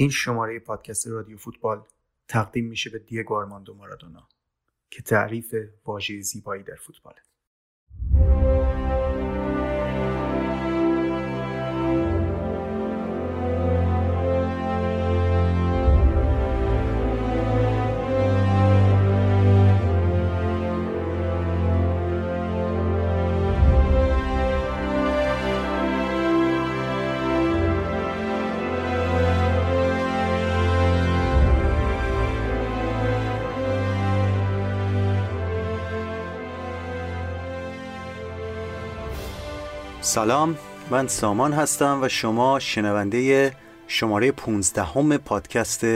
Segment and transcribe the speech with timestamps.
[0.00, 1.84] این شماره پادکست رادیو فوتبال
[2.28, 4.28] تقدیم میشه به دیگو آرماندو مارادونا
[4.90, 7.22] که تعریف واژه زیبایی در فوتباله.
[40.08, 40.58] سلام
[40.90, 43.52] من سامان هستم و شما شنونده
[43.88, 45.86] شماره 15 هم پادکست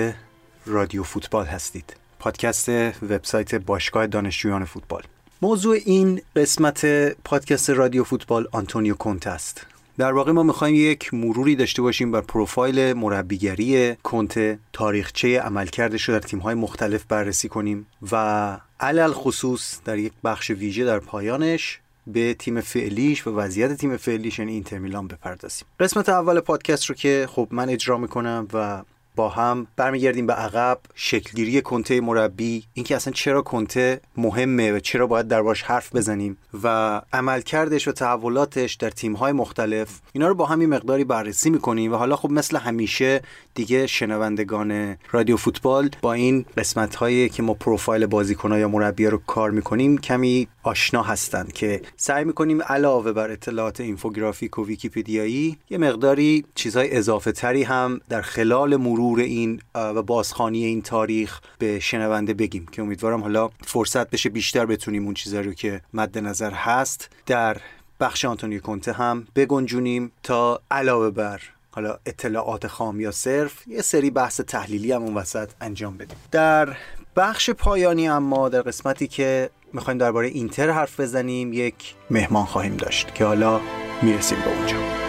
[0.66, 1.96] رادیو فوتبال هستید.
[2.18, 2.68] پادکست
[3.02, 5.02] وبسایت باشگاه دانشجویان فوتبال.
[5.42, 6.86] موضوع این قسمت
[7.24, 9.66] پادکست رادیو فوتبال آنتونیو کونته است.
[9.98, 16.14] در واقع ما می‌خوایم یک مروری داشته باشیم بر پروفایل مربیگری کنته تاریخچه عملکردش رو
[16.14, 22.34] در تیم‌های مختلف بررسی کنیم و علی الخصوص در یک بخش ویژه در پایانش به
[22.34, 25.66] تیم فعلیش و وضعیت تیم فعلیش یعنی اینتر میلان بپردازیم.
[25.80, 28.82] قسمت اول پادکست رو که خب من اجرا می‌کنم و
[29.16, 30.78] با هم برمیگردیم به عقب.
[30.94, 37.00] شکلگیری کنته مربی اینکه اصلا چرا کنته مهمه و چرا باید دربارش حرف بزنیم و
[37.12, 40.00] عملکردش و تحولاتش در تیم‌های مختلف.
[40.12, 43.20] اینا رو با هم مقداری بررسی می‌کنیم و حالا خب مثل همیشه
[43.54, 49.18] دیگه شنوندگان رادیو فوتبال با این قسمت هایی که ما پروفایل بازیکن‌ها یا مربی رو
[49.26, 55.78] کار می‌کنیم کمی آشنا هستند که سعی می‌کنیم علاوه بر اطلاعات اینفوگرافیک و ویکیپدیایی یه
[55.78, 62.34] مقداری چیزهای اضافه تری هم در خلال مرور این و بازخانی این تاریخ به شنونده
[62.34, 67.10] بگیم که امیدوارم حالا فرصت بشه بیشتر بتونیم اون چیزایی رو که مد نظر هست
[67.26, 67.56] در
[68.00, 74.10] بخش آنتونیو کنته هم بگنجونیم تا علاوه بر حالا اطلاعات خام یا صرف یه سری
[74.10, 76.16] بحث تحلیلی هم اون وسط انجام بدیم.
[76.30, 76.76] در
[77.16, 83.14] بخش پایانی اما در قسمتی که می‌خوایم درباره اینتر حرف بزنیم یک مهمان خواهیم داشت
[83.14, 83.60] که حالا
[84.02, 85.01] می‌رسیم به اونجا.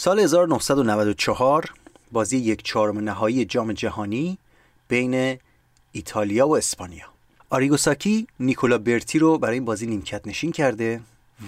[0.00, 1.72] سال 1994
[2.12, 4.38] بازی یک چهارم نهایی جام جهانی
[4.88, 5.38] بین
[5.92, 7.04] ایتالیا و اسپانیا.
[7.50, 11.00] آریگوساکی نیکولا برتی رو برای این بازی نیمکت نشین کرده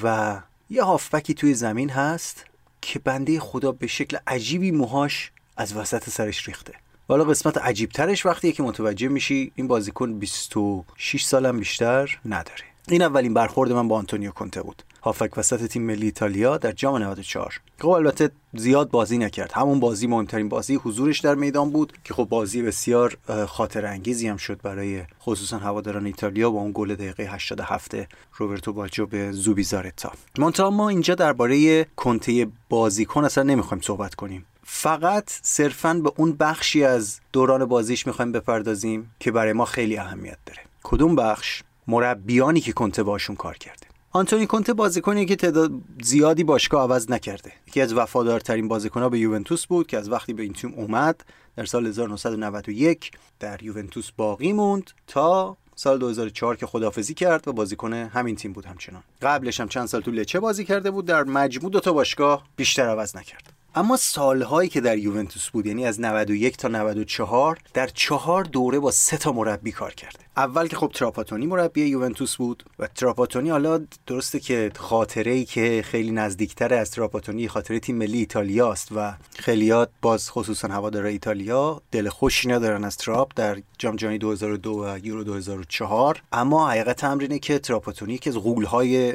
[0.03, 0.37] و
[0.71, 2.45] یه هافبکی توی زمین هست
[2.83, 6.75] که بنده خدا به شکل عجیبی موهاش از وسط سرش ریخته.
[7.09, 12.65] حالا قسمت عجیب ترش وقتیه که متوجه میشی این بازیکن 26 سالم بیشتر نداره.
[12.89, 14.83] این اولین برخورد من با آنتونیو کنته بود.
[15.03, 19.53] هافک وسط تیم ملی ایتالیا در جام 94 خب البته زیاد بازی نکرد.
[19.53, 23.17] همون بازی مهمترین بازی حضورش در میدان بود که خب بازی بسیار
[23.49, 27.95] خاطر انگیزی هم شد برای خصوصا هواداران ایتالیا با اون گل دقیقه 87
[28.37, 30.13] روبرتو باجو به زوبیزارتا.
[30.39, 34.47] منتها ما اینجا درباره کنته بازیکن اصلا نمی‌خوایم صحبت کنیم.
[34.65, 40.39] فقط صرفا به اون بخشی از دوران بازیش می‌خوایم بپردازیم که برای ما خیلی اهمیت
[40.47, 40.61] داره.
[40.83, 43.90] کدوم بخش؟ مربیانی که کنته باشون کار کرده.
[44.13, 45.73] آنتونی کنته بازیکنی که تعداد
[46.03, 47.53] زیادی باشگاه عوض نکرده.
[47.69, 51.25] یکی از وفادارترین بازیکنها به یوونتوس بود که از وقتی به این تیم اومد
[51.57, 53.11] در سال 1991
[53.41, 58.65] در یوونتوس باقی موند تا سال 2004 که خدافزی کرد و بازیکن همین تیم بود
[58.65, 59.03] همچنان.
[59.23, 62.89] قبلش هم چند سال تو لچه بازی کرده بود در مجموع دو تا باشگاه بیشتر
[62.89, 63.60] عوض نکرد.
[63.75, 68.91] اما سالهایی که در یوونتوس بود یعنی از 91 تا 94 در چهار دوره با
[68.91, 70.19] سه تا مربی کار کرده.
[70.37, 75.83] اول که خب تراپاتونی مربی یوونتوس بود و تراپاتونی حالا درسته که خاطره ای که
[75.87, 81.83] خیلی نزدیکتر از تراپاتونی خاطره تیم ملی ایتالیا است و خیلیات باز خصوصا هوادار ایتالیا
[81.93, 87.23] دل خوشی ندارن از تراپ در جام جهانی 2002 و یورو 2004 اما حقیقت امر
[87.23, 89.15] اینه که تراپاتونی که از غول‌های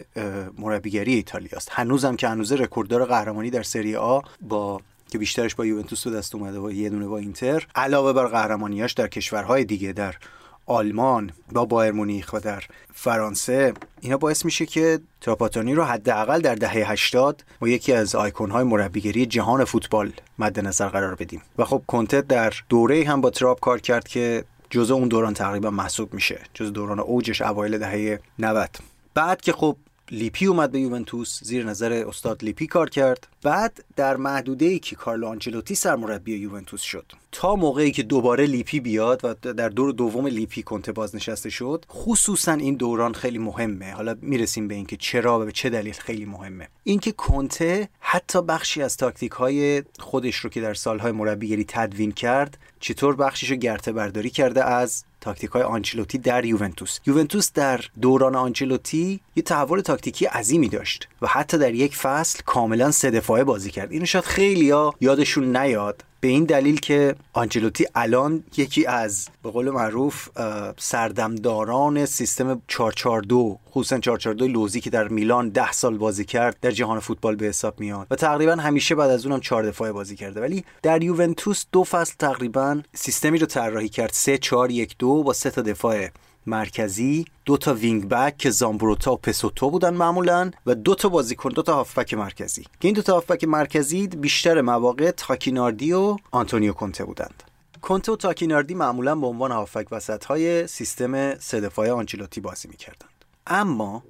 [0.58, 1.70] مربیگری ایتالیا است.
[1.72, 4.20] هنوزم که هنوز رکورددار قهرمانی در سری آ
[4.50, 8.28] با که بیشترش با یوونتوس به دست اومده و یه دونه با اینتر علاوه بر
[8.28, 10.16] قهرمانیاش در کشورهای دیگه در
[10.66, 13.74] آلمان با بایر مونیخ و در فرانسه.
[14.02, 18.64] اینا باعث میشه که تراپاتونی رو حداقل در دهه 80 و یکی از آیکون های
[18.64, 21.42] مربیگری جهان فوتبال مد نظر قرار بدیم.
[21.58, 25.70] و خب کنته در دوره هم با تراپ کار کرد که جزء اون دوران تقریبا
[25.70, 28.70] محسوب میشه جزء دوران اوجش اوایل دهه 90
[29.14, 29.78] بعد که خب
[30.12, 33.28] لیپی اومد به یوونتوس زیر نظر استاد لیپی کار کرد.
[33.44, 37.12] بعد در محدوده ای که کارلو آنجلوتی سرمربی یوونتوس شد.
[37.32, 42.54] تا موقعی که دوباره لیپی بیاد و در دور دوم لیپی کنته بازنشسته شد خصوصا
[42.54, 43.92] این دوران خیلی مهمه.
[43.92, 46.68] حالا می‌رسیم به اینکه چرا و به چه دلیل خیلی مهمه.
[46.84, 52.58] اینکه کنته حتی بخشی از تاکتیک های خودش رو که در سالهای مربیگری تدوین کرد
[52.80, 57.00] چطور بخشیش رو گرته برداری کرده از تاکتیک های آنچلوتی در یوونتوس.
[57.06, 61.08] یوونتوس در دوران آنچلوتی یه تحول تاکتیکی عظیمی داشت.
[61.26, 63.92] و حتی در یک فصل کاملا سه دفاعه بازی کرد.
[63.92, 66.04] اینو شاید خیلیا یادشون نیاد.
[66.20, 70.30] به این دلیل که آنجلوتی الان یکی از به قول معروف
[70.78, 77.00] سردمداران سیستم 442 خصوصا 442 لوزی که در میلان 10 سال بازی کرد در جهان
[77.00, 78.08] فوتبال به حساب میاد.
[78.12, 80.42] و تقریبا همیشه بعد از اونم 4 دفاعه بازی کرده.
[80.42, 84.12] ولی در یوونتوس دو فصل تقریبا سیستمی رو طراحی کرد.
[84.14, 86.08] 3 4 1 2 با سه تا دفاع
[86.48, 91.50] مرکزی دو تا وینگ بک که زامبروتا و پسوتو بودن معمولا و دو تا بازیکن
[91.50, 92.64] دو تا هافبک مرکزی.
[92.64, 97.44] که این دو تا هافبک مرکزی بیشتر مواقع تاکیناردی و آنتونیو کنته بودند.
[97.82, 103.26] کنته و تاکیناردی معمولا به عنوان هافبک وسط های سیستم سه دفاعه آنچلوتی بازی می‌کردند.
[103.48, 104.04] اما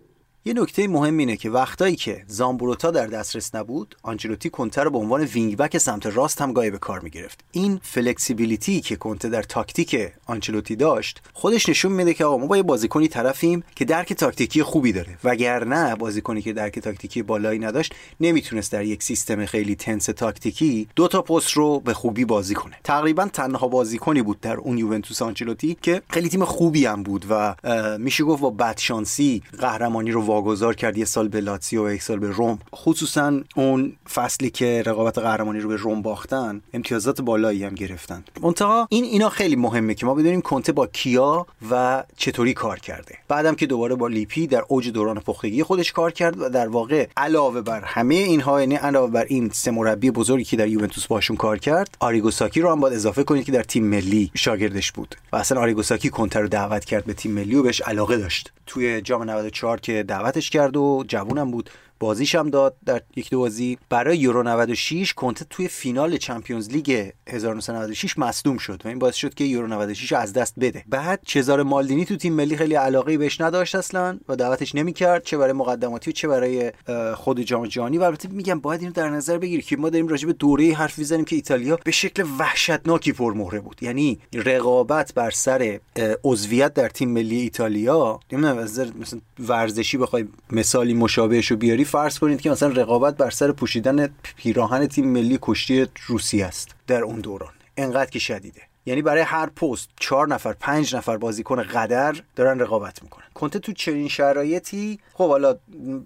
[0.48, 4.98] یه نکته مهم اینه که وقتایی که زامبروتا در دسترس نبود آنچلوتی کنته رو به
[4.98, 7.40] عنوان وینگ بک سمت راست هم گاهی به کار می‌گرفت.
[7.52, 12.58] این flexibility که کنته در تاکتیک آنچلوتی داشت خودش نشون میده که آقا ما با
[12.58, 15.18] یه بازیکنی طرفیم که درک تاکتیکی خوبی داره.
[15.24, 21.08] وگرنه بازیکنی که درک تاکتیکی بالایی نداشت نمی‌تونست در یک سیستم خیلی tense تاکتیکی دو
[21.08, 22.76] تا پست رو به خوبی بازی کنه.
[22.84, 27.56] تقریبا تنها بازیکنی بود در اون یوونتوس آنچلوتی که خیلی تیم خوبی هم بود و
[28.00, 32.20] میشه گفت با بدشانسی قهرمانی رو واگذار کرد یه سال به لاتسیو و یک سال
[32.20, 32.60] به روم.
[32.76, 38.24] خصوصا اون فصلی که رقابت قهرمانی رو به روم باختن امتیازات بالایی هم گرفتن.
[38.42, 43.18] منتها این اینا خیلی مهمه که ما بدونیم کنته با کیا و چطوری کار کرده.
[43.28, 47.08] بعدم که دوباره با لیپی در اوج دوران پختگی خودش کار کرد و در واقع
[47.18, 51.38] علاوه بر همه اینها یعنی علاوه بر این سه مربی بزرگی که در یوونتوس باشون
[51.38, 55.16] کار کرد آریگوساکی رو هم باید اضافه کنید که در تیم ملی شاگردش بود.
[55.34, 58.52] و اصلا آریگوساکی کنته رو دعوت کرد به تیم ملی و بهش علاقه داشت.
[58.68, 61.70] توی جام 94 که دعوتش کرد و جوونم بود.
[62.00, 63.78] بازیش هم داد در یک دو بازی.
[63.90, 69.34] برای یورو 96 کنته توی فینال چمپیونز لیگ 1996 مصدوم شد و این باعث شد
[69.34, 70.84] که یورو 96 از دست بده.
[70.88, 75.38] بعد چزار مالدینی تو تیم ملی خیلی علاقه بهش نداشت اصلا و دعوتش نمی‌کرد چه
[75.38, 76.72] برای مقدماتی و چه برای
[77.16, 77.98] خود جام جهانی.
[77.98, 81.00] و البته میگم باید اینو در نظر بگیری که ما داریم راجع به دوره حرف
[81.00, 83.84] می‌زنیم که ایتالیا به شکل وحشتناکی پرمهره بود.
[83.84, 85.80] یعنی رقابت بر سر
[86.24, 88.58] عضویت در تیم ملی ایتالیا نمی‌دونم
[89.00, 94.10] مثلا ورزشی بخوای مثالی مشابهش رو بیاری فرض کنید که مثلا رقابت بر سر پوشیدن
[94.38, 97.50] پیراهن تیم ملی کشتی روسیه است در اون دوران.
[97.78, 98.62] انقدر که شدیده.
[98.86, 103.26] یعنی برای هر پست چهار نفر پنج نفر بازیکن قدر دارن رقابت می‌کنن.
[103.34, 105.56] کنته تو چنین شرایطی خب حالا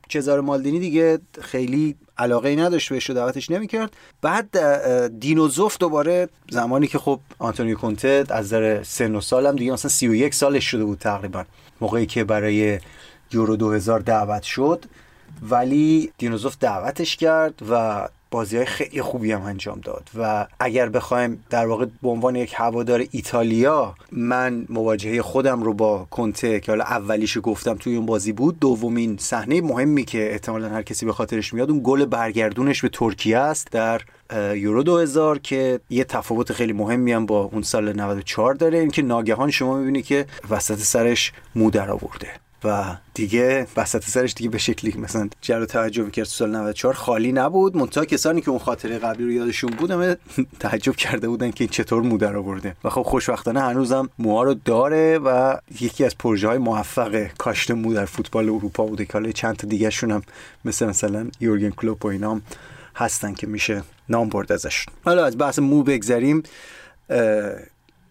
[0.10, 3.94] چزار مالدینی دیگه خیلی علاقه ای نداشت بهش دعوتش نمی‌کرد.
[4.22, 4.58] بعد
[5.20, 10.34] دینوزوف دوباره زمانی که خب آنتونیو کنته از نظر سن و سالم دیگه مثلا 31
[10.34, 11.46] سالش شده بود تقریبا
[11.82, 12.80] موقعی که برای
[13.32, 14.86] یورو 2000 دعوت شد.
[15.50, 20.10] ولی دینوزوف دعوتش کرد و بازی های خیلی خوبی هم انجام داد.
[20.18, 26.08] و اگر بخوایم در واقع به عنوان یک هوادار ایتالیا من مواجهه خودم رو با
[26.12, 30.82] کنته که حالا اولیشو گفتم توی اون بازی بود دومین صحنه مهمی که احتمالا هر
[30.82, 34.02] کسی به خاطرش میاد اون گل برگردونش به ترکیه است در
[34.56, 38.80] یورو 2000 که یه تفاوت خیلی مهمی هم با اون سال 94 داره.
[38.80, 42.30] اینکه ناگهان شما می‌بینی که وسط سرش مو در آورده.
[42.64, 47.78] و دیگه وسط سرش دیگه به شکلی مثلا جلو توجه می‌کرد سال 94 خالی نبود.
[47.78, 50.18] منتها کسانی که اون خاطره قبلی رو یادشون بود همه
[50.60, 54.54] تعجب کرده بودن که این چطور مو در آورده و خب خوشبختانه هنوزم موها رو
[54.54, 59.32] داره و یکی از پروژه های موفق کاشت مو در فوتبال اروپا بوده که حالا
[59.32, 60.22] چند تا دیگه شون هم
[60.66, 62.42] مثل مثلا یورگن کلوپ و اینام
[62.96, 66.44] هستن که میشه نام برد ازش حالا از بحث مو بگذریم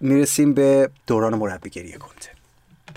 [0.00, 2.37] می‌رسیم به دوران مربیگری کنته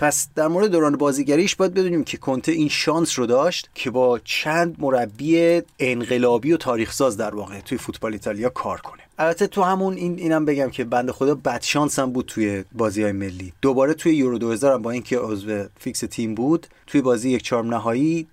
[0.02, 4.18] پس در مورد دوران بازیگریش باید بدونیم که کنته این شانس رو داشت که با
[4.24, 9.02] چند مربی انقلابی و تاریخساز در واقع توی فوتبال ایتالیا کار کنه.
[9.18, 13.02] البته تو همون این اینم بگم که بنده خدا بد شانس هم بود توی بازی
[13.02, 13.52] های ملی.
[13.62, 17.74] دوباره توی یورو 2000 هم با اینکه عضو فیکس تیم بود توی بازی یک چهارم
[17.74, 18.26] نهایی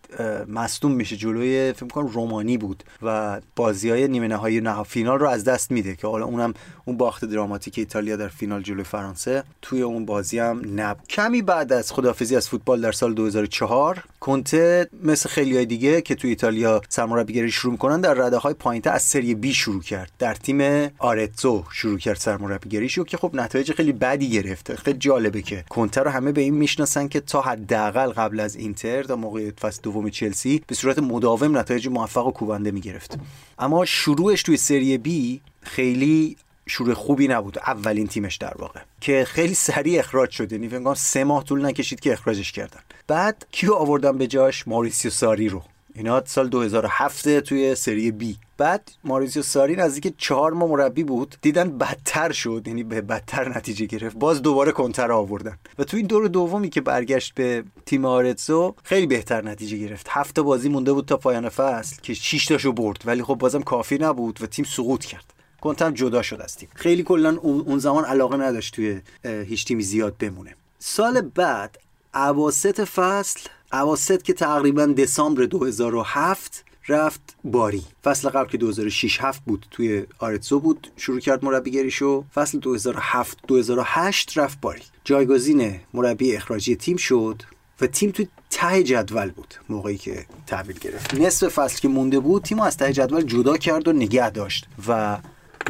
[0.47, 5.29] مصدوم میشه جلوی فکر کنم رومانی بود و بازی های نیمه نهایی نه فینال رو
[5.29, 6.53] از دست میده که حالا اونم
[6.85, 9.43] اون باخت دراماتیک ایتالیا در فینال جلوی فرانسه.
[9.61, 14.89] توی اون بازی هم نب کمی بعد از خدافزی از فوتبال در سال 2004 کنته
[15.03, 19.01] مثل خیلی های دیگه که توی ایتالیا سرمربیگری شروع می‌کنن در رده های پایینتر از
[19.01, 20.11] سری بی شروع کرد.
[20.19, 24.75] در تیم تیم آرتزو شروع کرد سرمربیگریشو که خب نتایج خیلی بدی گرفته.
[24.75, 29.03] خیلی جالبه که کنته رو همه به این می‌شناسن که تا حداقل قبل از اینتر
[29.03, 33.19] تا موقع فصل دوم چلسی به صورت مداوم نتایج موفق و کوبنده می‌گرفت.
[33.59, 36.37] اما شروعش توی سری بی خیلی
[36.67, 37.59] شروع خوبی نبود.
[37.59, 38.79] اولین تیمش در واقع.
[39.01, 40.51] که خیلی سریع اخراج شد.
[40.51, 42.79] یعنی سه ماه طول نکشید که اخراجش کردن.
[43.07, 45.63] بعد کیو آوردن به جاش؟ ماریسیو ساری رو.
[45.95, 48.37] اینا سال 2007 توی سری بی.
[48.57, 51.35] بعد ماریسیو ساری نزدیک چهار ماه مربی بود.
[51.41, 54.17] دیدن بدتر شد یعنی به بدتر نتیجه گرفت.
[54.17, 55.57] باز دوباره کنته رو آوردن.
[55.79, 60.07] و تو این دور دومی که برگشت به تیم آرتزو خیلی بهتر نتیجه گرفت.
[60.09, 63.03] هفت بازی مونده بود تا پایان فصل که 6 تاشو برد.
[63.05, 65.33] ولی خب بازم کافی نبود و تیم سقوط کرد.
[65.61, 66.69] کنتم جدا شد از تیم.
[66.75, 70.55] خیلی کلا اون زمان علاقه نداشت توی هیچ تیمی زیاد بمونه.
[70.79, 71.79] سال بعد
[72.13, 73.39] اواسط فصل
[73.73, 77.83] اواسط که تقریبا دسامبر 2007 رفت باری.
[78.03, 82.23] فصل قبل که 2006 7 بود توی آرتزو بود شروع کرد مربیگریشو.
[82.33, 84.81] فصل 2007 2008 رفت باری.
[85.03, 87.43] جایگزین مربی اخراجی تیم شد
[87.81, 91.13] و تیم توی ته جدول بود موقعی که تحویل گرفت.
[91.13, 95.17] نصف فصل که مونده بود تیم از ته جدول جدا کرد و نگه داشت و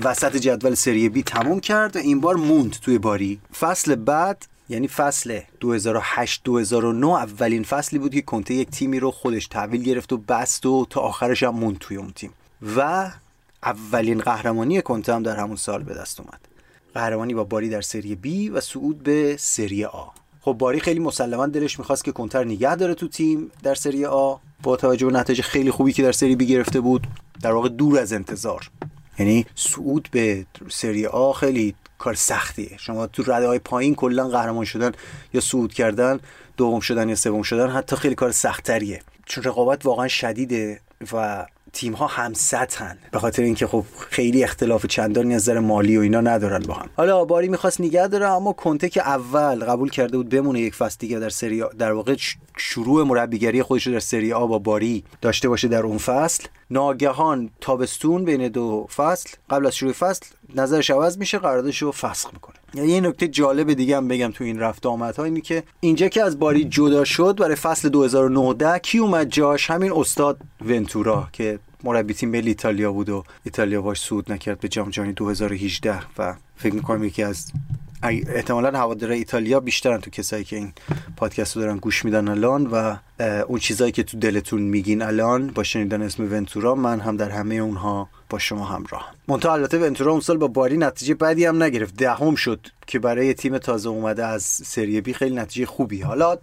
[0.03, 3.39] وسط جدول سری بی تموم کرد و این بار موند توی باری.
[3.60, 9.48] فصل بعد یعنی فصل 2008 2009 اولین فصلی بود که کنته یک تیمی رو خودش
[9.48, 12.34] تحویل گرفت و بست و تا آخرش هم موند توی اون تیم.
[12.76, 13.12] و
[13.64, 16.40] اولین قهرمانی کنته هم در همون سال به دست اومد.
[16.94, 20.06] قهرمانی با باری در سری بی و صعود به سری آ.
[20.42, 24.36] خب باری خیلی مسلما دلش می‌خواست که کنتر نگه داره تو تیم در سری آ.
[24.64, 27.08] با توجه به نتایج خیلی خوبی که در سری بی گرفته بود
[27.42, 28.70] در واقع دور از انتظار.
[29.20, 32.77] یعنی صعود به سری آ خیلی کار سختیه.
[32.77, 34.91] شما تو رده های پایین کلا قهرمان شدن
[35.34, 36.20] یا صعود کردن
[36.58, 40.82] دوم شدن یا سوم شدن حتی خیلی کار سختتریه چون رقابت واقعا شدیده
[41.13, 42.98] و تیم ها هم سطحن.
[43.12, 46.90] به خاطر اینکه خب خیلی اختلاف چندانی نظر مالی و اینا ندارن با هم.
[46.98, 50.98] حالا باری می‌خواست نگه داره اما کنته که اول قبول کرده بود بمونه یک فصل
[51.00, 52.16] دیگه در سری در واقع
[52.58, 56.44] شروع مربیگری خودش رو در سری آ با باری داشته باشه در اون فصل.
[56.72, 62.34] ناگهان تابستون بین دو فصل قبل از شروع فصل نظرش عوض میشه قراردادش رو فسخ
[62.34, 62.56] می‌کنه.
[62.74, 66.24] یعنی یه نکته جالب دیگه هم بگم تو این رفت آمدها اینی که اینجا که
[66.24, 72.14] از باری جدا شد برای فصل 2019 کی اومد جاش؟ همین استاد ونتورا که مربی
[72.14, 76.74] تیم ملی ایتالیا بود و ایتالیا باش سود نکرد به جام جهانی 2018 و فکر
[76.74, 77.52] می‌کنم یکی از
[78.04, 80.74] احتمالا هواداره ایتالیا بیشترن تو کسایی که این
[81.18, 82.96] پادکست رو دارن گوش میدن الان و
[83.48, 87.56] اون چیزایی که تو دلتون میگین الان با شنیدن اسم ونتورا من هم در همه
[87.56, 91.96] اونها با شما همراه منتها البته ونتورا اون سال با باری نتیجه بدی هم نگرفت.
[91.96, 96.02] دهم شد که برای تیم تازه اومده از سری بی خیلی نتیجه خوبی.
[96.02, 96.38] حالا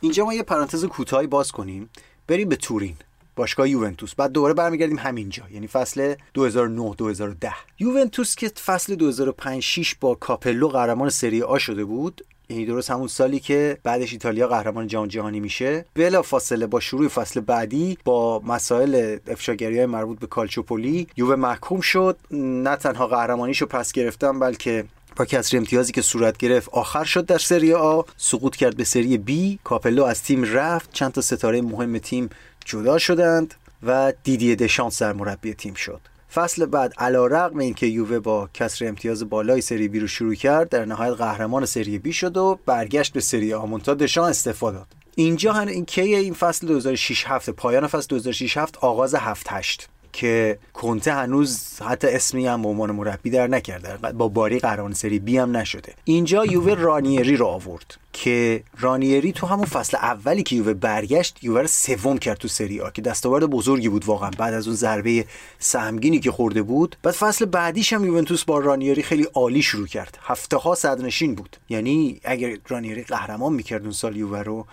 [0.00, 1.90] اینجا ما یه پرانتز کوتاهی باز کنیم.
[2.26, 2.96] بریم به تورین.
[3.38, 4.14] باشگاه یوونتوس.
[4.14, 10.68] بعد دوباره برمیگردیم همینجا یعنی فصل 2009 2010 یوونتوس که فصل 2005 6 با کاپلو
[10.68, 15.40] قهرمان سری آ شده بود یعنی درست همون سالی که بعدش ایتالیا قهرمان جام جهانی
[15.40, 15.84] میشه.
[15.94, 22.18] بلافاصله با شروع فصل بعدی با مسائل افشاگری های مربوط به کالچوپولی یووه محکوم شد.
[22.30, 24.84] نه تنها قهرمانیشو پس گرفتن بلکه
[25.16, 29.18] با کسر امتیازی که صورت گرفت آخر شد در سری آ سقوط کرد به سری
[29.18, 29.58] بی.
[29.64, 30.92] کاپلو از تیم رفت.
[30.92, 32.30] چند تا ستاره مهم تیم
[32.68, 36.00] جدا شدند و دیدی دشانس مربی تیم شد.
[36.34, 40.68] فصل بعد علا رقم اینکه یووه با کسر امتیاز بالای سری بی رو شروع کرد
[40.68, 43.66] در نهایت قهرمان سری بی شد و برگشت به سری آ.
[43.66, 44.86] مونتا دشان استفاده داد.
[45.16, 49.88] اینجا هن این کی این فصل 2006 7 پایان فصل 2006 7 آغاز 7 8
[50.12, 55.18] که کنته هنوز حتی اسمی هم به عنوان مربی در نکرده با باری قهرمان سری
[55.18, 55.94] بی هم نشده.
[56.04, 61.60] اینجا یووه رانیری رو آورد که رانیری تو همون فصل اولی که یووه برگشت یووه
[61.60, 65.24] رو سوم کرد تو سری آ که دستاورد بزرگی بود واقعا بعد از اون ضربه
[65.58, 66.96] سهمگینی که خورده بود.
[67.02, 70.18] بعد فصل بعدیش هم یوونتوس با رانیری خیلی عالی شروع کرد.
[70.22, 71.56] هفته ها صدرنشین بود.
[71.68, 74.66] یعنی اگر رانیری قهرمان می‌کرد اون سال یووه رو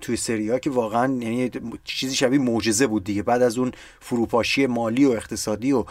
[0.00, 1.50] توی سری آ که واقعا یعنی
[1.84, 3.22] چیزی شبیه معجزه بود دیگه.
[3.22, 5.84] بعد از اون فروپاشی مالی و اقتصادی و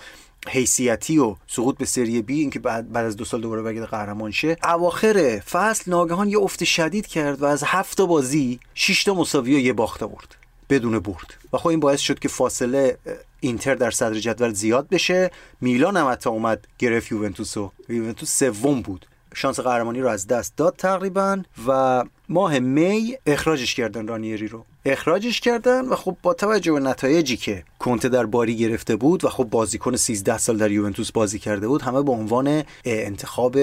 [0.47, 4.31] حیثیتی و سقوط به سری بی اینکه بعد بعد از دو سال دوباره برگرده قهرمان
[4.31, 4.57] شه.
[4.63, 9.59] اواخر فصل ناگهان یه افت شدید کرد و از هفت بازی 6 تا مساوی و
[9.59, 10.35] یه باخته برد
[10.69, 11.33] بدون برد.
[11.53, 12.97] و خب این باعث شد که فاصله
[13.39, 15.31] اینتر در صدر جدول زیاد بشه.
[15.61, 19.05] میلان هم حتی اومد گرفت یوونتوس و یوونتوس سوم بود.
[19.35, 24.65] شانس قهرمانی رو از دست داد تقریبا و ماه می اخراجش کردن رانیری رو.
[24.85, 29.29] اخراجش کردن و خب با توجه به نتایجی که کنته در باری گرفته بود و
[29.29, 33.57] خب بازیکن 13 سال در یوونتوس بازی کرده بود همه به عنوان انتخاب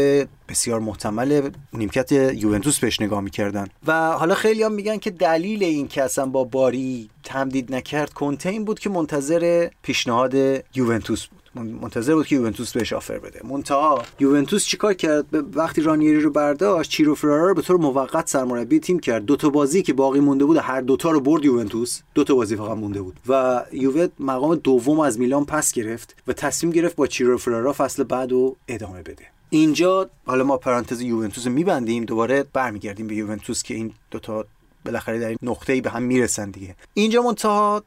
[0.49, 3.68] بسیار محتمل نیمکت یوونتوس بهش نگاه می‌کردن.
[3.87, 8.49] و حالا خیلی هم میگن که دلیل این که اصلا با باری تمدید نکرد کنته
[8.49, 10.35] این بود که منتظر پیشنهاد
[10.75, 11.45] یوونتوس بود.
[11.62, 13.40] منتظر بود که یوونتوس بهش آفر بده.
[13.44, 18.80] منتها یوونتوس چیکار کرد؟ وقتی رانیری رو برداشت چیرو فرارا رو به طور موقت سرمربی
[18.80, 19.25] تیم کرد.
[19.25, 22.00] دو تا بازی که باقی مونده بود هر دوتا رو برد یوونتوس.
[22.14, 23.20] دو تا بازی فقط مونده بود.
[23.28, 28.04] و یووه مقام دوم از میلان پس گرفت و تصمیم گرفت با چیرو فرارا فصل
[28.04, 29.25] بعد رو ادامه بده.
[29.50, 32.04] اینجا حالا ما پرانتز یوونتوس رو میبندیم.
[32.04, 34.44] دوباره برمیگردیم به یوونتوس که این دوتا
[34.86, 36.76] بالاخره در این نقطه ای به هم می‌رسن دیگه.
[36.94, 37.82] اینجا منتها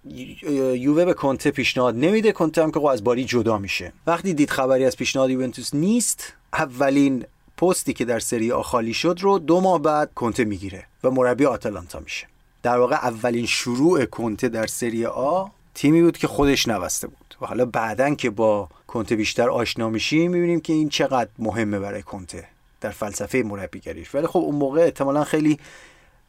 [0.75, 2.31] یووه به کنته پیشنهاد نمیده.
[2.31, 3.93] کنته هم که از باری جدا میشه.
[4.07, 7.25] وقتی دید خبری از پیشنهاد یوونتوس نیست اولین
[7.57, 11.45] پستی که در سری آ خالی شد رو دو ماه بعد کنته می‌گیره و مربی
[11.45, 12.27] آتالانتا میشه.
[12.63, 17.35] در واقع اولین شروع کنته در سری آ تیمی بود که خودش نوسته بود.
[17.41, 22.03] و حالا بعدا که با کنته بیشتر آشنا میشیم می‌بینیم که این چقدر مهمه برای
[22.03, 22.45] کنته
[22.81, 24.15] در فلسفه مربیگریش.
[24.15, 25.59] ولی خب اون موقع احتمالا خیلی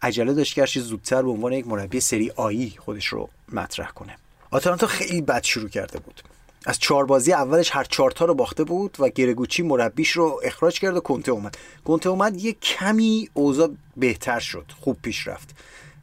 [0.02, 4.16] عجله داشت که زودتر به عنوان یک مربی سری آیی خودش رو مطرح کنه.
[4.50, 6.22] آتالانتا خیلی بد شروع کرده بود.
[6.66, 10.80] از چهار بازی اولش هر چهار تا رو باخته بود و گرگوچی مربیش رو اخراج
[10.80, 11.58] کرد و کنته اومد.
[11.84, 15.54] کنته اومد یه کمی اوضاع بهتر شد خوب پیش رفت.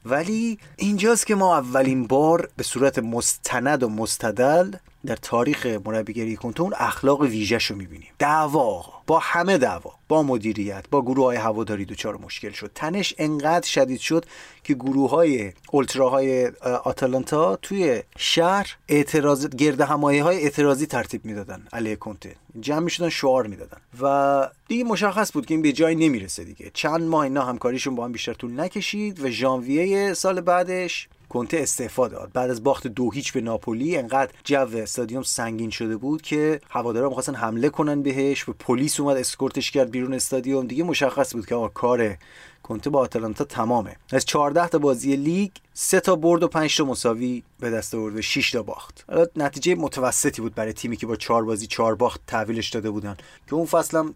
[0.05, 4.73] ولی اینجاست که ما اولین بار به صورت مستند و مستدل
[5.05, 8.09] در تاریخ مربیگری کنته اون اخلاق ویژهش رو می‌بینیم.
[8.19, 9.93] دعوا با همه دعوا.
[10.07, 12.71] با مدیریت با گروه های هواداری دچار مشکل شد.
[12.75, 14.25] تنش انقدر شدید شد
[14.63, 15.51] که گروه های
[15.99, 16.47] های
[16.83, 23.47] آتالانتا توی شهر اعتراض گرد همایی های اعتراضی ترتیب می‌دادن علیه کنته جمع می‌شدن شعار
[23.47, 23.77] می‌دادن.
[24.01, 26.71] و دیگه مشخص بود که این به جای نمی‌رسه دیگه.
[26.73, 32.07] چند ماه اینا همکاریشون با هم بیشتر طول نکشید و ژانویه سال بعدش کنته استعفا
[32.07, 32.31] داد.
[32.33, 37.07] بعد از باخت دو هیچ به ناپولی انقدر جو استادیوم سنگین شده بود که هوادارا
[37.07, 38.49] می‌خواستن حمله کنن بهش.
[38.49, 40.67] و پلیس اومد اسکورتش کرد بیرون استادیوم.
[40.67, 42.17] دیگه مشخص بود که آقا کار
[42.63, 43.95] کنته با آتالانتا تمامه.
[44.11, 48.15] از 14 تا بازی لیگ سه تا برد و 5 تا مساوی به دست آورد
[48.15, 49.05] و 6 تا باخت.
[49.35, 53.17] نتیجه متوسطی بود برای تیمی که با 4 بازی 4 باخت تحویلش داده بودن.
[53.47, 54.15] که اون فصل هم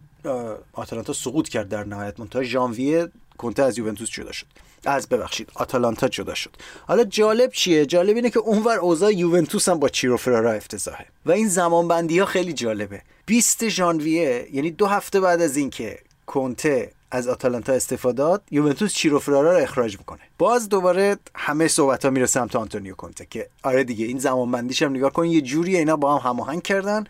[0.74, 2.20] آتالانتا سقوط کرد در نهایت.
[2.20, 4.46] منتها ژانویه کنته از یوونتوس جدا شد.
[4.86, 6.52] از ببخشید آتالانتا جدا شد.
[6.88, 11.06] حالا جالب چیه؟ جالب اینه که اونور اوضاع یوونتوس هم با چیرو فرارا افتضاحه.
[11.26, 13.02] و این زمان بندی ها خیلی جالبه.
[13.26, 19.20] 20 ژانویه یعنی دو هفته بعد از اینکه کنته از آتالانتا استفاده داد یوونتوس چیرو
[19.20, 20.20] فرارا رو اخراج می‌کنه.
[20.38, 24.82] باز دوباره همه صحبت ها میره سمت آنتونیو کنته که آره دیگه این زمان بندیش
[24.82, 27.04] هم نگاه کن یه جوری اینا با هم هماهنگ کردن.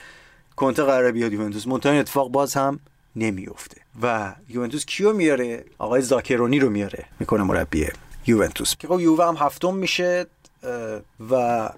[0.56, 1.68] کنته قرار بیاد یوونتوس.
[1.68, 2.80] منتها اتفاق باز هم
[3.16, 7.06] نمیفته و یوونتوس کیو میاره؟ آقای زاکرونی رو میاره.
[7.20, 7.88] می‌کنه مربی
[8.28, 8.76] یوونتوس.
[8.76, 10.26] که خب یووه هم هفتم میشه
[11.30, 11.70] و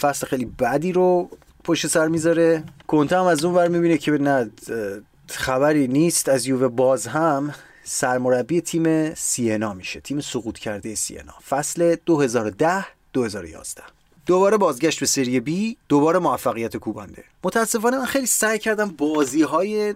[0.00, 1.30] فصل خیلی بدی رو
[1.64, 2.64] پشت سر می‌ذاره.
[2.86, 4.50] کنته هم از اون ور می‌بینه که نه
[5.28, 6.28] خبری نیست.
[6.28, 7.54] از یووه باز هم
[7.84, 11.34] سرمربی تیم سینا میشه تیم سقوط کرده سینا.
[11.48, 13.82] فصل 2010 2011
[14.26, 19.94] دوباره بازگشت به سری بی دوباره موفقیت کوبنده متاسفانه من خیلی سعی کردم بازی های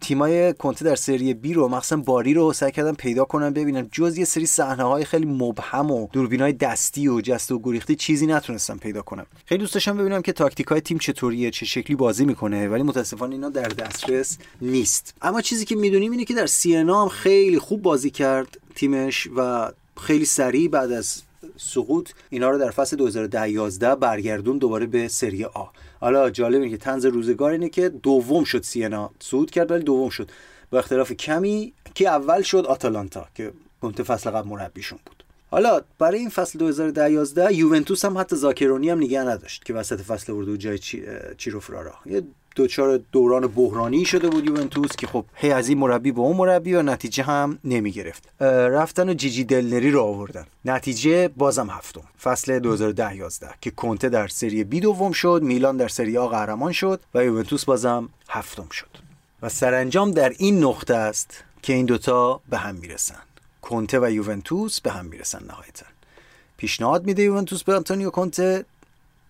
[0.00, 4.18] تیمای کنته در سری بی رو مخصوصا باری رو سعی کردم پیدا کنم ببینم جز
[4.18, 8.26] یه سری صحنه های خیلی مبهم و دوربین های دستی و جست و گریختی چیزی
[8.26, 9.26] نتونستم پیدا کنم.
[9.46, 13.34] خیلی دوست داشتم ببینم که تاکتیک های تیم چطوریه چه شکلی بازی می‌کنه ولی متاسفانه
[13.34, 15.14] اینا در دسترس نیست.
[15.22, 19.70] اما چیزی که می‌دونیم اینه که در سینا هم خیلی خوب بازی کرد تیمش و
[20.00, 21.22] خیلی سریع بعد از
[21.56, 25.64] سقوط اینا رو در فصل 2011 برگردون دوباره به سری آ.
[26.00, 29.10] حالا جالب اینه که تنز روزگار اینه که دوم شد سینا.
[29.20, 30.30] صعود کرد ولی دوم شد.
[30.70, 35.24] با اختلاف کمی که اول شد آتالانتا که کنته فصل قبل مربیشون بود.
[35.50, 40.32] حالا برای این فصل 2011 یوونتوس هم حتی زاکرونی هم نگه نداشت که وسط فصل
[40.32, 41.02] ورده جای چی...
[41.36, 41.94] چیرو فرارا.
[42.06, 42.22] یه
[42.58, 46.74] دوچار دوران بحرانی شده بود یوونتوس که خب هی از این مربی به اون مربی
[46.74, 50.46] و نتیجه هم نمی گرفت رفتن و جیجی دلنری رو آوردن.
[50.64, 52.02] نتیجه بازم هفتم.
[52.22, 56.72] فصل 2010 11 که کنته در سری بی دوم شد میلان در سری آ قهرمان
[56.72, 58.90] شد و یوونتوس بازم هفتم شد.
[59.42, 63.22] و سرانجام در این نقطه است که این دوتا به هم می‌رسن.
[63.62, 65.86] کنته و یوونتوس به هم می‌رسن نهایتا.
[66.56, 68.64] پیشنهاد میده یوونتوس به آنتونیو کنته.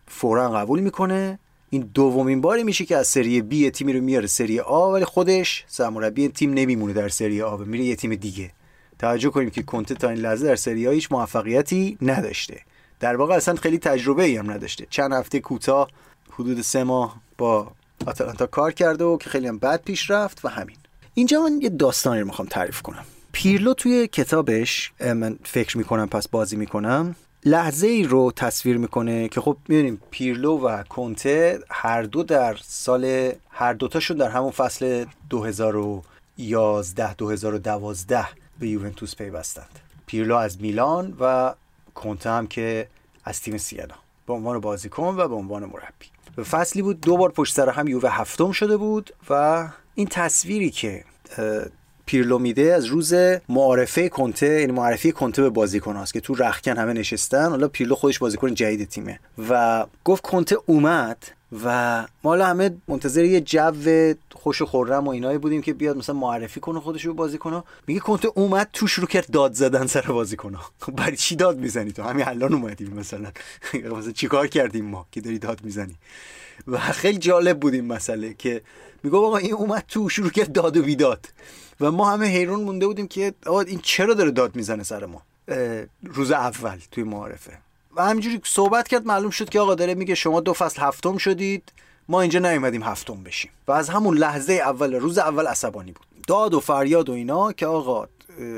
[0.06, 1.38] فورا قبول می‌کنه.
[1.70, 5.64] این دومین باری میشه که از سری بی تیمی رو میاره سری آ ولی خودش
[5.68, 8.50] سرمربی تیم نمیمونه در سری آ و میره یه تیم دیگه.
[8.98, 12.60] توجه کنیم که کنته تا این لحظه در سری آ هیچ موفقیتی نداشته.
[13.00, 14.86] در واقع اصلا خیلی تجربه ای هم نداشته.
[14.90, 15.88] چند هفته کوتاه
[16.30, 17.72] حدود سه ماه با
[18.06, 20.76] آتلانتا کار کرده و که خیلی هم بد پیش رفت و همین.
[21.14, 23.04] اینجا من یه داستانی رو می‌خوام تعریف کنم.
[23.32, 29.40] پیرلو توی کتابش من فکر می‌کنم پس بازی می‌کنم لحظه ای رو تصویر می‌کنه که
[29.40, 37.14] خب می‌دونیم پیرلو و کنته هر دو در سال هر دوتاشون در همون فصل 2011
[37.14, 38.26] 2012
[38.58, 39.78] به یوونتوس پیوستند.
[40.06, 41.54] پیرلو از میلان و
[41.94, 42.88] کنته هم که
[43.24, 43.94] از تیم سینا
[44.26, 46.06] به عنوان بازیکن و به عنوان مربی.
[46.50, 51.04] فصلی بود دو بار پشت سر هم یووه هفتم شده بود و این تصویری که
[52.08, 53.14] پیرلو میده از روز
[53.48, 57.48] معارفه کنته یعنی معرفی کنته به بازیکن هاست که تو رخکن همه نشستن.
[57.48, 59.20] حالا پیرلو خودش بازیکن جدید تیمه.
[59.50, 61.24] و گفت کنته اومد
[61.64, 65.96] و ما حالا همه منتظر یه جو خوش و خورم و اینایی بودیم که بیاد
[65.96, 70.00] مثلا معرفی کنه خودش رو بازیکن میگه کنته اومد تو شروع کرد داد زدن سر
[70.00, 70.64] بازیکن ها.
[70.80, 73.30] خب برای چی داد می‌زنی تو؟ همین الان اومدیم مثلا.
[73.98, 75.96] مثلا چیکار کردیم ما که داری داد می‌زنی؟
[76.68, 78.62] و خیلی جالب بود این مسئله که
[79.02, 81.26] میگه آقا این اومد تو شروع کرد داد و بیداد.
[81.80, 85.22] و ما همه حیرون مونده بودیم که آقا این چرا داره داد می‌زنه سر ما؟
[86.02, 87.58] روز اول توی معارفه.
[87.96, 91.72] و همینجوری صحبت کرد معلوم شد که آقا داره میگه شما دو فصل هفتم شدید
[92.08, 93.50] ما اینجا نیومدیم هفتم بشیم.
[93.68, 96.06] و از همون لحظه اول روز اول عصبانی بود.
[96.26, 98.08] داد و فریاد و اینا که آقا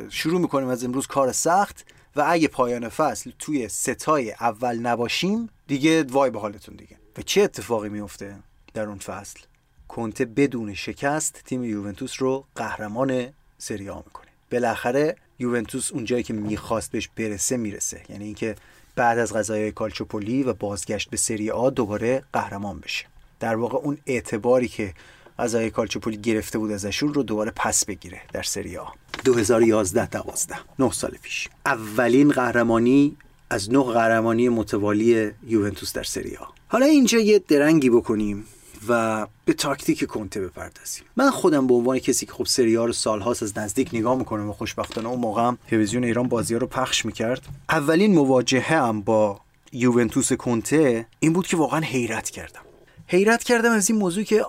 [0.08, 6.02] شروع می‌کنیم از امروز کار سخت و اگه پایان فصل توی ستای اول نباشیم دیگه
[6.02, 6.96] وای به حالتون دیگه.
[7.18, 8.36] و چه اتفاقی میفته
[8.74, 9.40] در اون فصل؟
[9.90, 14.26] کنته بدون شکست تیم یوونتوس رو قهرمان سری آ می‌کنه.
[14.52, 18.02] بالاخره یوونتوس اونجایی که می‌خواست بهش برسه می‌رسه.
[18.08, 18.56] یعنی اینکه
[18.96, 23.06] بعد از غذای کالچوپولی و بازگشت به سری آ دوباره قهرمان بشه.
[23.40, 24.94] در واقع اون اعتباری که
[25.38, 28.86] غذای کالچوپولی گرفته بود ازشون رو دوباره پس بگیره در سری آ.
[29.24, 31.48] 2011 12 9 سال پیش.
[31.66, 33.16] اولین قهرمانی
[33.50, 36.44] از نه قهرمانی متوالی یوونتوس در سری آ.
[36.68, 38.46] حالا اینجا یه درنگی بکنیم.
[38.88, 41.04] و به تاکتیک کنته بپردازیم.
[41.16, 44.52] من خودم به عنوان کسی که خب سری رو سالهاست از نزدیک نگاه می‌کنم و
[44.52, 47.42] خوشبختانه اون موقع هم تلویزیون ایران بازی رو پخش می‌کرد.
[47.68, 49.40] اولین مواجهه هم با
[49.72, 52.60] یوونتوس کنته این بود که واقعا حیرت کردم.
[53.06, 54.44] حیرت کردم از این موضوع که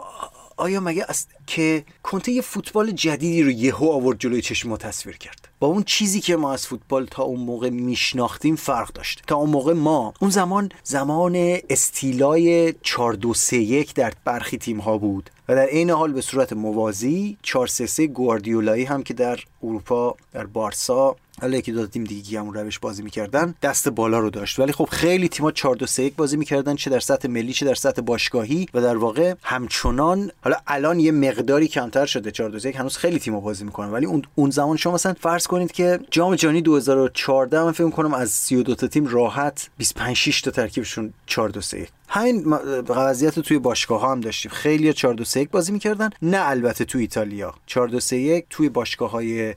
[0.58, 5.18] آیا مگه است که کنته یه فوتبال جدیدی رو یهو آورد جلوی چشم ما تصویر
[5.18, 9.24] کرد؟ با اون چیزی که ما از فوتبال تا اون موقع میشناختیم فرق داشت.
[9.28, 14.80] تا اون موقع ما اون زمان زمان استیلای 4 2 3 1 در برخی تیم
[14.80, 15.30] ها بود.
[15.52, 20.16] و در عین حال به صورت موازی 4 3 3 گواردیولایی هم که در اروپا
[20.34, 24.60] در بارسا حالا یکی دو تیم دیگه همون روش بازی می‌کردن دست بالا رو داشت.
[24.60, 27.66] ولی خب خیلی تیم‌ها 4 2 3 1 بازی می‌کردن چه در سطح ملی چه
[27.66, 32.60] در سطح باشگاهی و در واقع همچنان حالا الان یه مقداری کمتر شده 4 2
[32.60, 33.92] 3 1 هنوز خیلی تیم‌ها بازی می‌کنن.
[33.92, 38.14] ولی اون اون زمان شما مثلا فرض کنید که جام جهانی 2014 من فکر کنم
[38.14, 42.43] از 32 تا تیم راحت 25 6 تا ترکیبشون 4 2 3 1 همین
[42.89, 44.52] وضعیت توی باشگاه ها هم داشتیم.
[44.52, 46.10] خیلی 4 2 3 1 بازی می‌کردن.
[46.21, 47.54] نه البته توی ایتالیا.
[47.65, 49.56] 4 2 3 1 توی باشگاه های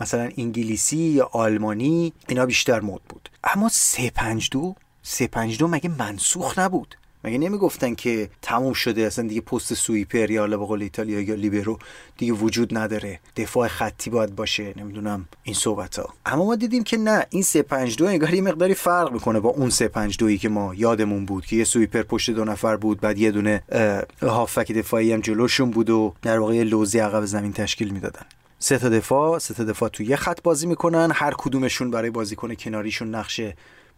[0.00, 3.28] مثلا انگلیسی یا آلمانی اینا بیشتر مد بود.
[3.44, 9.02] اما 3 5 2 3 5 2 مگه منسوخ نبود؟ مگه نمی‌گفتن که تموم شده
[9.02, 11.78] اصلا دیگه پست سویپر یا به قول ایتالیا یا لیبرو
[12.16, 13.20] دیگه وجود نداره.
[13.36, 14.74] دفاع خطی باید باشه.
[14.76, 19.12] نمی‌دونم این صحبت ها اما ما دیدیم که نه این 352 انگار یه مقداری فرق
[19.12, 23.00] می‌کنه با اون 352 که ما یادمون بود که یه سویپر پشت دو نفر بود
[23.00, 23.62] بعد یه دونه
[24.22, 28.26] هافک دفاعی هم جلوشون بود و در واقع لوزی عقب زمین تشکیل می‌دادن.
[28.58, 31.10] سه تا دفاع سه تا دفاع تو یه خط بازی می‌کنن.
[31.14, 33.40] هر کدومشون برای بازیکن کناریشون نقش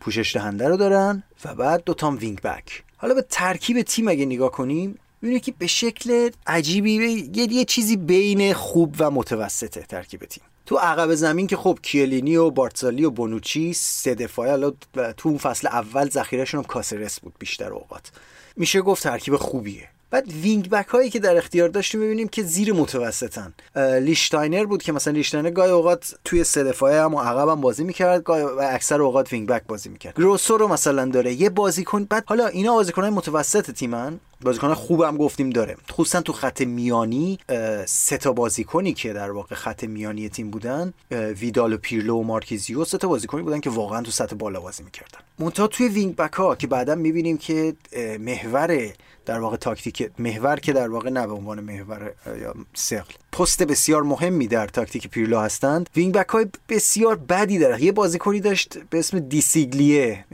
[0.00, 2.84] پوشش دهنده رو دارن و بعد دو تام وینگ بک.
[3.02, 6.92] حالا به ترکیب تیم اگه نگاه کنیم ببینید که به شکل عجیبی
[7.34, 10.44] یه, یه چیزی بین خوب و متوسطه ترکیب تیم.
[10.66, 14.72] تو عقب زمین که خب کیلینی و بارتزالی و بونوچی سه دفاعی حالا
[15.16, 18.10] تو اون فصل اول ذخیرهشون هم کاسرس بود بیشتر اوقات.
[18.56, 19.88] میشه گفت ترکیب خوبیه.
[20.12, 23.54] بعد وینگ بک هایی که در اختیار داشتیم می‌بینیم که زیر متوسطن.
[24.00, 27.84] لیشتاینر بود که مثلا لیشتاینر گاهی اوقات توی سه دفاعه هم و عقب هم بازی
[27.84, 30.14] می‌کرد و اکثر اوقات وینگ بک بازی می‌کرد.
[30.16, 34.20] گروسو رو مثلا داره یه بازیکن بعد حالا اینا بازیکنای متوسط تیمن.
[34.40, 35.76] بازیکن خوبم گفتیم داره.
[35.92, 37.38] خصوصا تو خط میانی
[37.86, 42.84] سه تا بازیکنی که در واقع خط میانی تیم بودن ویدال و پیرلو و مارکیزیو
[42.84, 45.18] سه تا بازیکنی بودن که واقعا تو سطح بالا بازی می‌کردن.
[45.38, 47.74] منتها توی وینگ بک ها که بعدا می‌بینیم که
[48.20, 48.88] محور
[49.26, 54.02] در واقع تاکتیک محور که در واقع نه به عنوان محور یا ثقل پست بسیار
[54.02, 55.90] مهمی در تاکتیک پیرلو هستند.
[55.96, 60.24] وینگ بک های بسیار بدی داره یه بازیکنی داشت به اسم دیسیگلیه.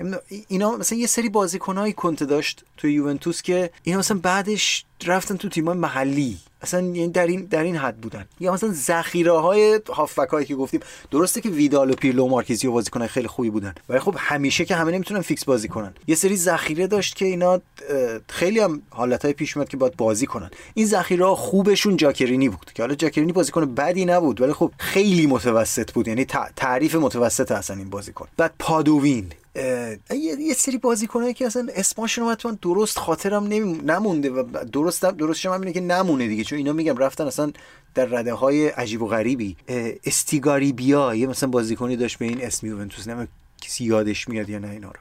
[0.49, 5.49] اینا مثلا یه سری بازیکنایی کنته داشت توی یوونتوس که اینا مثلا بعدش رفتن تو
[5.49, 6.39] تیمای محلی.
[6.63, 8.25] اصلا یعنی در این در این حد بودن.
[8.41, 12.73] یا مثلا ذخیره های هافبک هایی که گفتیم درسته که ویدال و پیرلو و مارکیزیو
[12.73, 15.95] بازیکن خیلی خوبی بودن ولی خب همیشه که همه نمی‌تونن فیکس بازی کنن.
[16.07, 17.61] یه سری ذخیره داشت که اینا
[18.29, 20.51] خیلی هم حالت های پیش میاد که باید بازی کنن.
[20.75, 25.27] این ذخیره ها خوبشون جاکرینی بود که حالا جاکرینی بازیکن بدی نبود ولی خب خیلی
[25.27, 26.25] متوسط بود یعنی
[26.57, 28.29] تعریف متوسط اصلا این بازیکن.
[28.37, 29.33] بعد پادوین.
[30.39, 33.45] یه سری بازیکنایی که اصلا اسمشون من درست خاطرم
[33.85, 37.53] نمونده و درست درستش هم اینه که نمونه دیگه چون اینا میگم رفتن اصلا
[37.95, 39.57] در رده های عجیب و غریبی.
[40.05, 43.29] استیگاری بیا یه مثلا بازیکنی داشت به این اسم یوونتوس نمی‌دونم
[43.61, 45.01] کسی یادش میاد یا نه اینا رو.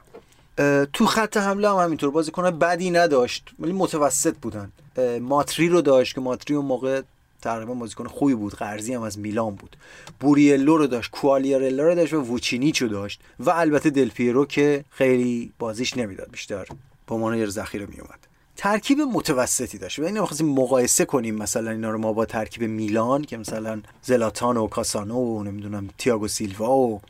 [0.92, 4.72] تو خط حمله هم همینطور بازیکن بدی نداشت ولی متوسط بودن.
[5.20, 7.02] ماتری رو داشت که ماتری اون موقع
[7.42, 8.54] تقریبا بازیکن خوبی بود.
[8.54, 9.76] قرضی هم از میلان بود.
[10.20, 13.20] بوریلو رو داشت کوالیارلا رو داشت و ووچینیچو داشت.
[13.40, 16.66] و البته دلپیرو که خیلی بازیش نمی‌داد بیشتر.
[17.06, 18.18] با عنوان یه ذخیره میومد
[18.56, 19.98] ترکیب متوسطی داشت.
[19.98, 21.34] اینو می‌خواستیم مقایسه کنیم.
[21.34, 26.28] مثلا اینا رو ما با ترکیب میلان که مثلا زلاتان و کاسانو و نمی‌دونم تییاگو
[26.28, 27.00] سیلوا و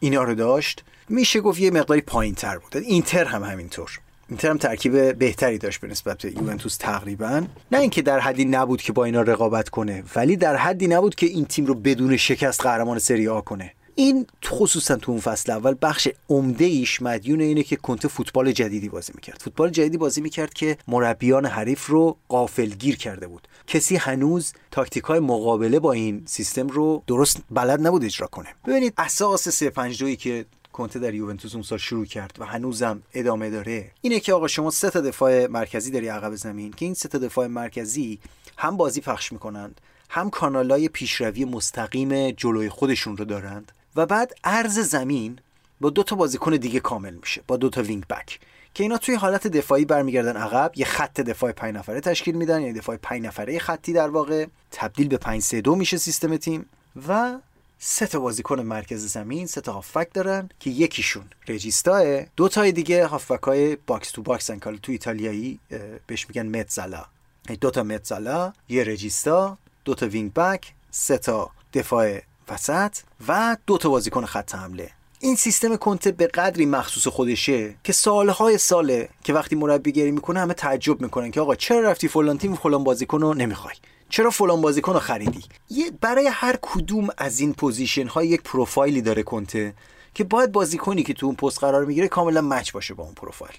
[0.00, 0.84] اینا رو داشت.
[1.08, 2.76] میشه گفت یه مقداری پایین تر بود.
[2.76, 4.00] اینتر هم همینطور.
[4.28, 7.42] اینتر هم ترکیب بهتری داشت به نسبت یوونتوس تقریبا.
[7.72, 11.26] نه اینکه در حدی نبود که با اینا رقابت کنه ولی در حدی نبود که
[11.26, 13.72] این تیم رو بدون شکست قهرمان سری آ کنه.
[13.94, 18.88] این خصوصا تو اون فصل اول بخش عمده ایش مدیون اینه که کنته فوتبال جدیدی
[18.88, 19.42] بازی می‌کرد.
[19.42, 23.48] فوتبال جدیدی بازی می‌کرد که مربیان حریف رو قافلگیر کرده بود.
[23.66, 28.48] کسی هنوز تاکتیک های مقابله با این سیستم رو درست بلد نبود اجرا کنه.
[28.66, 33.90] ببینید اساس 352 که کنته در یوونتوس اون سال شروع کرد و هنوزم ادامه داره.
[34.00, 37.18] اینه که آقا شما سه تا دفاع مرکزی داری عقب زمین که این سه تا
[37.18, 38.18] دفاع مرکزی
[38.56, 44.78] هم بازی پخش می‌کنند هم کانالای پیشروی مستقیم جلوی خودشون رو دارند و بعد عرض
[44.78, 45.38] زمین
[45.80, 48.40] با دو تا بازیکن دیگه کامل میشه با دو تا وینگ بک
[48.74, 52.72] که اینا توی حالت دفاعی برمیگردن عقب یه خط دفاع 5 نفره تشکیل میدن یعنی
[52.72, 56.66] دفاع 5 نفره خطی در واقع تبدیل به 5 3 2 میشه سیستم تیم
[57.08, 57.38] و
[57.84, 62.72] سه تا بازیکن مرکز زمین سه تا هافبک دارن که یکیشون regista ه دو تای
[62.72, 65.60] دیگه هافبک های box to box ان تو ایتالیایی
[66.06, 67.04] بهش میگن mezzala
[67.48, 72.18] یعنی دو تا mezzala یه regista دو تا وینگ بک سه تا دفاع
[72.48, 72.96] وسط
[73.28, 74.90] و دو تا بازیکن خط حمله.
[75.20, 80.54] این سیستم کنته به قدری مخصوص خودشه که سالهای ساله که وقتی مربیگری می‌کنه همه
[80.54, 83.74] تعجب می‌کنن که آقا چرا رفتی فلان تیم فلان بازیکن رو نمی‌خوای؟
[84.12, 89.02] چرا فلان بازیکن رو خریدی؟ یه برای هر کدوم از این position ها یک پروفایلی
[89.02, 89.74] داره کنته
[90.14, 93.54] که باید بازیکنی که تو اون پست قرار می‌گیره کاملا match باشه با اون پروفایل.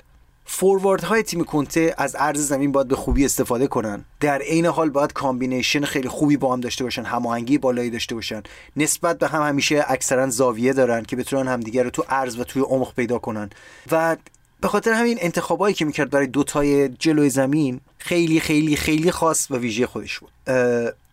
[0.45, 4.05] فوروارد های تیم کنته از عرض زمین باید به خوبی استفاده کنن.
[4.19, 8.43] در عین حال باید combination خیلی خوبی با هم داشته باشن هماهنگی بالایی داشته باشن.
[8.77, 12.61] نسبت به هم همیشه اکثرا زاویه دارن که بتونن همدیگه رو تو عرض و توی
[12.61, 13.49] عمق پیدا کنن.
[13.91, 14.17] و
[14.63, 19.55] به خاطر همین انتخابایی که می‌کرد برای دوتای جلوی زمین خیلی خیلی خیلی خاص و
[19.55, 20.31] ویژه خودش بود.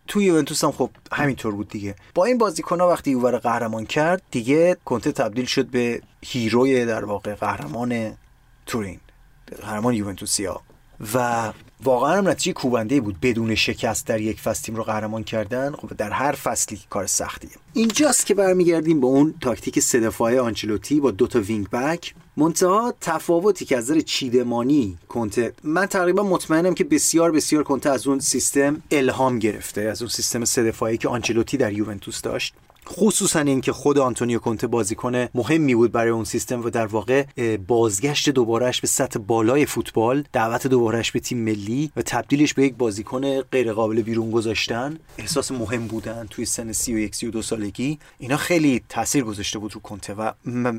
[0.07, 1.95] توی یوونتوس هم خب همینطور بود دیگه.
[2.15, 7.05] با این بازیکن وقتی یووه قهرمان کرد دیگه کنته تبدیل شد به hero ی در
[7.05, 8.17] واقع قهرمان
[8.65, 8.99] تورین
[9.61, 10.61] قهرمان یوونتوسیا
[11.13, 15.71] و واقعا هم نتیجه کوبنده بود بدون شکست در یک فصل تیم رو قهرمان کردن.
[15.71, 20.99] خب در هر فصلی کار سختیه اینجاست که برمیگردیم به اون تاکتیک سه دفاعه آنچلوتی
[20.99, 22.13] با دو تا وینگ بک.
[22.37, 28.07] منتها تفاوتی که از نظر چیدمانی کنته من تقریبا مطمئنم که بسیار بسیار کنته از
[28.07, 32.53] اون سیستم الهام گرفته از اون سیستم سه دفاعی که آنچلوتی در یوونتوس داشت.
[32.87, 37.25] خصوصا اینکه خود آنتونیو کونته بازیکن مهمی بود برای اون سیستم و در واقع
[37.67, 42.75] بازگشت دوبارهش به سطح بالای فوتبال دعوت دوبارهش به تیم ملی و تبدیلش به یک
[42.75, 47.99] بازیکن غیر قابل بیرون گذاشتن احساس مهم بودن توی سن 31 32 سالگی.
[48.19, 50.31] اینا خیلی تاثیر گذاشته بود رو کنته و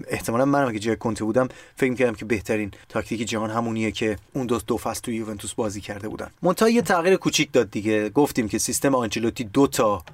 [0.09, 4.47] احتمالا من اگه جای کنته بودم فکر می‌کردم که بهترین تاکتیک جهان همونیه که اون
[4.47, 6.31] دو دو فصل توی یوونتوس بازی کرده بودن.
[6.43, 8.09] منتها یه تغییر کوچیک داد دیگه.
[8.09, 10.05] گفتیم که سیستم آنچلوتی دو تا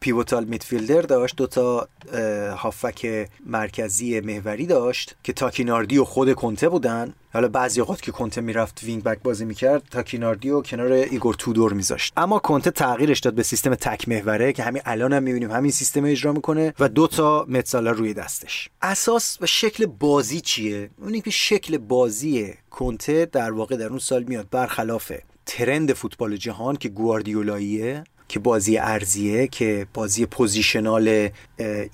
[0.00, 1.88] pivotal midfielder داشت دو تا
[2.56, 7.14] هافبک مرکزی محوری داشت که تاکیناردی و خود کنته بودن.
[7.32, 11.72] حالا بعضی اوقات که کنته می‌رفت wing back بازی می‌کرد تاکیناردی و کنار ایگور تودور
[11.72, 12.12] میذاشت.
[12.16, 16.04] اما کنته تغییرش داد به سیستم تک محوره که همین الان هم می‌بینیم همین سیستم
[16.04, 18.68] اجرا می‌کنه و دو تا mezzala روی دستش.
[18.82, 24.22] اساس و شکل بازی چیه؟ اونی که شکل بازی کنته در واقع در اون سال
[24.22, 24.46] میاد.
[24.50, 25.12] برخلاف
[25.46, 31.28] trend فوتبال جهان که گواردیولاییه که بازی عرضیه که بازی positional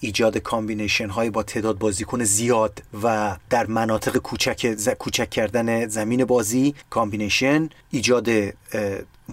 [0.01, 6.75] ایجاد combination های با تعداد بازیکن زیاد و در مناطق کوچک کوچک کردن زمین بازی
[6.91, 8.29] combination ایجاد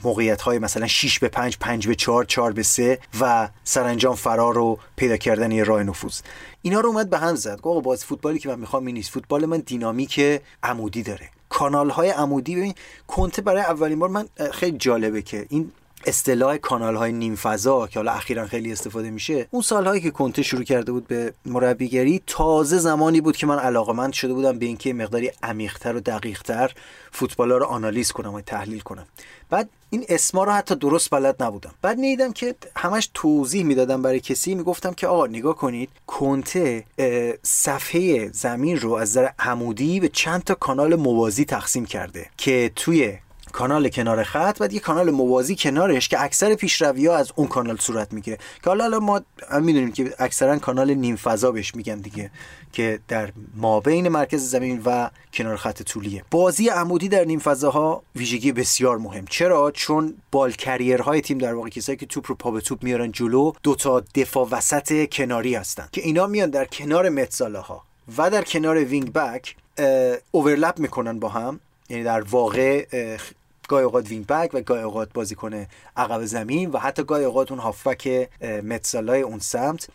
[0.04, 4.54] موقعیت های مثلا 6 به 5 5 به 4 4 به 3 و سرانجام فرار
[4.54, 6.20] رو پیدا کردن یه راه نفوذ.
[6.62, 7.62] اینا رو اومد به هم زد.
[7.62, 9.12] گفت بازی فوتبالی که من می‌خوام این نیست.
[9.12, 11.30] فوتبال من دینامیک عمودی داره.
[11.50, 12.74] کانال های عمودی ببین
[13.08, 15.72] کنته برای اولین بار من خیلی جالبه که این
[16.06, 20.44] اصطلاح کانال های نیم فضا که حالا اخیرا خیلی استفاده میشه اون سالهایی که کنته
[20.44, 24.94] شروع کرده بود به مربیگری تازه زمانی بود که من علاقمند شده بودم به اینکه
[24.94, 26.72] مقداری عمیقتر و دقیقتر
[27.12, 29.06] فوتبال رو آنالیز کنم و تحلیل کنم.
[29.50, 31.72] بعد این اسما رو حتی درست بلد نبودم.
[31.82, 36.84] بعد می‌دیدم که همش توضیح می‌دادم برای کسی می‌گفتم که آقا نگاه کنید کنته
[37.44, 43.18] صفحه زمین رو از نظر عمودی به چند تا کانال موازی تقسیم کرده که توی
[43.56, 47.78] کانال کنار خط بعد یه کانال موازی کنارش که اکثر پیشروی ها از اون کانال
[47.78, 48.38] صورت می‌گیره.
[48.38, 49.22] که حالا ما
[49.62, 52.32] می‌دونیم که اکثرا کانال نیم فضا بهش میگن دیگه
[52.74, 56.24] که در مابین مرکز زمین و کنار خط طولیه.
[56.32, 59.26] بازی عمودی در نیم فضاها ویژگی بسیار مهم.
[59.30, 63.12] چرا؟ چون بال کریرهای تیم در واقع کسایی که توپ رو پا به توپ میارن
[63.12, 65.88] جلو دو تا دفاع وسط کناری هستن.
[65.92, 67.84] که اینا میان در کنار متزالاها
[68.18, 69.56] و در کنار وینگ بک
[70.32, 71.60] اوورلپ می‌کنن با هم.
[71.90, 72.86] یعنی در واقع
[73.68, 75.66] گاهی اوقات وینگ بک و گاهی اوقات بازیکن
[75.98, 79.88] عقب زمین و حتی گاهی اوقات اون هافبک متسالای اون سمت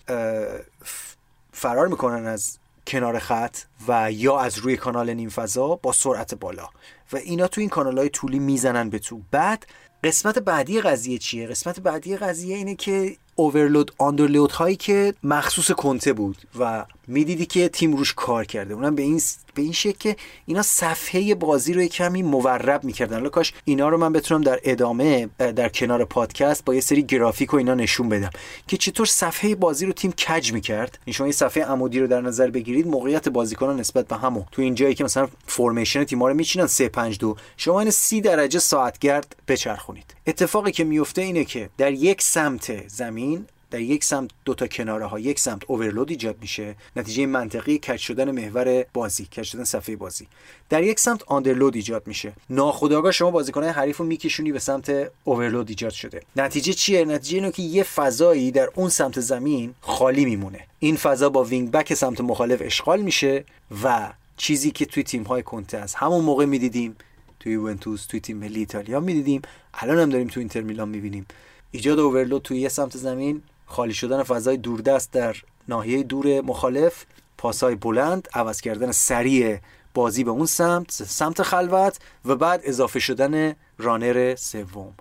[1.53, 3.57] فرار می‌کنن از کنار خط
[3.89, 6.69] و یا از روی کانال نیم فضا با سرعت بالا.
[7.13, 9.21] و اینا تو این کانال های طولی می‌زنن به تو.
[9.31, 9.67] بعد
[10.05, 16.13] قسمت بعدی قضیه چیه؟ قسمت بعدی قضیه اینه که اوورلود آندرلود هایی که مخصوص کنته
[16.13, 18.75] بود و می‌دیدی که تیم روش کار کرده.
[18.75, 19.23] اونم به این
[19.61, 23.17] به این شکل که اینا صفحه بازی رو کمی مورب می‌کردن.
[23.17, 27.55] حالا کاش اینا رو من بتونم در ادامه در کنار پادکست با یه سری گرافیک
[27.55, 28.31] و اینا نشون بدم.
[28.69, 30.99] که چطور صفحه بازی رو تیم کج می‌کرد.
[31.05, 34.45] این شما یه صفحه عمودی رو در نظر بگیرید موقعیت بازیکنان نسبت به همون.
[34.53, 38.21] تو این جایی که مثلا فرمیشن تیم‌ها رو میچینن 3 5 2 شما این 30
[38.21, 40.15] درجه ساعتگرد بچرخونید.
[40.27, 45.07] اتفاقی که میفته اینه که در یک سمت زمین در یک سمت دو تا کناره
[45.07, 46.75] ها یک سمت اوورلود ایجاد میشه.
[46.97, 50.27] نتیجه منطقی کج شدن محور بازی کج شدن صفحه بازی.
[50.69, 52.33] در یک سمت overload ایجاد میشه.
[52.51, 56.23] ناخودآگاه شما بازیکنان حریف رو میکشونی به سمت overload ایجاد شده.
[56.37, 60.67] نتیجه چیه؟ نتیجه اینه که یه فضایی در اون سمت زمین خالی میمونه.
[60.79, 63.45] این فضا با wing back سمت مخالف اشغال میشه
[63.85, 66.97] و چیزی که توی تیم های کنته از همون موقع می‌دیدیم
[67.41, 69.43] توی یوونتوس توی تیم ملی ایتالیا می‌دیدیم
[69.75, 71.27] الان هم داریم توی اینتر میلان می‌بینیم.
[71.71, 75.37] ایجاد overload توی یه سمت زمین خالی شدن فضای دوردست در
[75.69, 77.05] ناحیه دور مخالف
[77.39, 79.59] پاسای بلند عوض کردن سریع
[79.95, 84.95] بازی به اون سمت سمت خلوت و بعد اضافه شدن رانر سوم.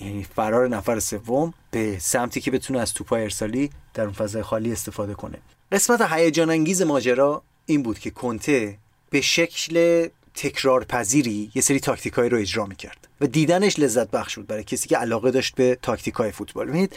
[0.00, 4.72] یعنی فرار نفر سوم به سمتی که بتونه از توپای ارسالی در اون فضای خالی
[4.72, 5.38] استفاده کنه.
[5.72, 8.78] قسمت هیجان انگیز ماجرا این بود که کنته
[9.10, 14.46] به شکل تکرار پذیری یه سری تاکتیکایی رو اجرا می‌کرد و دیدنش لذت بخش بود
[14.46, 16.68] برای کسی که علاقه داشت به تاکتیکای فوتبال.
[16.68, 16.96] ببینید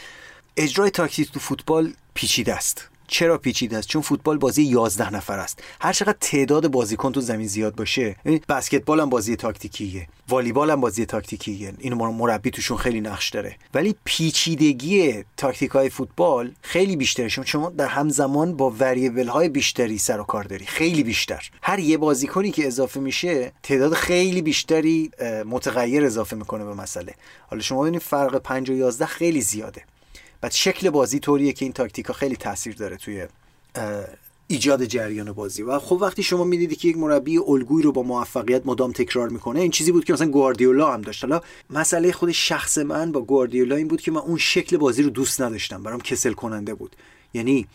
[0.60, 2.88] اجرای تاکتیک تو فوتبال پیچیده است.
[3.10, 5.62] چرا پیچیده است؟ چون فوتبال بازی 11 نفر است.
[5.80, 10.80] هر چقدر تعداد بازیکن تو زمین زیاد باشه یعنی بسکتبال هم بازی تاکتیکیه والیبال هم
[10.80, 13.56] بازی تاکتیکیه اینو مربی توشون خیلی نقش داره.
[13.74, 17.28] ولی پیچیدگی تاکتیک های فوتبال خیلی بیشتره.
[17.28, 20.66] چون شما در همزمان با وریبل های بیشتری سر و کار داری.
[20.66, 21.50] خیلی بیشتر.
[21.62, 25.10] هر یه بازیکنی که اضافه میشه تعداد خیلی بیشتری
[25.46, 27.14] متغیر اضافه می‌کنه به مسئله.
[27.46, 29.82] حالا شما ببینید فرق 5 و 11 خیلی زیاده.
[30.40, 33.26] بعد شکل بازی طوریه که این تاکتیکا خیلی تاثیر داره توی
[34.46, 35.62] ایجاد جریان بازی.
[35.62, 39.60] و خب وقتی شما می‌دیدی که یک مربی الگویی رو با موفقیت مدام تکرار می‌کنه
[39.60, 41.24] این چیزی بود که مثلا گواردیولا هم داشت.
[41.24, 45.10] حالا مسئله خود شخص من با گواردیولا این بود که من اون شکل بازی رو
[45.10, 46.96] دوست نداشتم برام کسل کننده بود.
[47.34, 47.66] یعنی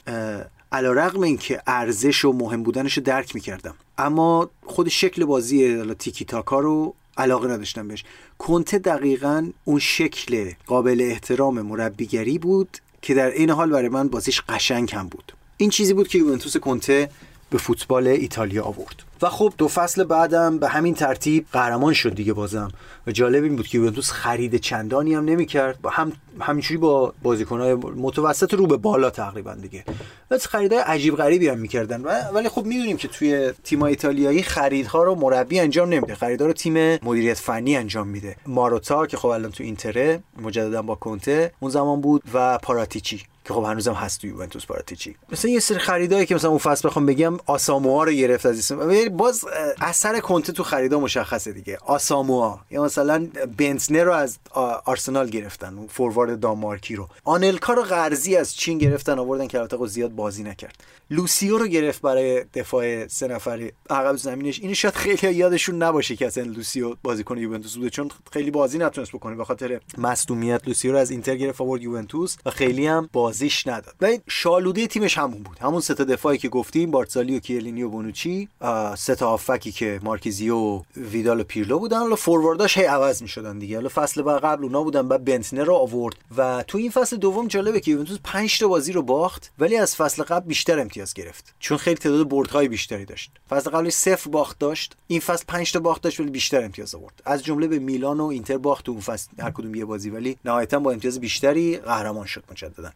[0.72, 3.76] علا رقم این که ارزش و مهم بودنش رو درک می‌کردم.
[3.98, 8.04] اما خود شکل بازی تیکی تاکا رو علاقه نداشتم بهش.
[8.38, 14.42] کنته دقیقا اون شکل قابل احترام مربیگری بود که در این حال برای من بازیش
[14.50, 15.34] قشنگ هم بود.
[15.58, 17.10] این چیزی بود که یوونتوس کنته
[17.54, 19.04] به فوتبال ایتالیا آورد.
[19.22, 22.72] و خب دو فصل بعدم به همین ترتیب قهرمان شد دیگه بازم.
[23.08, 25.82] و جالب این بود که یوونتوس خرید چندانی هم نمی‌کرد.
[25.82, 29.84] با هم همینجوری با بازیکنهای متوسط رو به بالا تقریبا دیگه.
[30.30, 32.04] بس خریدای عجیب غریبی هم می‌کردن.
[32.34, 36.16] ولی خب می‌دونیم که توی تیم ایتالیایی خریدها رو مربی انجام نمیده.
[36.16, 38.36] خریدها رو تیم مدیریت فنی انجام میده.
[38.48, 43.54] ماروتا که خب الان تو اینتره مجددا با کنته اون زمان بود و پاراتیچی که
[43.54, 45.16] خب هنوزم هست تو یوونتوس پاراتیچی.
[45.32, 49.10] مثلا یه سری خریدایی که مثلا اون فصل بخوام بگم آساموها رو گرفت از اسم
[49.10, 49.46] باز
[49.82, 51.78] اثر کنته تو خریدا مشخصه دیگه.
[51.86, 53.28] آساموآ یا مثلا
[53.58, 54.38] بنتنر رو از
[54.86, 57.08] آرسنال گرفتن اون فوروارد دانمارکی رو.
[57.24, 60.84] آنلکا رو قرضی از چین گرفتن آوردن که البته زیاد بازی نکرد.
[61.10, 64.60] لوسیو رو گرفت برای دفاع سه نفره عقب زمینش.
[64.60, 69.12] این شاید خیلی یادشون نباشه که اصلا لوسیو بازیکن یوونتوس بوده چون خیلی بازی نتونست
[69.12, 69.36] بکنه.
[69.36, 72.38] به خاطر مصدومیت لوسیو رو از اینتر گرفت آورد یوونتوس.
[72.46, 73.96] و خیلی هم بازیش نداد.
[74.02, 75.58] و شالوده تیمش همون بود.
[75.62, 78.50] همون سه تا دفاعی که گفتیم بارزالی و کیه‌لینی و بونوچی.
[78.98, 82.00] سه تا هافکی که مارکیزیو و ویدال و پیرلو بودن.
[82.00, 83.76] حالا فوروارداش هی عوض می‌شدن دیگه.
[83.76, 86.16] حالا فصل بعد قبل اونا بودن بعد بنتنر رو آورد.
[86.38, 89.96] و تو این فصل دوم جالبه که یوونتوس 5 تا بازی رو باخت ولی از
[89.96, 91.56] فصل قبل بیشتر امتیاز گرفت.
[91.60, 93.32] چون خیلی تعداد بردهای بیشتری داشت.
[93.50, 94.96] فصل قبلی صفر باخت داشت.
[95.08, 97.22] این فصل 5 تا باخت داشت ولی بیشتر امتیاز آورد.
[97.26, 100.10] از جمله به میلان و اینتر باخت اون فصل هر کدوم یه بازی.
[100.10, 102.92] ولی نهایتا با امتیاز بیشتری قهرمان شد مجددا.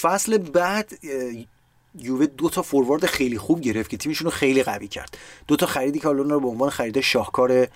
[0.00, 0.92] فصل بعد
[1.98, 5.18] یووه دو تا فوروارد خیلی خوب گرفت که تیمشون رو خیلی قوی کرد.
[5.48, 7.68] دو تا خریدی که حالا رو به عنوان خرید شاهکار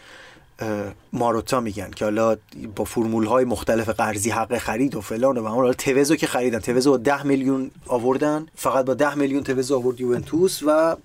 [1.13, 2.37] ماروتا میگن که حالا
[2.77, 6.59] با فرمول های مختلف قرضی حق خرید و فلان و حالا توزو که خریدن.
[6.59, 8.47] توزو 10 میلیون آوردن.
[8.55, 10.97] فقط با 10 میلیون توزو آورد یوونتوس و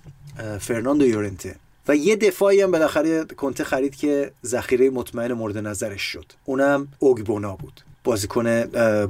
[0.60, 1.56] فرناندو یورنته.
[1.88, 6.32] و یه دفاعی هم بالاخره کنته خرید که ذخیره مطمئن مورد نظرش شد.
[6.44, 7.80] اونم اوگبونا بود.
[8.04, 8.46] بازیکن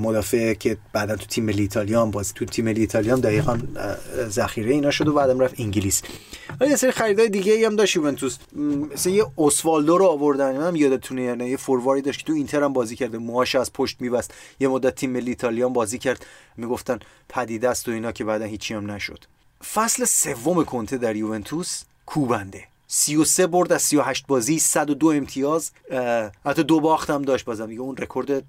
[0.00, 3.58] مدافع که بعدا تو تیم ملی ایتالیا بازی تو تیم ملی ایتالیا دقیقا
[4.28, 6.02] ذخیره اینا شد و بعدم رفت انگلیس.
[6.60, 8.38] ولی یه سری خریدای دیگه هم داشت یوونتوس.
[8.92, 12.72] مثلا یه اسوالدو رو آوردن من یادتونه یعنی یه فورواری داشت که تو اینتر هم
[12.72, 13.18] بازی کرده.
[13.18, 14.34] موهاش از پشت میبست.
[14.60, 16.26] یه مدت تیم ملی ایتالیا بازی کرد.
[16.56, 19.24] می‌گفتن پدیده است و اینا که بعدا هیچی هم نشد.
[19.74, 22.64] فصل سوم کنته در یوونتوس کوبنده.
[22.86, 25.70] 33 برد از 38 بازی 102 امتیاز.
[26.44, 27.66] حتی دو باخت هم داشت بازم.
[27.66, 28.44] دیگه اون رکورد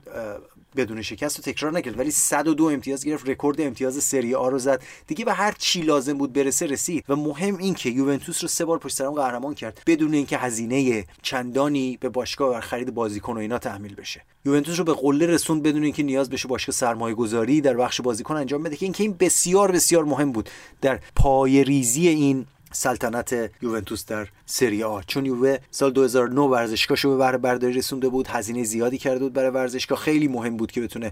[0.76, 4.84] بدون شکست رو تکرار نکرد ولی 102 امتیاز گرفت رکورد امتیاز سری آ رو زد.
[5.08, 7.06] دیگه به هر چی لازم بود برسه رسید.
[7.10, 9.82] و مهم این که یوونتوس رو سه بار پشت سر قهرمان کرد.
[9.88, 14.22] بدون اینکه هزینه چندانی به باشگاه بر خرید بازیکن و اینا تحمیل بشه.
[14.46, 18.36] یوونتوس رو به قله رسوند بدون اینکه نیاز بشه باشگاه سرمایه گذاری در بخش بازیکن
[18.36, 18.76] انجام بده.
[18.76, 20.50] که اینکه این بسیار بسیار مهم بود.
[20.82, 22.46] در پای ریزی این
[22.76, 25.02] سلطنت یوونتوس در سری آ.
[25.02, 29.50] چون یووه سال 2009 ورزشگاهشو به بهره برداری رسونده بود هزینه زیادی کرده بود برای
[29.50, 30.00] ورزشگاه.
[30.00, 31.12] خیلی مهم بود که بتونه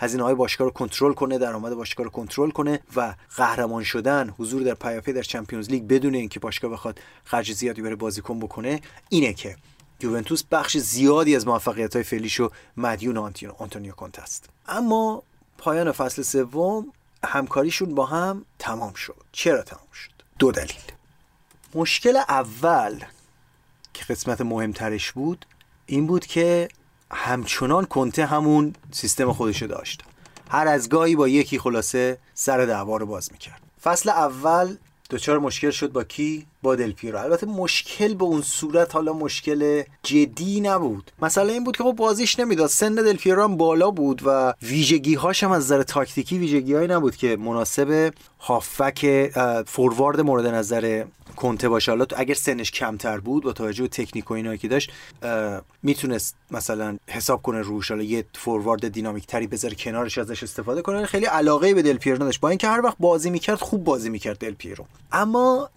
[0.00, 4.62] هزینه های باشگاه رو کنترل کنه درآمد باشگاه رو کنترل کنه و قهرمان شدن حضور
[4.62, 9.32] در پیاپی در چمپیونز لیگ بدون اینکه باشگاه بخواد خرج زیادی برای بازیکن بکنه اینه
[9.32, 9.56] که
[10.00, 13.16] یوونتوس بخش زیادی از موفقیت های فعلیشو مدیون
[13.58, 14.48] آنتونیو کونت است.
[14.68, 15.22] اما
[15.58, 16.86] پایان فصل سوم
[17.24, 19.16] همکاریشون با هم تمام شد.
[19.32, 20.95] چرا تمام شد؟ دو دلیل.
[21.76, 23.04] مشکل اول
[23.94, 25.46] که قسمت مهمترش بود
[25.86, 26.68] این بود که
[27.12, 30.02] همچنان کنته همون سیستم خودشو داشت.
[30.50, 33.62] هر از گاهی با یکی خلاصه سر دعوا رو باز می‌کرد.
[33.82, 34.76] فصل اول
[35.10, 39.82] دچار مشکل شد با کی؟ با دل پیرو البته مشکل به اون صورت حالا مشکل
[40.02, 41.10] جدی نبود.
[41.22, 42.68] مثلا این بود که خب بازیش نمی‌داد.
[42.68, 46.88] سن دل پیرو هم بالا بود و ویژگی هاش هم از نظر تاکتیکی ویژگی هایی
[46.88, 49.30] نبود که مناسب هافک
[49.66, 51.04] فوروارد مورد نظر
[51.36, 51.92] کنته باشه.
[51.92, 54.92] حالا اگر سنش کمتر بود با توجه به تکنیک و اینا که داشت
[55.82, 57.90] می‌تونست مثلا حساب کنه روش.
[57.90, 61.06] حالا یه فوروارد دینامیک تری بذاره کنارش ازش استفاده کنه.
[61.06, 62.40] خیلی علاقه به دل پیرو نداشت.
[62.40, 65.70] با اینکه هر وقت بازی می‌کرد خوب بازی می‌کرد دل پیرو اما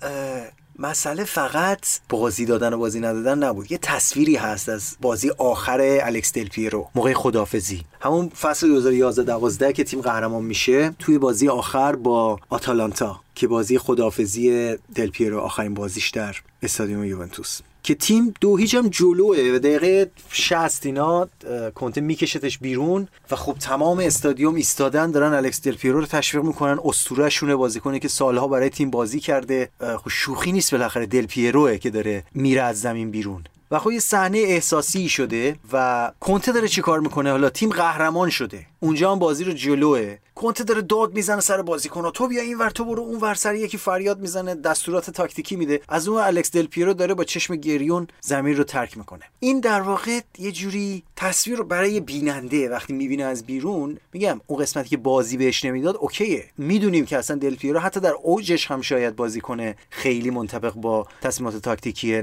[0.80, 3.72] مسئله فقط بازی دادن و بازی ندادن نبود.
[3.72, 9.74] یه تصویری هست از بازی آخر الکس دل پیرو موقع خدافزی همون فصل 2011 12
[9.74, 15.74] که تیم قهرمان میشه توی بازی آخر با آتالانتا که بازی خدافزی دل پیرو آخرین
[15.74, 17.60] بازیش در استادیوم یوونتوس.
[17.84, 21.28] که تیم دو هیچ هم جلوه و دقیقه 60 اینا
[21.76, 26.80] کنته میکشتش بیرون و خب تمام استادیوم ایستادن دارن الکس دل پیرو رو تشویق می‌کنن
[26.86, 29.70] اسطوره شونه بازیکنی که سالها برای تیم بازی کرده.
[29.80, 33.44] خب شوخی نیست بالاخره دل پیروه که داره میره از زمین بیرون.
[33.72, 38.30] و خب یه صحنه احساسی شده و کنته داره چی کار می‌کنه؟ حالا تیم قهرمان
[38.30, 38.66] شده.
[38.80, 40.18] اونجا هم بازی رو جلوه.
[40.40, 43.56] کنته داره داد می‌زنه سر بازیکن تو بیا این ور تو برو اون ور سر
[43.56, 45.82] یکی فریاد می‌زنه دستورات تاکتیکی میده.
[45.90, 49.22] از اون الکس دل پیرو داره با چشم گریون زمین رو ترک می‌کنه.
[49.40, 54.62] این در واقع یه جوری تصویر رو برای بیننده وقتی می‌بینه از بیرون میگم اون
[54.62, 56.46] قسمتی که بازی بهش نمی‌داد اوکیه.
[56.58, 61.08] می‌دونیم که اصلا دل پیرو حتی در اوجش هم شاید بازی کنه خیلی منطبق با
[61.22, 62.22] تصمیمات تاکتیکی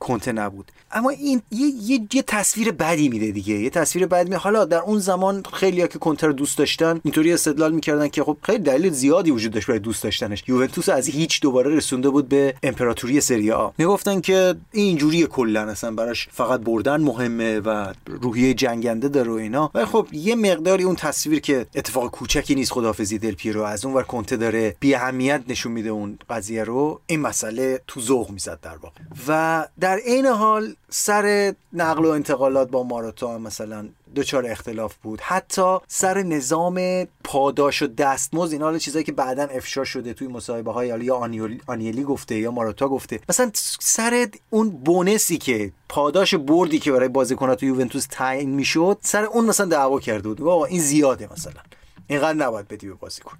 [0.00, 0.72] کنته نبود.
[0.92, 3.54] اما این یه, یه،, یه تصویر بدی میده دیگه.
[3.54, 8.08] یه تصویر بدی حالا در اون زمان خیلی که کنتر دوست داشتن اینطوری استدلال می‌کردن
[8.08, 10.44] که خب خیلی دلیل زیادی وجود داشت برای دوست داشتنش.
[10.48, 13.70] یوونتوس از هیچ دوباره رسونده بود به امپراتوری سری آ.
[13.78, 19.70] می‌گفتن که اینجوری کلا اصلا براش فقط بردن مهمه و روحیه جنگنده داره و اینا.
[19.74, 23.94] ولی خب یه مقداری اون تصویر که اتفاق کوچکی نیست خدافزی دل پیرو از اون
[23.94, 27.00] ور کنته داره بی اهمیت نشون میده اون قضیه رو.
[27.06, 29.00] این مسئله تو ذوق می‌زد در واقع.
[29.28, 35.20] و در عین حال سر نقل و انتقالات با ماراتا مثلا دچار اختلاف بود.
[35.20, 40.72] حتی سر نظام پاداش و دستمزد اینا حالا چیزایی که بعدا افشا شده توی مصاحبه
[40.72, 41.30] های یا
[41.66, 43.20] آنیلی گفته یا ماراتا گفته.
[43.28, 43.50] مثلا
[43.80, 49.46] سر اون بونسی که پاداش بردی که برای بازیکنات تو یوونتوس تعیین می‌شد سر اون
[49.46, 50.42] مثلا دعوا کرده بود.
[50.42, 51.62] آقا این زیاده مثلا.
[52.06, 53.38] اینقدر نباید بدی به بازیکن.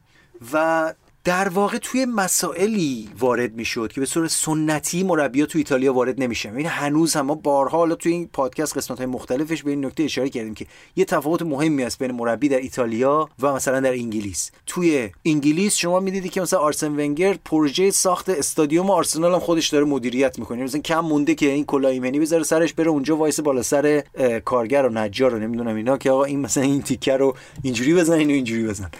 [0.53, 0.95] و
[1.29, 6.53] در واقع توی مسائلی وارد می‌شد که به صورت سنتی مربی تو ایتالیا وارد نمیشه
[6.57, 10.03] این هنوز هم ما بارها حالا توی این پادکست قسمت های مختلفش به این نکته
[10.03, 10.67] اشاره کردیم که
[10.97, 14.51] یه تفاوت مهمی هست بین مربی در ایتالیا و مثلا در انگلیس.
[14.67, 19.85] توی انگلیس شما می‌دیدی که مثلا آرسن ونگر پروژه ساخت استادیوم آرسنال هم خودش داره
[19.85, 20.65] مدیریت می‌کنه.
[20.65, 24.03] مثلا کم مونده که این کلاه ایمنی بذاره سرش بره اونجا وایسه بالا سر
[24.45, 28.15] کارگر و نجار رو نمی‌دونم اینا که آقا این مثلا این تیکه رو اینجوری بزن
[28.15, 28.91] اینو اینجوری بزن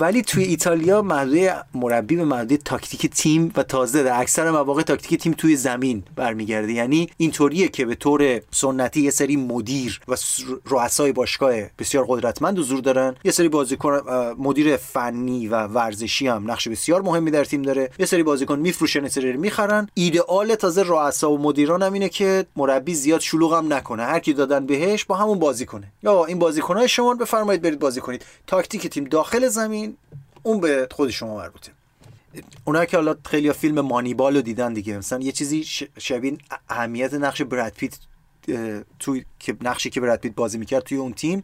[0.00, 5.20] ولی توی ایتالیا محدوده مربی به محدوده تاکتیک تیم و تازه در اکثر مواقع تاکتیک
[5.20, 6.72] تیم توی زمین برمیگرده.
[6.72, 10.14] یعنی اینطوریه که به طور سنتی یه سری مدیر و
[10.66, 13.14] رؤسای باشگاه بسیار قدرتمند حضور دارن.
[13.24, 14.00] یه سری بازیکن
[14.38, 17.90] مدیر فنی و ورزشی هم نقش بسیار مهمی در تیم داره.
[17.98, 19.88] یه سری بازیکن میفروشن سری می‌خرن.
[19.94, 24.02] ایدئال تازه رؤسا و مدیران هم اینه که مربی زیاد شلوغ هم نکنه.
[24.02, 25.92] هر کی دادن بهش با همون بازی کنه.
[26.02, 28.24] یا این بازیکنای شما بفرمایید برید بازی کنید.
[28.46, 29.83] تاکتیک تیم داخل زمین
[30.42, 31.72] اون به خود شما مربوطه.
[32.64, 35.64] اونا که حالا خیلی فیلم مانیبال رو دیدن دیگه مثلا یه چیزی
[35.98, 37.98] شبیه اهمیت نقش براد پیت
[38.98, 41.42] توی که نقشی که براد پیت بازی می‌کرد توی اون تیم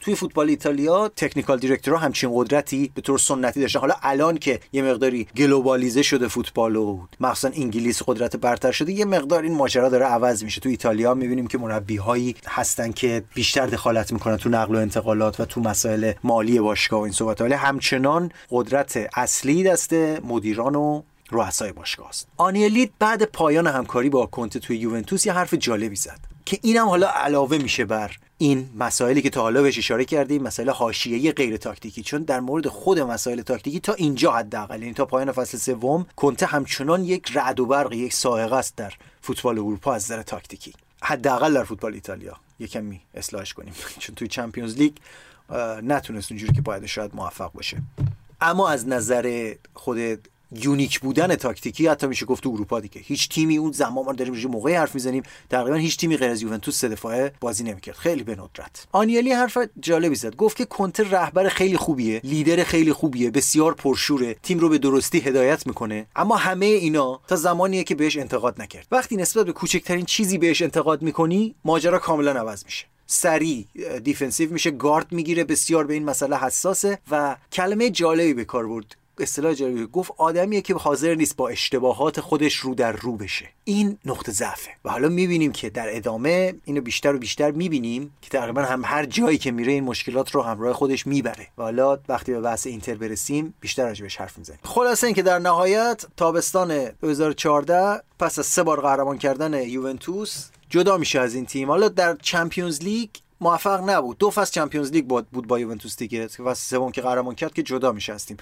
[0.00, 3.80] توی فوتبال ایتالیا تکنیکال دیرکتورها همچین قدرتی به طور سنتی داشتن.
[3.80, 9.04] حالا الان که یه مقداری گلوبالیزه شده فوتبال و مثلا انگلیس قدرت برتر شده یه
[9.04, 10.60] مقدار این ماجرا داره عوض میشه.
[10.60, 15.40] تو ایتالیا می‌بینیم که مربی هایی هستن که بیشتر دخالت می‌کنن تو نقل و انتقالات
[15.40, 19.92] و تو مسائل مالی باشگاه و این صحبت ولی همچنان قدرت اصلی دست
[20.24, 22.28] مدیران و رؤسای باشگاه است.
[22.36, 27.08] آنیلیت بعد پایان همکاری با کنته توی یوونتوس یه حرف جالبی زد که اینم حالا
[27.08, 32.02] علاوه میشه بر این مسائلی که تا حالا بهش اشاره کردیم مسائل حاشیه‌ای غیر تاکتیکی.
[32.02, 36.46] چون در مورد خود مسائل تاکتیکی تا اینجا حداقل یعنی تا پایان فصل سوم کنته
[36.46, 40.72] همچنان یک رعد و برق یک سائقه است در فوتبال اروپا از نظر تاکتیکی.
[41.02, 42.36] حداقل در فوتبال ایتالیا.
[42.58, 43.74] یکمی اصلاحش کنیم.
[44.02, 44.92] چون توی چمپیونز لیگ
[45.82, 47.82] نتونست اونجوری که باید شاید موفق باشه.
[48.40, 49.98] اما از نظر خود
[50.52, 53.00] یونیک بودن تاکتیکی حتی میشه گفت تو اروپا دیگه.
[53.04, 55.22] هیچ تیمی اون زمان ما داریم موقع موقعی حرف می‌زنیم.
[55.50, 57.96] تقریبا هیچ تیمی غیر از یوونتوس سه دفاعه بازی نمی‌کرد.
[57.96, 58.86] خیلی به ندرت.
[58.92, 60.36] آنیلی حرف جالبی زد.
[60.36, 65.18] گفت که کنتر رهبر خیلی خوبیه لیدر خیلی خوبیه بسیار پرشوره تیم رو به درستی
[65.18, 66.06] هدایت می‌کنه.
[66.16, 68.86] اما همه اینا تا زمانیه که بهش انتقاد نکرد.
[68.90, 72.86] وقتی نسبت به کوچکترین چیزی بهش انتقاد می‌کنی ماجرا کاملا عوض میشه.
[73.06, 73.64] سریع
[74.04, 78.96] defensive میشه گارد می‌گیره بسیار به این مسئله حساسه و کلمه جالبی به کار برد.
[79.20, 83.48] اصطلاح جالبی گفت آدمیه که حاضر نیست با اشتباهات خودش رو در رو بشه.
[83.64, 84.70] این نقطه ضعفه.
[84.84, 89.06] و حالا می‌بینیم که در ادامه اینو بیشتر و بیشتر می‌بینیم که تقریبا هم هر
[89.06, 91.46] جایی که میره این مشکلات رو همراه خودش می‌بره.
[91.58, 94.60] و حالا وقتی به بحث اینتر برسیم بیشتر راجبش حرف می‌زنیم.
[94.64, 101.20] خلاصه اینکه در نهایت تابستان 2014 پس از سه بار قهرمان کردن یوونتوس جدا میشه
[101.20, 101.68] از این تیم.
[101.68, 103.10] حالا در Champions League
[103.40, 104.18] موفق نبود.
[104.18, 106.26] دو فصل Champions League بود بود با یوونتوس دیگه.
[106.26, 108.36] فصل سوم که قهرمان کرد که جدا میشه هستیم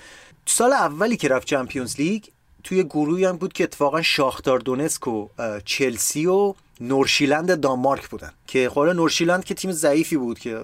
[0.47, 2.25] سال اولی که رفت Champions League
[2.65, 5.29] توی گروهی هم بود که اتفاقا شاختار دونسک و
[5.65, 8.33] چلسی و نورشیلند دانمارک بودن.
[8.47, 10.55] که خب نورشیلند که تیم ضعیفی بود که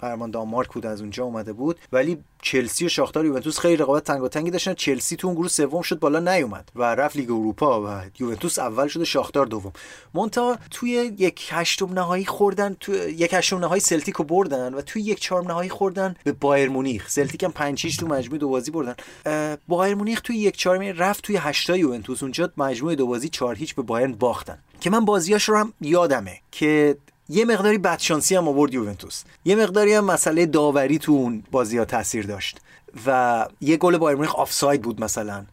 [0.00, 1.78] قهرمان دانمارک بود از اونجا اومده بود.
[1.92, 4.74] ولی چلسی و شاختار یوونتوس خیلی رقابت تنگاتنگی داشتن.
[4.74, 8.88] چلسی تو اون گروه سوم شد بالا نیومد و رفت لیگ اروپا و یوونتوس اول
[8.88, 9.72] شد و شاختار دوم.
[10.14, 15.02] منتها توی یک هشتم نهایی خوردن تو یک هشتم نهایی سلتیک رو بردن و توی
[15.02, 17.08] یک چهارم نهایی خوردن به بایرن مونیخ.
[17.08, 18.94] سلتیک هم 5 تو مجموعه دو بازی بردن.
[19.68, 22.22] بایرن مونیخ توی یک چهارم رفت توی هشتا یوونتوس.
[22.22, 24.58] اونجا مجموعه دو بازی 4 هیچ به بایرن باختن.
[24.82, 26.96] که من بازیاش رو هم یادمه که
[27.28, 29.22] یه مقداری بدشانسی هم آورد یوونتوس.
[29.44, 32.60] یه مقداری هم مسئله داوری تو اون بازی ها تاثیر داشت
[33.06, 35.44] و یه گل بایرن مونیخ آفساید بود مثلا.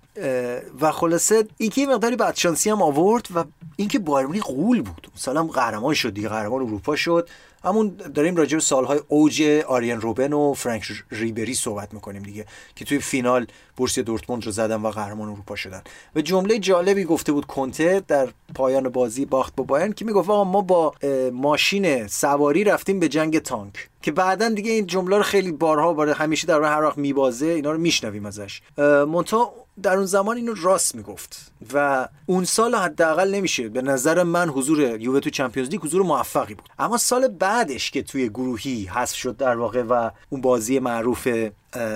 [0.81, 3.43] و خلاصه اینکه یه مقداری بدشانسی هم آورد و
[3.75, 5.11] اینکه بایر مونیخ غول بود.
[5.15, 7.29] مثلا قهرمان شد دیگه قهرمان اروپا شد.
[7.63, 12.45] همون داریم راجع به سالهای اوج آریان روبن و فرانک ریبری صحبت می‌کنیم دیگه
[12.75, 15.81] که توی فینال بورسیا دورتموند رو زدن و قهرمان اروپا شدن.
[16.15, 20.43] و جمله جالبی گفته بود کنته در پایان بازی باخت با بایرن که می‌گفت آقا
[20.43, 20.93] ما با
[21.33, 26.09] ماشین سواری رفتیم به جنگ تانک که بعدا دیگه این جمله رو خیلی بارها بار
[26.09, 28.61] همیشه در هر وقت میبازه اینا رو میشنویم ازش.
[29.07, 31.51] مونتا در اون زمان اینو راست می‌گفت.
[31.73, 33.69] و اون سال حداقل نمیشه.
[33.69, 36.69] به نظر من حضور یووه تو چمپیونز لیگ حضور موفقی بود.
[36.79, 41.27] اما سال بعدش که توی گروهی حذف شد در واقع و اون بازی معروف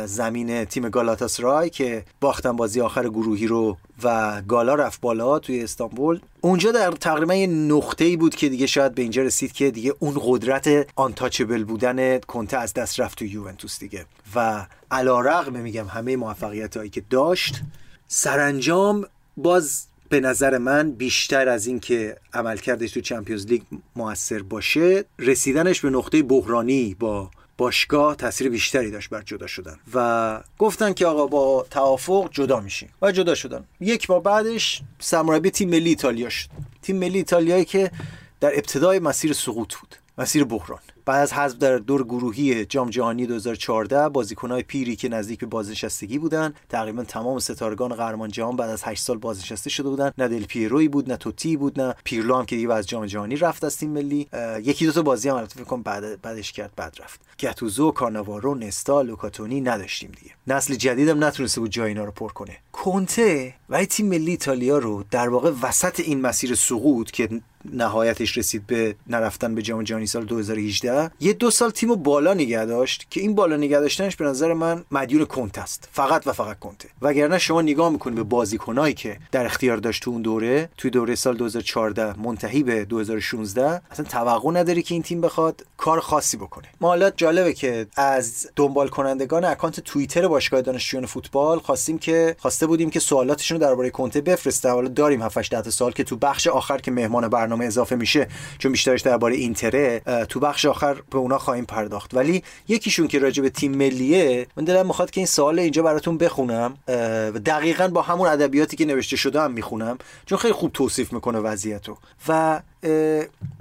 [0.06, 6.20] زمین تیم گالاتاسرای که باختن بازی آخر گروهی رو و گالا رفت بالا توی استانبول.
[6.42, 9.94] اونجا در تقریبا یه نقطه ای بود که دیگه شاید به اینجا رسید که دیگه
[10.00, 14.06] اون قدرت آنتاچبل بودن کنته از دست رفت توی یوونتوس دیگه.
[14.36, 17.62] و علا رقم میگم همه موفقیت هایی که داشت
[18.08, 19.06] سرانجام
[19.38, 23.62] باز به نظر من بیشتر از این که عملکردش تو چمپیونز لیگ
[23.96, 30.42] موثر باشه رسیدنش به نقطه بحرانی با باشگاه تاثیر بیشتری داشت بر جدا شدن و
[30.60, 33.66] گفتن که آقا با توافق جدا میشیم و جدا شدن.
[33.80, 36.50] یک ماه بعدش سرمربی تیم ملی ایتالیا شد.
[36.82, 37.92] تیم ملی ایتالیایی که
[38.40, 40.80] در ابتدای مسیر سقوط بود مسیر بحران.
[41.06, 46.18] بعد از حذف در دور گروهی جام جهانی 2014 بازیکنهای پیری که نزدیک به بازنشستگی
[46.18, 50.12] بودن تقریبا تمام ستارگان قهرمان جهان بعد از 8 سال بازنشسته شده بودن.
[50.18, 53.36] نه دل پیروی بود نه توتی بود نه پیرلو هم که دیگه از جام جهانی
[53.36, 54.28] رفت از تیم ملی.
[54.64, 57.22] یکی دو تا بازی هم البته فکر بعد بعدش کرد بعد رفت.
[57.40, 60.32] گتوزو کارناوارو نستا لوکاتونی نداشتیم دیگه.
[60.48, 62.58] نسل جدیدم نتونسته بود جای اینا رو پر کنه.
[62.72, 67.30] کنته و تیم ملی ایتالیا رو در واقع وسط این مسیر سقوط که
[67.74, 72.66] نهایتش رسید به نرفتن به جام جهانی سال 2018 یه دو سال تیم بالا نگه
[72.66, 75.90] داشت که این بالا نگه داشتنش به نظر من مدیون کنت است.
[75.92, 80.12] فقط و فقط کنته وگرنه شما نگاه می‌کنید به بازیکنایی که در اختیار داشت تو
[80.12, 85.22] اون دوره توی دوره سال 2014 منتهی به 2016 اصلا توقع نداری که این تیم
[85.22, 86.68] بخواد کار خاصی بکنه.
[86.82, 92.68] ما حالا جالبه که از دنبال کنندگان اکانت توییتر باشگاه دانشجویان فوتبال خواستیم که خواسته
[92.68, 94.70] بودیم که سوالاتشون درباره کنته بفرسته.
[94.70, 98.28] حالا داریم 7 8 سال که تو بخش آخر که مهمان برنامه برنامه اضافه میشه
[98.58, 102.14] چون بیشترش درباره اینتره تو بخش آخر به اونا خواهیم پرداخت.
[102.14, 106.18] ولی یکیشون که راجع به تیم ملیه من دلم می‌خواد که این سوال اینجا براتون
[106.18, 111.14] بخونم و دقیقا با همون ادبیاتی که نوشته شده هم می‌خونم چون خیلی خوب توصیف
[111.14, 111.98] می‌کنه وضعیتو.
[112.28, 112.62] و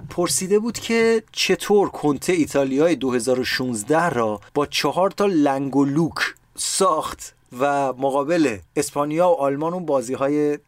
[0.09, 7.35] پرسیده بود که چطور کنته ایتالیای 2016 را با چهار تا لنگ و لوک ساخت
[7.59, 10.59] و مقابل اسپانیا و آلمان اون بازی های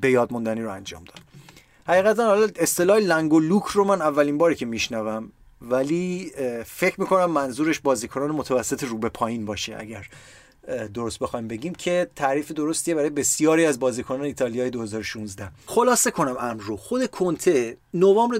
[0.00, 1.27] به یاد موندنی رو انجام داد.
[1.88, 5.32] حقیقتا حالا اصطلاح لنگ و لوک رو من اولین باری که میشنوم
[5.62, 6.32] ولی
[6.66, 10.06] فکر می‌کنم منظورش بازیکنان متوسط رو به پایین باشه اگر
[10.94, 16.62] درست بخوایم بگیم که تعریف درستیه برای بسیاری از بازیکنان ایتالیای 2016 خلاصه کنم امر
[16.62, 18.38] رو خود کنته نوامبر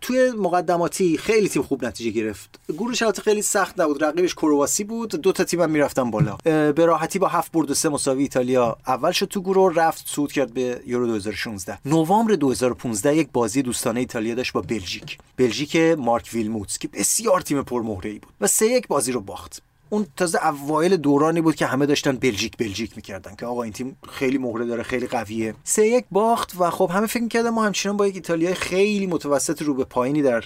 [0.00, 2.60] توی مقدماتی خیلی تیم خوب نتیجه گرفت.
[2.68, 6.36] گروهش البته خیلی سخت نبود رقیبش کرواسی بود دو تا تیم هم می‌رفتن بالا.
[6.44, 10.32] به راحتی با هفت برد و سه مساوی ایتالیا اول شد تو گروه رفت صعود
[10.32, 15.18] کرد به یورو 2016 نوامبر 2015 یک بازی دوستانه ایتالیا داشت با بلژیک.
[15.36, 19.62] بلژیک مارک ویلموتس که بسیار تیم پرمهره ای بود و سه یک بازی رو باخت.
[19.90, 23.96] اون تازه اوایل دورانی بود که همه داشتن بلژیک بلژیک می‌کردن که آقا این تیم
[24.10, 25.54] خیلی مهره داره خیلی قویه.
[25.64, 29.62] سه یک باخت و خب همه فکر می‌کردن ما همچنان با یک ایتالیای خیلی متوسط
[29.62, 30.44] رو به پایینی در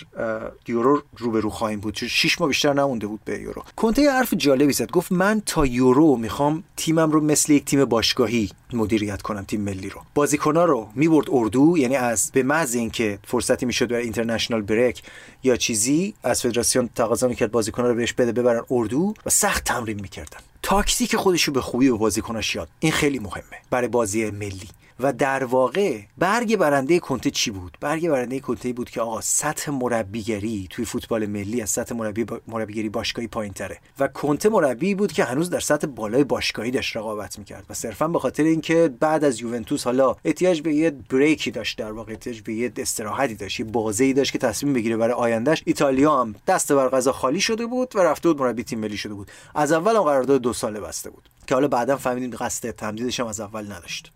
[0.68, 1.94] یورو رو به رو خواهیم بود.
[1.94, 3.62] چون 6 ماه بیشتر نمونده بود به یورو.
[3.76, 4.90] کنته حرف جالبی زد.
[4.90, 9.88] گفت من تا یورو می‌خوام تیمم رو مثل یک تیم باشگاهی مدیریت کنم تیم ملی
[9.88, 10.00] رو.
[10.14, 15.02] بازیکن‌ها رو می‌برد اردو یعنی از به محض اینکه فرصتی می‌شد برای اینترنشنال بریک
[15.42, 20.00] یا چیزی از فدراسیون تقاضا می‌کرد بازیکن‌ها رو بهش بده ببرن اردو و سخت تمرین
[20.00, 20.38] می‌کردن.
[20.62, 23.58] تاکتیک خودشو به خوبی به بازیکناش یاد این خیلی مهمه.
[23.70, 24.68] برای بازی ملی.
[25.02, 29.70] و در واقع برگ برنده کنته چی بود؟ برگ برنده کنته بود که آقا سطح
[29.70, 32.40] مربیگری توی فوتبال ملی از سطح مربی با...
[32.48, 36.96] مربیگری باشگاهی پایین تره و کنته مربی بود که هنوز در سطح بالای باشگاهی داشت
[36.96, 37.64] رقابت می‌کرد.
[37.70, 41.92] و صرفا به خاطر اینکه بعد از یوونتوس حالا احتیاج به یه بریکی داشت در
[41.92, 46.20] واقع احتیاج به یه استراحتی داشت یه بازی داشت که تصمیم بگیره برای آیندهش ایتالیا
[46.20, 49.30] هم دست بر غذا خالی شده بود و رفته بود مربی تیم ملی شده بود.
[49.54, 51.28] از اول هم قرارداد دو ساله بسته بود.
[51.46, 54.12] که حالا بعدا فهمیدیم قصد تمدیدش هم از اول نداشت.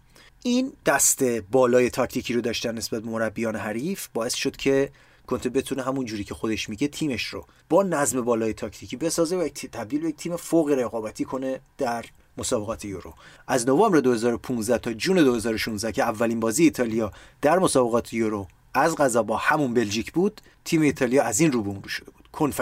[0.47, 4.91] این دست بالای تاکتیکی رو داشتن نسبت به مربیان حریف باعث شد که
[5.27, 9.49] کنته بتونه همون جوری که خودش میگه تیمش رو با نظم بالای تاکتیکی بسازه و
[9.49, 12.05] تبدیل به یک تیم فوق رقابتی کنه در
[12.39, 13.15] مسابقات یورو.
[13.47, 19.23] از نوامبر 2015 تا جون 2016 که اولین بازی ایتالیا در مسابقات یورو از غذا
[19.23, 22.29] با همون بلژیک بود تیم ایتالیا از این رو به اون رو شده بود.
[22.33, 22.53] کن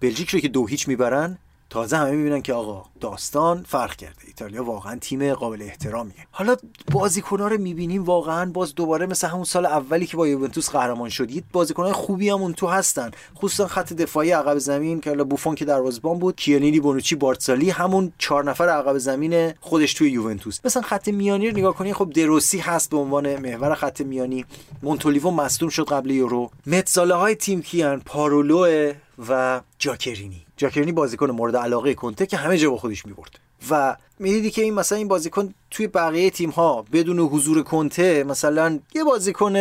[0.00, 1.38] بلژیک رو که دو هیچ می‌برن
[1.70, 4.16] تازه همه می‌بینن که آقا داستان فرق کرده.
[4.26, 6.26] ایتالیا واقعا تیم قابل احترامیه.
[6.30, 6.56] حالا
[6.92, 11.30] بازیکن‌ها رو می‌بینیم واقعا باز دوباره مثل همون سال اولی که با یوونتوس قهرمان شد
[11.30, 13.10] یه بازیکن‌های خوبی هم اون تو هستن.
[13.36, 18.12] خصوصا خط دفاعی عقب زمین که حالا بوفون که دروازه‌بان بود کیانینی بونوچی بارتسالی همون
[18.18, 20.60] چهار نفر عقب زمین خودش توی یوونتوس.
[20.64, 24.44] مثلا خط میانی رو نگاه کنی خب دروسی هست به عنوان محور خط میانی.
[24.82, 26.50] مونتولیو مصدوم شد قبل یورو.
[26.66, 28.92] متزاله های تیم کیان پارولو
[29.28, 30.45] و جاکرینی.
[30.56, 33.38] جاکرینی بازیکن مورد علاقه کنته که همه جا با خودش می‌برد.
[33.70, 38.78] و می‌دیدی که این مثلا این بازیکن توی بقیه تیم ها بدون حضور کنته مثلا
[38.94, 39.52] یه بازیکن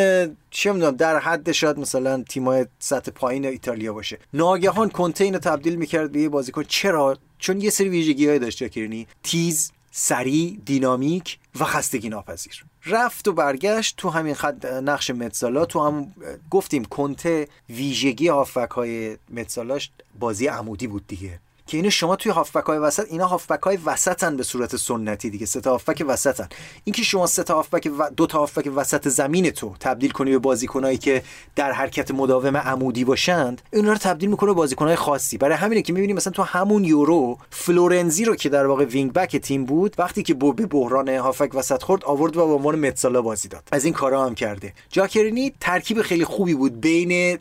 [0.50, 4.20] چه می‌دونم در حد شاید مثلا تیمای سطح پایین ایتالیا باشه.
[4.34, 6.64] ناگهان کنته اینو تبدیل می‌کرد به یه بازیکن.
[6.64, 13.34] چرا؟ چون یه سری ویژگی‌های داشت جاکرینی تیز سریع دینامیک و خستگی ناپذیر رفت و
[13.34, 15.66] برگشت تو همین خط نقش متزالا.
[15.66, 16.14] تو هم
[16.50, 21.40] گفتیم کنته ویژگی هافک های متزالاش بازی عمودی بود دیگه.
[21.68, 25.46] که اینو شما توی هافبک های وسط اینا هافبک های وسطن به صورت سنتی دیگه.
[25.46, 26.50] سه تا هافبک وسطن.
[26.84, 30.40] اینکه شما سه تا هافبک و دو تا هافبک وسط زمین تو تبدیل کنی به
[30.40, 31.24] بازیکنایی که
[31.56, 35.38] در حرکت مداوم عمودی باشند اینا رو تبدیل می‌کنه به بازیکنای خاصی.
[35.38, 39.38] برای همینه که می‌بینیم مثلا تو همون یورو فلورنزی رو که در واقع wing back
[39.38, 43.48] تیم بود وقتی که به بحران هافبک وسط خورد آورد و به عنوان mezzala بازی
[43.48, 43.70] داد.
[43.72, 44.74] از این کارا هم کرده.
[44.90, 47.40] جاکرینی ترکیب خیلی خوبی بود بین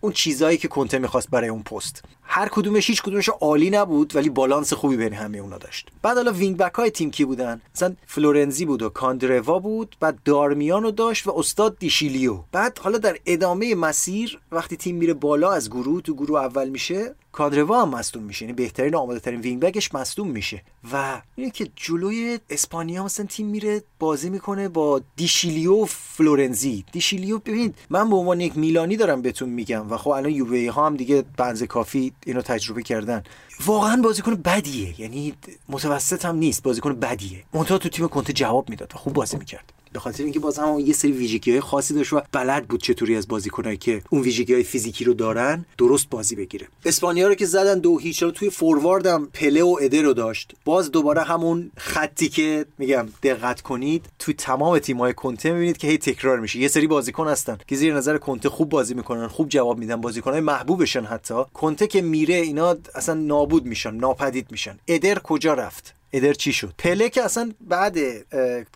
[0.00, 2.02] اون چیزایی که کنته می‌خواست برای اون پست.
[2.30, 5.88] هر کدومش هیچ کدومش عالی نبود ولی بالانس خوبی بین همه اونا داشت.
[6.02, 10.18] بعد حالا wing back های تیم کی بودن؟ مثلا فلورنزی بود و کاندروا بود بعد
[10.24, 12.38] دارمیانو داشت و استاد دیشیلیو.
[12.52, 17.14] بعد حالا در ادامه مسیر وقتی تیم میره بالا از گروه تو گروه اول میشه
[17.32, 18.44] کاندروا هم مصدوم میشه.
[18.44, 20.62] یعنی بهترین آماده ترین wing back ش مصدوم میشه.
[20.92, 26.84] و اینه که جلوی اسپانیا مثلا تیم میره بازی می‌کنه با دیشیلیو فلورنزی.
[26.92, 30.86] دیشیلیو ببینید من به عنوان یک میلانی دارم بهتون میگم و خب الان یووه ها
[30.86, 33.22] هم دیگه بنز کافی اینو تجربه کردن.
[33.66, 35.00] واقعا بازیکن بدیه.
[35.00, 35.34] یعنی
[35.68, 36.62] متوسط هم نیست.
[36.62, 37.44] بازیکن بدیه.
[37.54, 39.72] منتها تو تیم کنته جواب می‌داد و خوب بازی می‌کرد.
[39.92, 43.16] به خاطر اینکه باز هم یه سری ویژگی های خاصی داشت و بلد بود چطوری
[43.16, 46.68] از بازیکنایی که اون ویژگی های فیزیکی رو دارن درست بازی بگیره.
[46.84, 50.52] اسپانیا رو که زدن دو هیچ رو توی فوروارد هم پله و ادر رو داشت.
[50.64, 55.98] باز دوباره همون خطی که میگم دقت کنید توی تمام تیم‌های کنته می‌بینید که هی
[55.98, 56.58] تکرار میشه.
[56.58, 60.40] یه سری بازیکن هستن که زیر نظر کنته خوب بازی می‌کنن خوب جواب میدن بازیکنهای
[60.40, 61.34] محبوبشن حتی.
[61.54, 64.78] کنته که میره اینا اصلا نابود میشن ناپدید میشن.
[64.88, 67.96] ادر کجا رفت؟ ادر چی شد؟ پله که اصلا بعد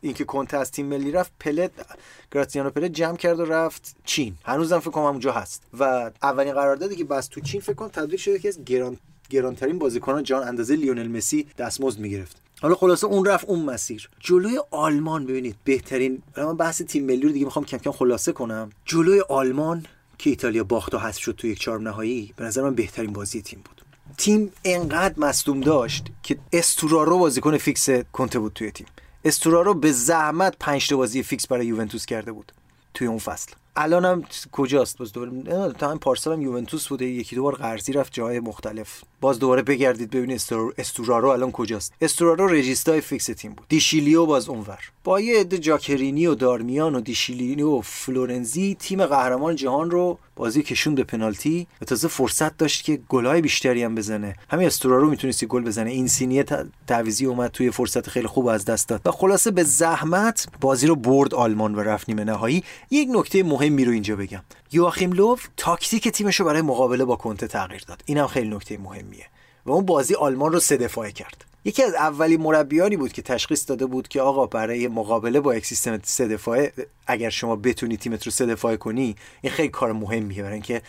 [0.02, 1.70] اینکه کنته از تیم ملی رفت پله
[2.32, 4.34] گراتزیانو پله جمع کرد و رفت چین.
[4.44, 5.62] هنوزم فکر کنم اونجا هست.
[5.78, 8.98] و اولین قراردادی که بست تو چین فکر کنم تبدیل شده که از گران
[9.30, 12.36] گرانترین بازیکنان جهان اندازه لیونل مسی دستمزد می‌گرفت.
[12.60, 14.10] حالا خلاصه اون رفت اون مسیر.
[14.20, 18.70] جلوی آلمان ببینید بهترین من بحث تیم ملی رو دیگه می‌خوام کم کم خلاصه کنم.
[18.84, 19.86] جلوی آلمان
[20.18, 23.42] که ایتالیا باخت و حذف شد تو یک چهارم نهایی به نظر من بهترین بازی
[23.42, 23.81] تیم بود.
[24.22, 28.86] تیم انقدر مصدوم داشت که استورارو بازیکن فیکس کنته بود توی تیم.
[29.24, 32.52] استورارو به زحمت پنج تا بازی فیکس برای یوونتوس کرده بود
[32.94, 33.52] توی اون فصل.
[33.76, 37.04] الان هم کجاست؟ باز دوباره تا هم پارسال هم یوونتوس بوده.
[37.04, 39.04] یکی دو بار قرضی رفت جای مختلف.
[39.22, 40.42] باز دوباره بگردید ببینید
[40.78, 41.92] استورارو الان کجاست.
[42.00, 43.66] استورارو regista ی فیکس تیم بود.
[43.68, 44.78] دیشیلیو باز اونور.
[45.04, 50.62] با یه عده جاکرینی و دارمیان و دیشیلیو و فلورنزی تیم قهرمان جهان رو بازی
[50.62, 51.66] کشوند به پنالتی.
[51.82, 54.36] و تازه فرصت داشت که گلای بیشتری هم بزنه.
[54.50, 55.90] همین استورارو می‌تونستی گل بزنه.
[55.90, 56.44] این سینیه
[56.86, 59.00] تعویزی اومد توی فرصت خیلی خوب از دست داد.
[59.04, 62.64] و خلاصه به زحمت بازی رو برد آلمان و رفت نیمه نهایی.
[62.90, 64.42] یک نکته مهمی رو اینجا بگم.
[64.72, 68.02] یواخیم لوف تاکتیک تیمش رو برای مقابله با کنته تغییر داد.
[68.06, 69.26] اینم خیلی نکته مهمیه.
[69.66, 71.44] و اون بازی آلمان رو سه دفاعه کرد.
[71.64, 75.66] یکی از اولین مربیانی بود که تشخیص داده بود که آقا برای مقابله با یک
[75.66, 76.72] سیستم سه دفاعه
[77.06, 80.82] اگر شما بتونی تیمت رو سه دفاعه کنی این خیلی کار مهمیه برای اینکه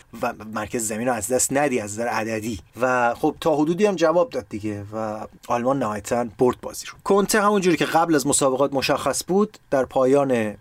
[0.54, 2.58] مرکز زمین رو از دست ندی از نظر عددی.
[2.80, 6.92] و خب تا حدودی هم جواب داد دیگه و آلمان نهایتا برد بازی رو.
[7.04, 10.54] کنته همونجوری که قبل از مسابقات مشخص بود در پایان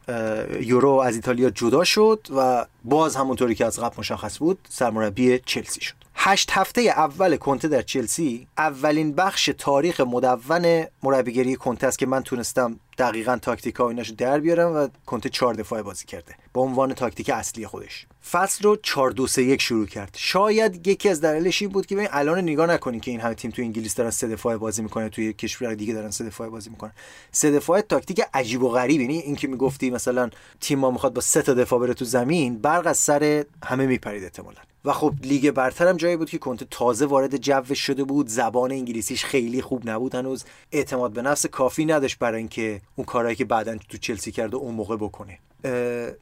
[0.62, 5.82] یورو از ایتالیا جدا شد و باز همونطوری که از قبل مشخص بود سرمربی چلسی
[5.82, 6.03] شد.
[6.16, 12.24] هشت هفته اول کنته در چلسی اولین بخش تاریخ مدون مربیگری کنته است که من
[12.24, 17.30] تونستم دقیقا تاکتیک ها در بیارم و کنته چهار دفاعه بازی کرده با عنوان تاکتیک
[17.30, 18.06] اصلی خودش.
[18.32, 20.16] فصل رو 4 2 3 1 شروع کرد.
[20.18, 23.52] شاید یکی از دلایلش این بود که ببین الان نگاه نکنین که این همه تیم
[23.52, 26.92] تو انگلیس دارن سه دفاعه بازی می‌کنه توی کشور دیگه دارن سه دفاعه بازی می‌کنن.
[27.32, 30.30] سه دفاعه تاکتیک عجیب و غریب یعنی اینکه می‌گفتی مثلا
[30.62, 34.24] تیم ما می‌خواد با سه تا دفاع بره تو زمین برق از سر همه میپرید
[34.24, 34.62] احتمالاً.
[34.86, 38.28] و خب لیگ برتر هم جایی بود که کنته تازه وارد جو شده بود.
[38.28, 40.16] زبان انگلیسیش خیلی خوب نبود.
[40.16, 44.56] هنوز اعتماد به نفس کافی نداشت برای اینکه اون کارهایی که بعدا تو چلسی کرده
[44.56, 45.40] اون موقع بکنه.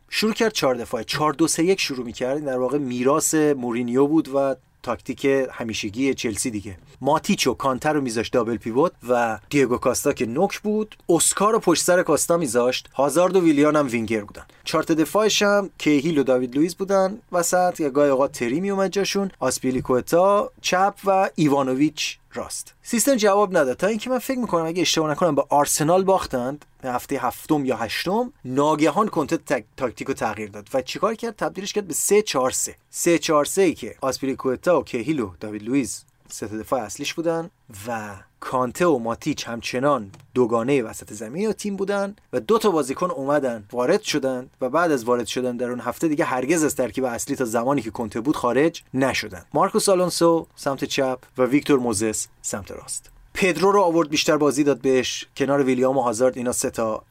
[0.09, 1.03] شروع کرد چهار دفاعه.
[1.03, 2.45] چهار دو سه یک شروع می‌کرد.
[2.45, 6.77] در واقع میراث مورینیو بود و تاکتیک همیشگی چلسی دیگه.
[7.01, 11.59] ماتیچ و کانته رو میذاشت double pivot و دیگو کاستا که نوک بود اسکار رو
[11.59, 12.89] پشت سر کاستا میذاشت.
[12.93, 14.43] هازارد و ویلیان هم وینگر بودن.
[14.71, 18.91] چهار تا دفاعش هم کیهیل و داوید لوئیس بودن وسط یا گاهی اوقات تری میومد
[18.91, 22.73] جاشون آسپیلیکوتا چپ و ایوانوویچ راست.
[22.83, 23.77] سیستم جواب نداد.
[23.77, 28.33] تا اینکه من فکر می‌کنم اگه اشتباه نکنم با آرسنال باختند هفته هفتم یا هشتم
[28.45, 30.67] ناگهان کنته تاکتیک رو تغییر داد.
[30.73, 34.79] و چیکار کرد؟ تبدیلش کرد به 3 4 3 3 4 3 ای که آسپیلیکوتا
[34.79, 37.49] و کهیل و داوید لوئیس سه دفاع اصلیش بودن
[37.87, 43.11] و کانته و ماتیچ همچنان دوگانه وسط زمین و تیم بودن و دو تا بازیکن
[43.11, 47.03] اومدن وارد شدن و بعد از وارد شدن در اون هفته دیگه هرگز از ترکیب
[47.03, 49.45] اصلی تا زمانی که کنته بود خارج نشدن.
[49.53, 53.09] مارکوس آلونسو سمت چپ و ویکتور موزس سمت راست.
[53.33, 55.27] پدرو رو آورد بیشتر بازی داد بهش.
[55.37, 57.03] کنار ویلیام و هازارد اینا سه تا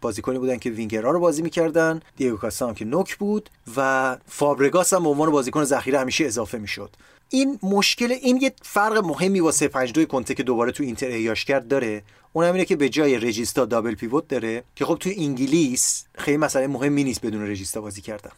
[0.00, 2.00] بازیکنی بودن که وینگرها رو بازی می‌کردن.
[2.16, 6.58] دیگو کاستا هم که نوک بود و فابرگاس هم به عنوان بازیکن ذخیره همیشه اضافه
[6.58, 6.90] می‌شد.
[7.30, 11.68] این مشکل این یه فرق مهمی با 352 کنته که دوباره تو اینتر ایاش کرد
[11.68, 12.02] داره.
[12.32, 16.66] اونم اینه که به جای رجیستا دابل پیوت داره که خب تو انگلیس خیلی مسئله
[16.66, 18.30] مهمی نیست بدون رجیستا بازی کردن.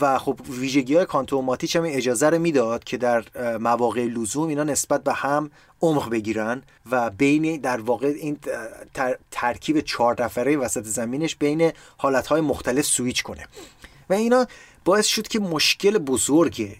[0.00, 3.24] و خب ویژگی های کانتو هم اجازه رو می‌داد که در
[3.58, 5.50] مواقع لزوم اینا نسبت به هم
[5.82, 8.38] عمق بگیرن و بین در واقع این
[9.30, 13.46] ترکیب چهار نفره وسط زمینش بین حالتهای مختلف سویچ کنه.
[14.10, 14.46] و اینا
[14.84, 16.76] باعث شد که مشکل بزرگ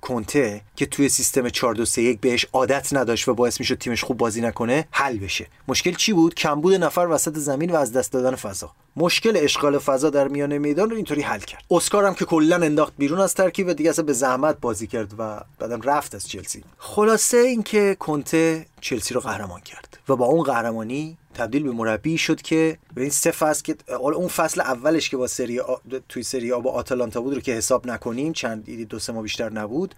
[0.00, 4.04] کنته که توی سیستم 4 2 3 1 بهش عادت نداشت و باعث می‌شد تیمش
[4.04, 5.46] خوب بازی نکنه حل بشه.
[5.68, 8.70] مشکل چی بود؟ کمبود نفر وسط زمین و از دست دادن فضا.
[8.96, 11.64] مشکل اشغال فضا در میان میدان رو اینطوری حل کرد.
[11.70, 15.14] اسکار هم که کلا انداخت بیرون از ترکیب و دیگه اصلا به زحمت بازی کرد
[15.18, 16.64] و بعدم رفت از چلسی.
[16.78, 22.42] خلاصه اینکه کنته چلسی رو قهرمان کرد و با اون قهرمانی تبدیل به مربی شد
[22.42, 25.74] که به این سه فصل که اون فصل اولش که با سری آ...
[26.08, 29.50] توی سری آ با آتالانتا بود رو که حساب نکنیم چند دو سه ماه بیشتر
[29.50, 29.94] نبود.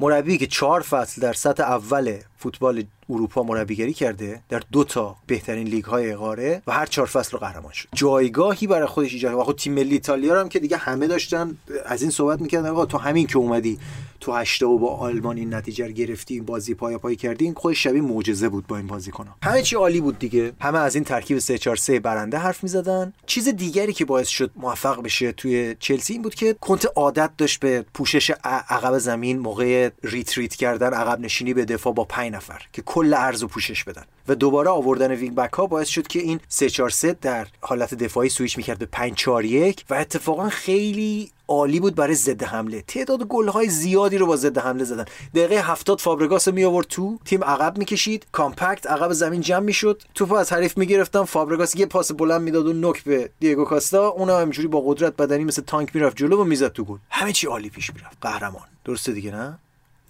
[0.00, 5.66] مربی که چهار فصل در سطح اول فوتبال اروپا مربیگری کرده در دو تا بهترین
[5.66, 7.88] لیگ های قاره و هر چهار فصل رو قهرمان شد.
[7.94, 12.02] جایگاهی برای خودش ایجاد و خود تیم ملی ایتالیا هم که دیگه همه داشتن از
[12.02, 13.78] این صحبت می‌کردن آقا تو همین که اومدی
[14.20, 17.82] تو هشته و با آلمان این نتیجه رو گرفتی این بازی پایاپای کردی این خودش
[17.82, 19.36] شبیه معجزه بود با این بازیکن‌ها.
[19.42, 20.52] همه چی عالی بود دیگه.
[20.60, 23.12] همه از این ترکیب 3 4 3 برنده حرف می‌زدن.
[23.26, 27.60] چیز دیگری که باعث شد موفق بشه توی چلسی این بود که کنته عادت داشت
[27.60, 32.82] به پوشش عقب زمین موقع retreat کردن عقب نشینی به دفاع با 5 نفر که
[32.82, 34.04] کل عرض رو پوشش بدن.
[34.28, 37.94] و دوباره آوردن wing back ها باعث شد که این 3 4 3 در حالت
[37.94, 42.82] دفاعی سویچ می‌کرد به 5 4 1 و اتفاقا خیلی عالی بود برای ضد حمله.
[42.82, 45.04] تعداد های زیادی رو با ضد حمله زدن.
[45.34, 48.26] دقیقه 70 فابرگاس می آورد تو تیم عقب می‌کشید.
[48.32, 50.02] compact عقب زمین جمع می‌شد.
[50.14, 51.24] توپ از حریف می‌گرفتن.
[51.24, 54.08] فابرگاس یه پاس بلند می‌داد و نوک به دیگو کاستا.
[54.08, 56.98] اونم همینجوری با قدرت بدنی مثل تانک می‌رفت جلو و می‌زد تو گل.
[57.10, 58.16] همه چی عالی پیش می‌رفت.
[58.20, 58.62] قهرمان.
[58.84, 59.58] درسته دیگه نه؟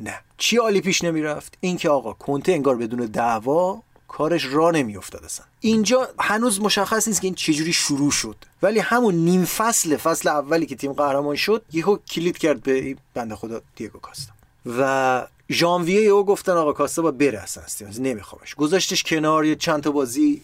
[0.00, 0.14] نه.
[0.38, 6.08] چی عالی پیش نمی‌رفت؟ اینکه آقا کنته انگار بدون دعوا کارش را نمیافتاد اصلا اینجا
[6.20, 8.36] هنوز مشخص نیست که این چجوری شروع شد.
[8.62, 12.96] ولی همون نیم فصل فصل اولی که تیم قهرمان شد یهو کلید کرد به این
[13.14, 14.32] بنده خدا دیگو کاستا.
[14.78, 19.90] و ژانویه او گفتن آقا کاستا با بره اصلا نمیخوامش گذاشتش کنار یه چند تا
[19.90, 20.42] بازی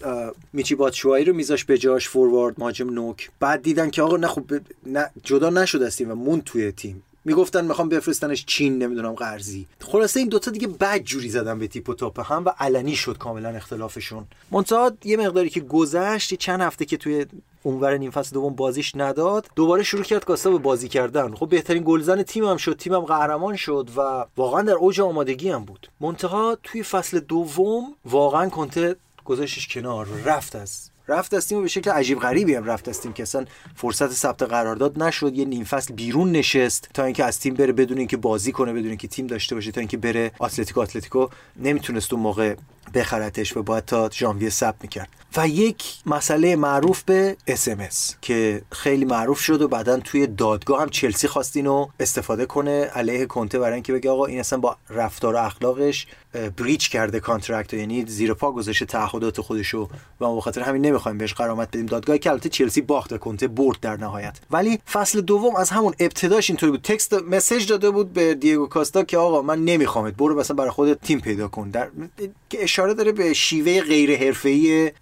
[0.53, 3.31] میچی باتشوایی رو میذاش به جاش فوروارد ماجم نوک.
[3.41, 4.53] بعد دیدن که آقا نه خوب
[4.87, 7.03] نه جدا نشد از تیم و مون توی تیم.
[7.25, 9.67] می‌گفتن می‌خوام بفرستنش چین نمی‌دونم قرضی.
[9.81, 13.19] خلاصه این دوتا دیگه بد جوری زدن به تیپ و تاپ هم و علنی شد
[13.19, 14.27] کاملا اختلافشون.
[14.51, 17.27] منتها یه مقداری که گذشت چند هفته که توی
[17.63, 21.35] اونور نیم فصل دوم بازیش نداد دوباره شروع کرد کاستا به بازی کردن.
[21.35, 25.65] خب بهترین گلزن تیم هم شد تیمم قهرمان شد و واقعا در اوج آمادگی هم
[25.65, 25.89] بود.
[26.01, 31.91] منتها توی فصل دوم واقعا کنته گذاشتش کنار رفت از رفت از تیم به شکل
[31.91, 33.45] عجیب غریبی هم رفت از تیم که اصلا
[33.77, 35.35] فرصت ثبت قرارداد نشد.
[35.35, 38.89] یه نیم فصل بیرون نشست تا اینکه از تیم بره بدون اینکه بازی کنه بدون
[38.89, 40.81] اینکه تیم داشته باشه تا اینکه بره اتلتیکو.
[40.81, 42.55] اتلتیکو نمی‌تونست اون موقع
[42.95, 45.09] بخرتش و باید تا ژانویه ثبت می‌کرد.
[45.37, 47.69] و یک مسئله معروف به اس
[48.23, 53.27] که خیلی معروف شد و بعدا توی دادگاه هم چلسی خواست اینو استفاده کنه علیه
[53.27, 56.07] کنته برای اینکه بگه آقا این اصلا با رفتار و اخلاقش
[56.57, 59.89] breach کرده contract یعنی زیر پا گذاشته تعهدات خودشو.
[60.21, 61.87] و ما بخاطر همین نمی‌خوایم بهش غرامت بدیم.
[61.87, 64.37] دادگاه که البته چلسی باخت کنته برد در نهایت.
[64.51, 66.83] ولی فصل دوم از همون ابتداش اینطوری بود.
[66.83, 71.01] text message داده بود به دیگو کاستا که آقا من نمیخوامت برو مثلا برای خودت
[71.01, 71.71] تیم پیدا کن.
[71.71, 71.89] در
[72.75, 74.93] اشاره داره به شیوه غیر حرفه‌ای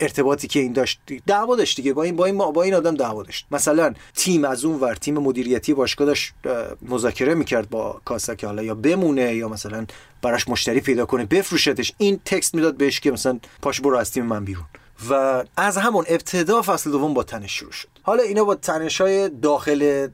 [0.00, 1.00] ارتباطی که این داشت.
[1.26, 1.92] دعوا داشت دیگه.
[1.92, 3.46] با این با این با این آدم دعوا داشت.
[3.50, 6.34] مثلا تیم از اون ور تیم مدیریتی باشگاه داشت
[6.82, 9.86] مذاکره می‌کرد با کاستا که حالا یا بمونه یا مثلا
[10.22, 11.92] براش مشتری پیدا کنه بفروشتش.
[11.98, 14.64] این تکست می‌داد بهش که مثلا پاش برو از تیم من بیرون.
[15.10, 17.88] و از همون ابتدا فصل دوم با تنش شروع شد.
[18.02, 20.08] حالا اینا با تنش های داخل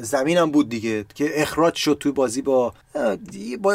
[0.00, 2.74] زمین هم بود دیگه که اخراج شد توی بازی با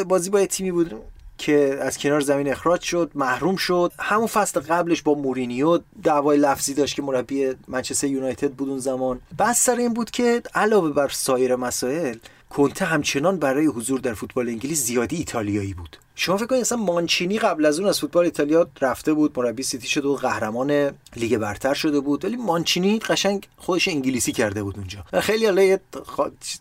[0.08, 0.96] بازی با تیمی بود.
[1.38, 3.92] که از کنار زمین اخراج شد محروم شد.
[4.00, 9.20] همون فصل قبلش با مورینیو دعوای لفظی داشت که مربی منچستر یونایتد بود اون زمان.
[9.40, 12.18] بحث سر این بود که علاوه بر سایر مسائل
[12.50, 15.98] کنته همچنان برای حضور در فوتبال انگلیس زیادی ایتالیایی بود.
[16.16, 19.88] شما فکر کنید اصلا مانچینی قبل از اون از فوتبال ایتالیا رفته بود مربی سیتی
[19.88, 25.04] شده و قهرمان لیگ برتر شده بود ولی مانچینی قشنگ خودش انگلیسی کرده بود اونجا.
[25.22, 25.80] خیلی حالا یه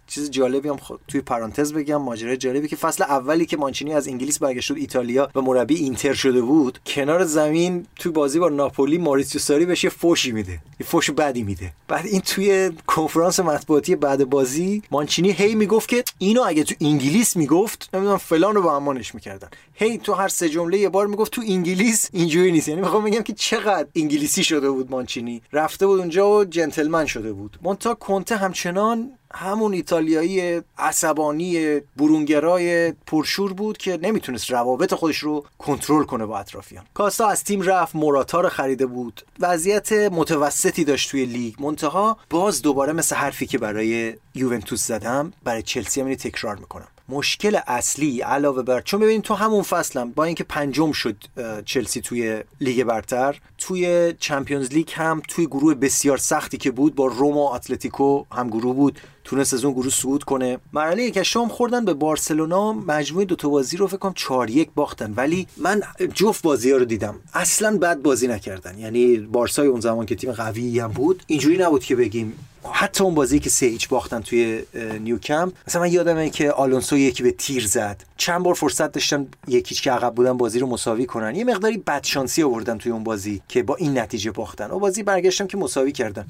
[0.07, 0.77] چیز جالبی هم
[1.09, 5.31] توی پرانتز بگم ماجرای جالبی که فصل اولی که مانچینی از انگلیس برگشت بود ایتالیا
[5.35, 9.91] و مربی اینتر شده بود کنار زمین توی بازی با ناپولی ماریسیو ساری بهش یه
[9.91, 11.73] فوشی میده یه فوش بدی میده.
[11.89, 17.37] بعد این توی کنفرانس مطبوعاتی بعد بازی مانچینی هی می‌گفت که اینو اگه تو انگلیس
[17.37, 19.44] می‌گفت نمی‌دونم فلان رو با امانش می‌کرد.
[19.75, 22.69] هی تو هر سه جمله یه بار می‌گفت تو انگلیس اینجوری نیست.
[22.69, 25.43] یعنی می‌خوام بگم که چقدر انگلیسی شده بود مانچینی.
[25.53, 27.59] رفته بود اونجا و جنتلمن شده بود.
[27.63, 36.05] مونتا کنته همچنان همون ایتالیایی عصبانی برونگرای پرشور بود که نمی‌تونست روابط خودش رو کنترل
[36.05, 36.85] کنه با اطرافیان.
[36.95, 39.23] کاستا از تیم رفت موراتا رو خریده بود.
[39.41, 41.55] وضعیت متوسطی داشت توی لیگ.
[41.59, 46.89] منتها باز دوباره مثل حرفی که برای یوونتوس زدم برای چلسی هم تکرار می‌کنم.
[47.09, 51.17] مشکل اصلی علاوه بر چون ببینید تو همون فصلم با اینکه پنجم شد
[51.65, 57.07] چلسی توی لیگ برتر توی Champions League هم توی گروه بسیار سختی که بود با
[57.07, 59.01] روما اتلتیکو هم گروه بود.
[59.25, 60.59] تونست از اون گروه صعود کنه.
[60.73, 64.71] مرحله یک هشتم خوردن به بارسلونا مجموعه دو تا بازی رو فکر کنم 4 یک
[64.75, 65.15] باختن.
[65.17, 65.83] ولی من
[66.15, 67.15] جفت بازی ها رو دیدم.
[67.35, 68.79] اصلا بد بازی نکردن.
[68.79, 72.33] یعنی بارسای اون زمان که تیم قوی هم بود اینجوری نبود که بگیم
[72.73, 74.63] حتی اون بازی که سه هیچ باختن توی
[75.01, 75.53] نیوکمپ.
[75.69, 78.05] مثلا من یادمه که آلونسو یکی به تیر زد.
[78.17, 81.35] چند بار فرصت داشتن یکیش که عقب بودن بازی رو مساوی کنن.
[81.35, 84.71] یه مقداری بدشانسی آوردن توی اون بازی که با این نتیجه باختن.
[84.71, 86.27] اون بازی برگشتم که مساوی کردن.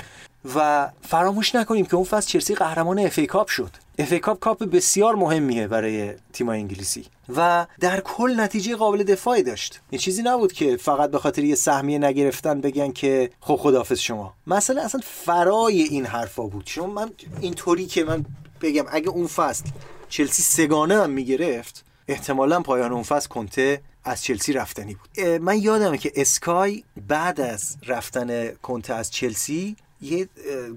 [0.54, 3.70] و فراموش نکنیم که اون فصل چلسی قهرمان اف کاپ شد.
[3.98, 7.06] اف کاپ کاپ بسیار مهمیه برای تیم انگلیسی.
[7.36, 9.80] و در کل نتیجه قابل دفاعی داشت.
[9.92, 14.34] یه چیزی نبود که فقط به خاطر یه سهمیه نگرفتن بگن که خب خداحافظ شما.
[14.46, 16.64] مثلا اصلا فرای این حرفا بود.
[16.64, 18.24] چون من اینطوری که من
[18.62, 19.64] بگم اگه اون فصل
[20.08, 25.20] چلسی سگانه هم می‌گرفت احتمالا پایان اون فصل کنته از چلسی رفتنی بود.
[25.30, 30.28] من یادمه که اسکای بعد از رفتن کنته از چلسی یه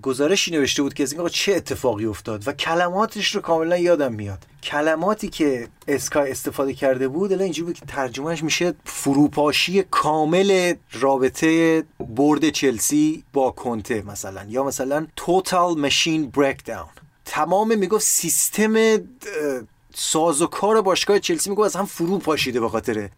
[0.01, 4.39] گزارشی نوشته بود که از این چه اتفاقی افتاد و کلماتش رو کاملا یادم میاد.
[4.63, 12.49] کلماتی که اسکای استفاده کرده بود الان اینجوری که ترجمهش میشه فروپاشی کامل رابطه برد
[12.49, 16.89] چلسی با کنته مثلا یا مثلا توتال ماشین بریک داون
[17.25, 18.73] تمام می‌گفت سیستم
[19.99, 23.09] ساز و کار باشگاه چلسی میگه از هم فرو پاشیده به خاطر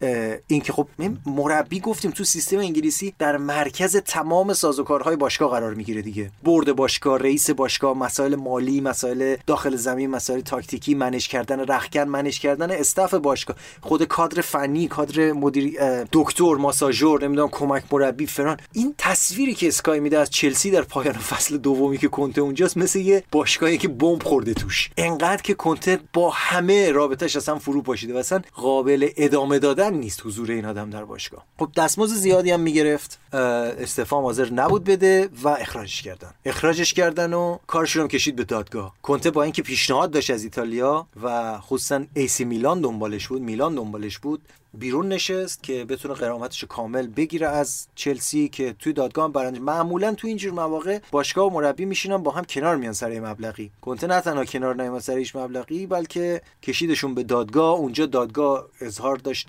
[0.47, 0.87] اینکه خب
[1.25, 6.31] مربی گفتیم تو سیستم انگلیسی در مرکز تمام ساز و کارهای باشگاه قرار می‌گیره دیگه.
[6.43, 12.39] برد باشگاه رئیس باشگاه مسائل مالی مسائل داخل زمین مسائل تاکتیکی منش کردن رخکن منش
[12.39, 13.57] کردن استاف باشگاه.
[13.81, 15.79] خود کادر فنی کادر مدیر
[16.11, 21.13] دکتر ماساژور نمی‌دونم کمک مربی فران این تصویری که اسکای میده از چلسی در پایان
[21.31, 24.89] فصل دومی که کنته اونجاست مثل یه باشگاهی که بمب خورده توش.
[24.97, 29.93] انقدر که کنته با همه همه رابطش اصلا فرو پاشیده و اصلا قابل ادامه دادن
[29.93, 31.45] نیست حضور این آدم در باشگاه.
[31.59, 33.19] خب دستمزد زیادی هم می‌گرفت.
[33.33, 36.31] استفام حاضر نبود بده و اخراجش کردن.
[36.45, 38.95] اخراجش کردن و کارشون هم کشید به دادگاه.
[39.01, 44.19] کنته با اینکه پیشنهاد داشت از ایتالیا و خصوصا ایسی میلان دنبالش بود میلان دنبالش
[44.19, 44.41] بود.
[44.73, 50.27] بیرون نشست که بتونه قرامتش کامل بگیره از چلسی که توی دادگاه برنده معمولا توی
[50.27, 53.71] اینجور مواقع باشگاه و مربی میشینن با هم کنار میان سر مبلغی.
[53.81, 57.79] کنته نه تنها کنار نیومد سر هیچ مبلغی بلکه کشیدشون به دادگاه.
[57.79, 59.47] اونجا دادگاه اظهار داشت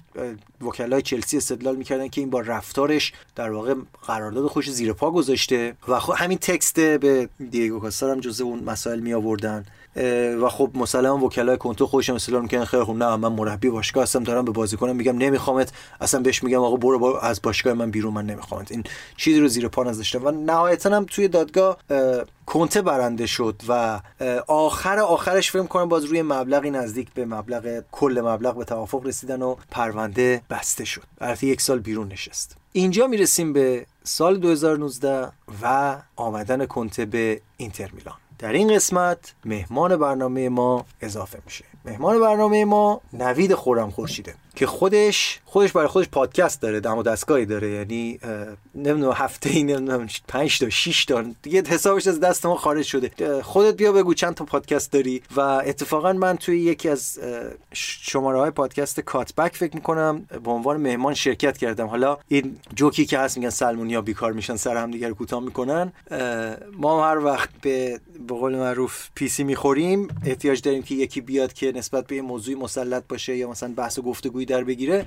[0.61, 3.75] وکلای چلسی استدلال می‌کردن که این با رفتارش در واقع
[4.07, 5.77] قرارداد خوش زیر پا گذاشته.
[5.89, 9.67] و خب همین تکست به دیگو کاستا هم جزء اون مسائل می آوردن
[10.43, 12.65] و خب مثلا وکلای کنتو خودشون اصلا می‌کنن.
[12.65, 12.97] خیلی خوب.
[12.97, 15.73] نه من مربی باشگاه هستم دارم به بازیکنم میگم نمیخوامت.
[16.01, 18.73] اصلا بهش میگم آقا برو با از باشگاه من بیرون من نمیخوامت.
[18.73, 18.85] این
[19.17, 20.25] چیزی رو زیر پا نذاشتم.
[20.25, 21.77] و نهایتا هم توی دادگاه
[22.47, 24.01] کنته برنده شد و
[24.47, 29.43] آخر آخرش فکر کنم باز روی مبلغی نزدیک به مبلغ کل مبلغ به توافق رسیدن
[29.43, 31.03] و پرونده بسته شد.
[31.21, 32.57] البته یک سال بیرون نشست.
[32.73, 35.29] اینجا می‌رسیم به سال 2019
[35.63, 38.15] و آمدن کنته به اینتر میلان.
[38.41, 41.65] در این قسمت مهمان برنامه ما اضافه میشه.
[41.85, 44.35] مهمان برنامه ما نوید خورم خورشیده.
[44.61, 47.71] که خودش خودش برای خودش پادکست داره دم و دستگاهی داره.
[47.71, 48.19] یعنی
[48.75, 53.43] نمی‌دونم هفته ای نمی‌دونم 5 تا 6 تا دیگه حسابش از دست ما خارج شده.
[53.43, 57.19] خودت بیا بگو چند تا پادکست داری و اتفاقا من توی یکی از
[57.73, 61.87] شماره های پادکست کاتبک فکر می‌کنم به عنوان مهمان شرکت کردم.
[61.87, 65.93] حالا این جوکی که هست میگن سلمونیا بیکار میشن سر هم دیگه کوتاه می‌کنن.
[66.73, 71.73] ما هر وقت به به قول معروف پیسی می‌خوریم احتیاج داریم که یکی بیاد که
[71.73, 75.07] نسبت به موضوعی مسلط باشه یا مثلا بحث و گفتگویی در بگیره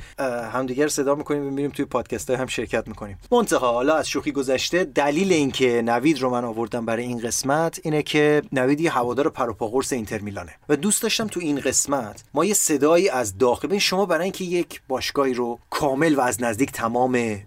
[0.54, 3.18] همدیگر صدا می‌کنیم و میریم توی پادکست های هم شرکت می‌کنیم.
[3.32, 8.04] منتها حالا از شوخی گذشته دلیل اینکه نوید رو من آوردم برای این قسمت اینه
[8.04, 10.52] که نوید یه هوادار پروپاگورس اینتر میلانه.
[10.70, 14.82] و دوست داشتم تو این قسمت ما یه صدایی از داخل شما برای اینکه یک
[14.88, 17.39] باشگاهی رو کامل و از نزدیک تمام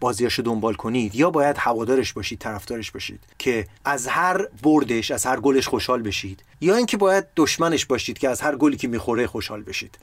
[0.00, 5.40] بازیاشو دنبال کنید یا باید هوادارش باشید طرفدارش باشید که از هر بردش از هر
[5.40, 9.62] گلش خوشحال بشید یا اینکه باید دشمنش باشید که از هر گلی که می‌خوره خوشحال
[9.62, 9.98] بشید.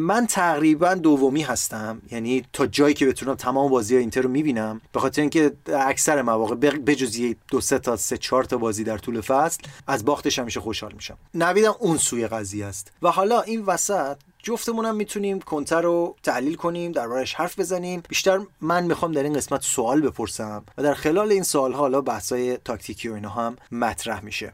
[0.00, 2.02] من تقریبا دومی هستم.
[2.10, 4.80] یعنی تا جایی که بتونم تمام بازی اینتر رو می‌بینم.
[4.92, 9.20] به خاطر اینکه اکثر مواقع بجز دو سه تا سه چهار تا بازی در طول
[9.20, 11.18] فصل از باختش همیشه خوشحال میشم.
[11.34, 12.92] نویدم اون سوی قضیه است.
[13.02, 18.02] و حالا این وسط جفتمونم می‌تونیم کنتر رو تحلیل کنیم دربارش حرف بزنیم.
[18.08, 22.56] بیشتر من می‌خوام در این قسمت سوال بپرسم و در خلال این سوال حالا بحثای
[22.56, 24.52] تاکتیکی و اینا هم مطرح میشه.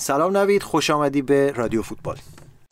[0.00, 2.16] سلام نوید خوش آمدی به رادیو فوتبال.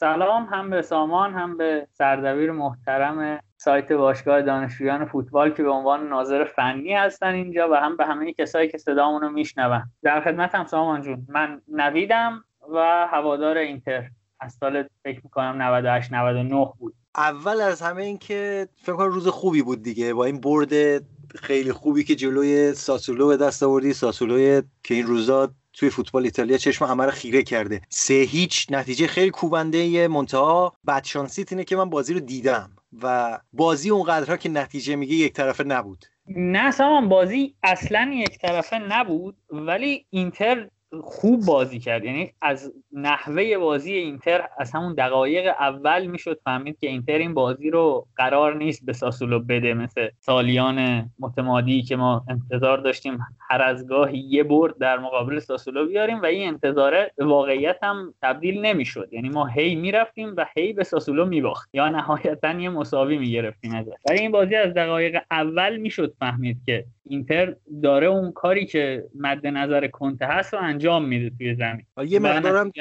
[0.00, 6.08] سلام هم به سامان هم به سردبیر محترم سایت باشگاه دانشجویان فوتبال که به عنوان
[6.08, 9.82] ناظر فنی هستن اینجا و هم به همه کسایی که صدامون رو میشنون.
[10.02, 11.26] در خدمتم سامان جون.
[11.28, 14.08] من نویدم و هوادار اینتر.
[14.40, 16.94] از سال فکر می‌کنم 98 99 بود.
[17.16, 20.14] اول از همه این که فکر کنم روز خوبی بود دیگه.
[20.14, 21.02] با این برد
[21.34, 26.58] خیلی خوبی که جلوی ساسولو به دست آوردی ساسولو که این روزا توی فوتبال ایتالیا
[26.58, 27.80] چشم همه رو خیره کرده.
[27.88, 30.76] سه هیچ نتیجه خیلی کوبنده منتها.
[30.86, 32.70] بدشانسیت اینه که من بازی رو دیدم
[33.02, 36.04] و بازی اونقدرها که نتیجه میگه یک طرفه نبود.
[36.28, 40.68] نه سامان بازی اصلا یک طرفه نبود ولی اینتر
[41.02, 42.04] خوب بازی کرد.
[42.04, 47.70] یعنی از نحوه بازی اینتر از همون دقایق اول می‌شد فهمید که اینتر این بازی
[47.70, 53.18] رو قرار نیست به ساسولو بده مثل سالیان متمادی که ما انتظار داشتیم
[53.50, 58.60] هر از گاهی یه برد در مقابل ساسولو بیاریم و این انتظاره واقعیت هم تبدیل
[58.60, 59.08] نمی‌شد.
[59.12, 63.92] یعنی ما هی می‌رفتیم و هی به ساسولو میباخت یا نهایتا یه مساوی می‌گرفتیم ازش.
[64.10, 69.46] ولی این بازی از دقایق اول می‌شد فهمید که اینتر داره اون کاری که مد
[69.46, 71.86] نظر کنته هست رو انجام میده توی زمین.
[72.06, 72.72] یه مقدارم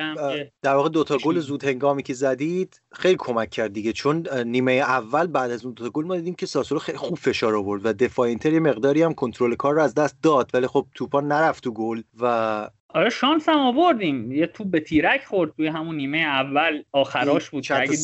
[0.62, 5.28] در واقع دوتا گل زود هنگامی که زدید خیلی کمک کرد دیگه چون نیمه اول
[5.28, 8.28] بعد از اون دوتا گل ما دیدیم که ساسولو خیلی خوب فشار آورد و دفاع
[8.28, 11.72] اینتر یه مقداری هم کنترل کار رو از دست داد ولی خب توپا نرفت تو
[11.72, 14.32] گل و آره شانس هم آوردیم.
[14.32, 16.84] یه توپ به تیرک خورد توی همون نیمه اول.
[16.92, 17.98] آخراش بود که اگه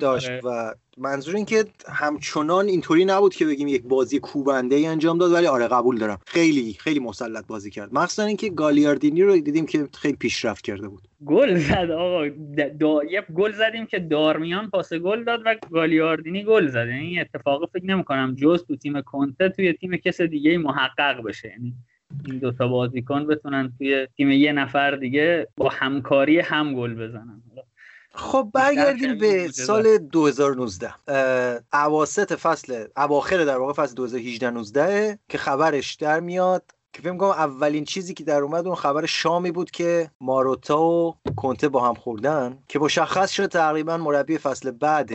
[0.00, 0.30] داشت.
[0.30, 0.40] آره.
[0.44, 5.32] و منظور این که همچنان اینطوری نبود که بگیم یک بازی کوبنده ای انجام داد
[5.32, 6.18] ولی آره قبول دارم.
[6.26, 7.94] خیلی خیلی مسلط بازی کرد.
[7.94, 11.08] مخصوصا اینکه گالیاردینی رو دیدیم که خیلی پیشرفت کرده بود.
[11.26, 12.28] گل زد آقا.
[12.80, 13.04] دا...
[13.04, 16.86] یه گل زدیم که دارمیان پاس گل داد و گالیاردینی گل زد.
[16.88, 21.48] یعنی اتفاق فکر نمی کنم جز تو تیم کنته توی تیم کس دیگه محقق بشه.
[21.48, 21.74] یعنی
[22.26, 27.42] این دوتا بازیکن بتونن توی تیم یه نفر دیگه با همکاری هم گل بزنن.
[28.14, 30.94] خب برگردیم به سال 2019
[31.72, 37.30] اواسط فصل اواخر در واقع فصل 2018 19 که خبرش در میاد که فکر کنم
[37.30, 41.94] اولین چیزی که در اومد اون خبر شامی بود که ماروتا و کنته با هم
[41.94, 45.10] خوردن که مشخص شد تقریبا مربی فصل بعد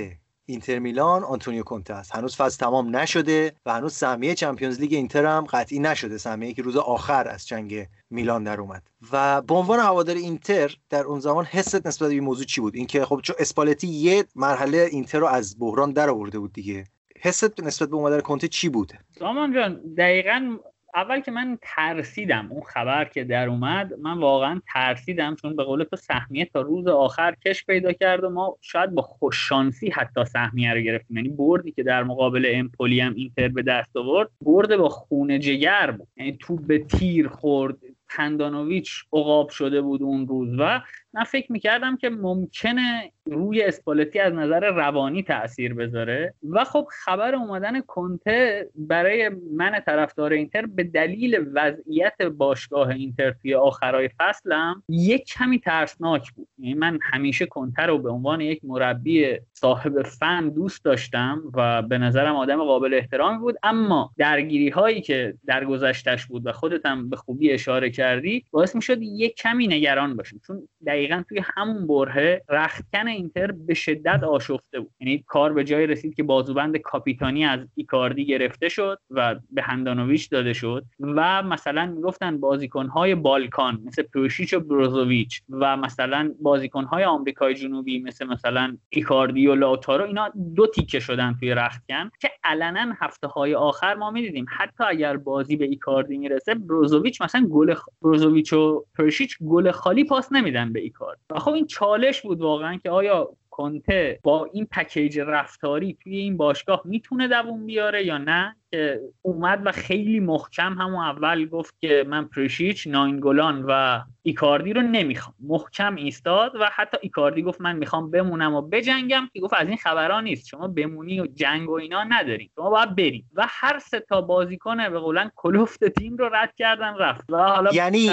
[0.46, 2.16] اینتر میلان آنتونیو کونته است.
[2.16, 6.18] هنوز فصل تمام نشده و هنوز سهمیه چمپیونز لیگ اینتر هم قطعی نشده.
[6.18, 8.84] سهمیه که روز آخر از جنگ میلان در اومد.
[9.12, 12.76] و به عنوان هوادار اینتر در اون زمان حست نسبت به این موضوع چی بود؟
[12.76, 16.84] اینکه خب چون اسپالتی یه مرحله اینتر رو از بحران در آورده بود دیگه.
[17.22, 20.58] حست نسبت به اومدن کنته چی بود؟ سامان جان دقیقا
[20.96, 25.84] اول که من ترسیدم اون خبر که در اومد من واقعا ترسیدم چون به قول
[25.84, 30.74] تو سهمیه تا روز آخر کش پیدا کرد و ما شاید با خوششانسی حتی سهمیه
[30.74, 31.18] رو گرفتیم.
[31.18, 35.92] یعنی بردی که در مقابل امپولی هم اینتر به دست آورد برد با خون جگر
[35.92, 36.08] بود.
[36.18, 37.78] یعنی تو به تیر خورد.
[38.10, 40.82] هندانویچ عقاب شده بود اون روز و
[41.14, 47.36] من فکر می‌کردم که ممکنه روی اسپالتی از نظر روانی تاثیر بذاره و خب خبر
[47.36, 55.26] اومدن کنته برای من طرفدار اینتر به دلیل وضعیت باشگاه اینتر توی آخرای فصلم یک
[55.26, 56.48] کمی ترسناک بود.
[56.58, 61.98] یعنی من همیشه کنته رو به عنوان یک مربی صاحب فن دوست داشتم و به
[61.98, 63.56] نظرم آدم قابل احترامی بود.
[63.64, 69.02] اما درگیری هایی که در گذشتش بود و خودت به خوبی اشاره کردی باعث می‌شد
[69.02, 74.92] یک کمی نگران باشیم چون دقیقا توی همون برهه رختکن اینتر به شدت آشفته بود.
[75.00, 80.30] یعنی کار به جای رسید که بازوبند کاپیتانی از ایکاردی گرفته شد و به هندانویچ
[80.30, 87.54] داده شد و مثلا می‌گفتن بازیکنهای بالکان مثل پروشیچ و بروزوویچ و مثلا بازیکنهای آمریکای
[87.54, 93.28] جنوبی مثل مثلا ایکاردی و لاتارو اینا دو تیکه شدن توی رختکن که علنا هفته
[93.28, 94.46] های آخر ما می‌دیدیم.
[94.58, 100.32] حتی اگر بازی به ایکاردی می‌رسه بروزوویچ مثلا گل بروزوویچ و پروشیچ گل خالی پاس
[100.32, 105.20] نمیدن به ایکارد و خب این چالش بود واقعا که آیا کنته با این پکیج
[105.20, 111.04] رفتاری توی این باشگاه می‌تونه دووم بیاره یا نه؟ که اومد و خیلی محکم همون
[111.04, 115.36] اول گفت که من پریشیچ ناینگولان و ایکاردی رو نمی‌خوام.
[115.40, 119.78] محکم ایستاد و حتی ایکاردی گفت من می‌خوام بمونم و بجنگم که گفت از این
[119.78, 120.48] خبرها نیست.
[120.48, 124.90] شما بمونی و جنگ و اینا نداریم شما باید بریم و هر سه تا بازیکن
[124.90, 127.30] به قولن کلفت تیم رو رد کردن رفت.
[127.30, 128.12] و حالا یعنی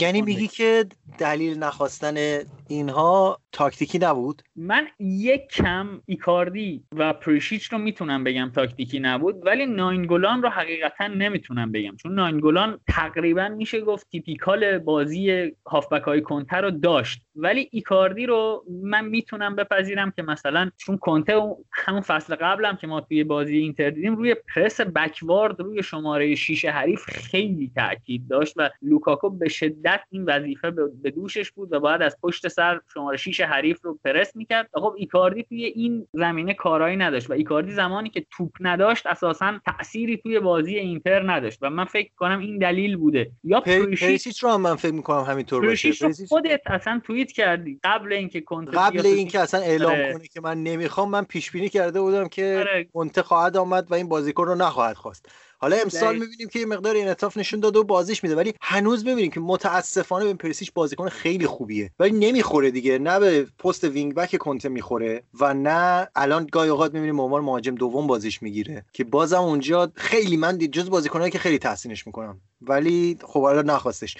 [0.00, 0.84] یعنی میگی که
[1.18, 2.14] دلیل نخواستن
[2.68, 9.63] اینها تاکتیکی نبود؟ من یک کم ایکاردی و پریشیچ رو می‌تونم بگم تاکتیکی نبود ولی
[9.66, 11.96] ناینگولان رو حقیقتا نمی‌تونم بگم.
[11.96, 17.22] چون ناینگولان تقریبا میشه گفت typical بازی هافبک های کنته رو داشت.
[17.36, 21.42] ولی ایکاردی رو من می‌تونم بپذیرم که مثلا چون کنته
[21.72, 26.64] همون فصل قبلم که ما توی بازی اینتر دیدیم روی press backward روی شماره 6
[26.64, 30.70] حریف خیلی تاکید داشت و لوکاکو به شدت این وظیفه
[31.02, 34.70] به دوشش بود و باید از پشت سر شماره 6 حریف رو پرس می‌کرد.
[34.74, 39.74] خب ایکاردی توی این زمینه کارایی نداشت و ایکاردی زمانی که توپ نداشت اساسا اصلا
[39.74, 44.50] تأثیری توی بازی اینتر نداشت و من فکر کنم این دلیل بوده یا پریسیچ رو
[44.50, 49.06] هم من فکر می‌کنم همینطور باشه پریسیچ خودت اصلا توییت کردی قبل اینکه کنته قبل
[49.06, 50.12] اینکه اصلا اعلام آره.
[50.12, 52.88] کنته که من نمی‌خوام من پیش بینی کرده بودم که آره.
[52.94, 55.28] کنته خواهد آمد و این بازیکن رو نخواهد خواست
[55.64, 58.36] حالا امسال می‌بینیم که یه مقدار انعطاف نشون داده و بازیش میده.
[58.36, 61.90] ولی هنوز می‌بینیم که متاسفانه به پرسیچ بازیکن خیلی خوبیه.
[61.98, 62.98] ولی نمی‌خوره دیگه.
[62.98, 67.74] نه به پست wing back کنته می‌خوره و نه الان گاهی اوقات می‌بینیم عنوان مهاجم
[67.74, 68.84] دوم بازیش می‌گیره.
[68.92, 72.40] که بازم اونجا خیلی من جز بازیکنایی که خیلی تحسینش می‌کنم.
[72.62, 74.16] ولی خب حالا نخواستش.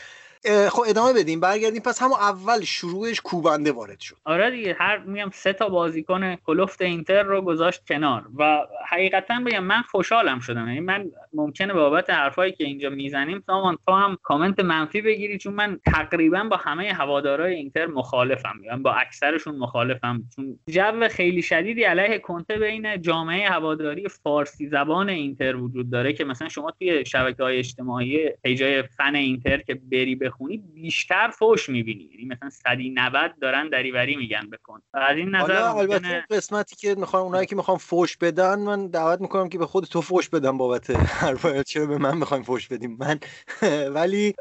[0.70, 1.82] خب ادامه بدیم برگردیم.
[1.82, 4.16] پس همون اول شروعش کوبنده وارد شد.
[4.24, 9.64] آره دیگه هر میگم سه تا بازیکن کلفت اینتر رو گذاشت کنار و حقیقتا بگم
[9.64, 10.68] من خوشحالم شدم.
[10.68, 15.54] یعنی من ممکنه بابت حرفایی که اینجا می‌زنیم سامان تو هم کامنت منفی بگیری چون
[15.54, 18.60] من تقریبا با همه هوادارهای اینتر مخالفم.
[18.64, 20.22] یعنی با اکثرشون مخالفم.
[20.36, 26.24] چون جو خیلی شدیدی علیه کنته بین جامعه هواداری فارسی زبان اینتر وجود داره که
[26.24, 32.04] مثلا شما توی شبکه های اجتماعی پیجای فن اینتر که بری بخونی بیشتر فوش می‌بینی.
[32.04, 37.46] یعنی مثلا 190 دارن دریوری میگن بکن از این نظر البته قسمتی که می‌خوام اونایی
[37.46, 41.62] که می‌خوام فوش بدن من دعوت می‌کنم که به خود تو فوش بدم بابت حرفا.
[41.62, 43.20] چرا به من می‌خوایم فوش بدیم؟ من
[43.96, 44.34] ولی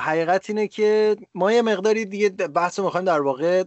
[0.00, 3.64] حقیقت اینه که ما یه مقداری دیگه بحث می‌خوایم در واقع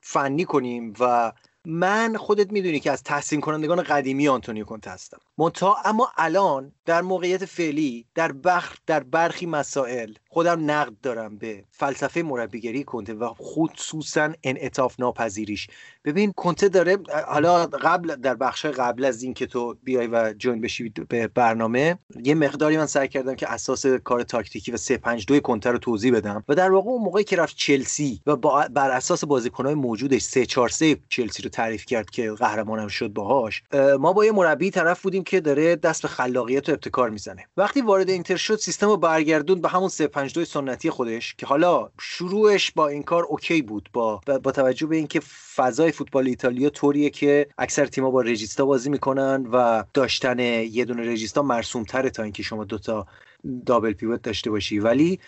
[0.00, 1.32] فنی کنیم و
[1.70, 5.18] من خودت می‌دونی که از تحسین کنندگان قدیمی آنتونیو کنته هستم.
[5.38, 11.64] منتها اما الان در موقعیت فعلی در بخ در برخی مسائل خودم نقد دارم به
[11.70, 15.68] فلسفه مربیگری کنته و خصوصا انعطاف ناپذیریش.
[16.08, 20.60] ببین کنته داره حالا قبل در بخش قبل از این که تو بیای و جوین
[20.60, 25.70] بشی به برنامه یه مقداری من سعی کردم که اساس کار تاکتیکی و 352 کنته
[25.70, 29.74] رو توضیح بدم و در واقع اون موقعی که رفت چلسی و بر اساس بازیکنهای
[29.74, 33.62] موجودش 343 چلسی رو تعریف کرد که قهرمانم شد باهاش
[34.00, 37.44] ما با یه مربی طرف بودیم که داره دست به خلاقیت و ابتکار می‌زنه.
[37.56, 42.72] وقتی وارد اینتر شد سیستم رو برگردون به همون 352 سنتی خودش که حالا شروعش
[42.72, 45.20] با این کار اوکی بود با با توجه به اینکه
[45.58, 51.12] فضای فوتبال ایتالیا طوریه که اکثر تیم‌ها با رجیستا بازی می‌کنن و داشتن یه دونه
[51.12, 53.06] رجیستا مرسوم تره تا اینکه شما دوتا
[53.66, 54.78] دابل پیوت داشته باشی.
[54.78, 55.20] ولی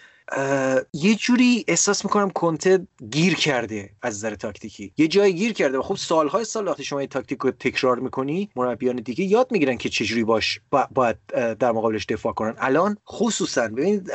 [0.93, 4.93] یه جوری احساس می‌کنم کنته گیر کرده از نظر تاکتیکی.
[4.97, 8.51] یه جایی گیر کرده و خب سالهای سال وقتی شما این تاکتیک رو تکرار می‌کنی
[8.57, 10.61] مربیان دیگه یاد می‌گیرن که چجوری باش
[10.95, 11.17] باید
[11.59, 12.55] در مقابلش دفاع کنن.
[12.59, 14.13] الان خصوصا ببینید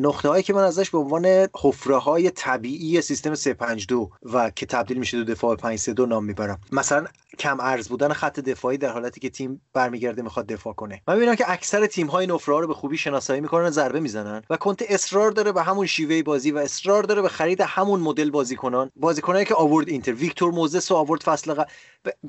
[0.00, 4.98] نقطه هایی که من ازش به عنوان حفره های طبیعی سیستم 352 و که تبدیل
[4.98, 6.60] میشه دو دفاع 532 نام می‌برم.
[6.72, 7.06] مثلا
[7.38, 11.02] کم ارز بودن خط دفاعی در حالتی که تیم برمیگرده می‌خواد دفاع کنه.
[11.08, 14.56] من می‌بینم که اکثر تیم های نفره رو به خوبی شناسایی می‌کنن ضربه می‌زنن و
[14.56, 18.90] کنت اصرار داره به همون شیوه بازی و اصرار داره به خرید همون مدل بازیکنان.
[18.96, 21.64] بازیکنایی که آورد اینتر ویکتور موزس رو آورد فصل ق...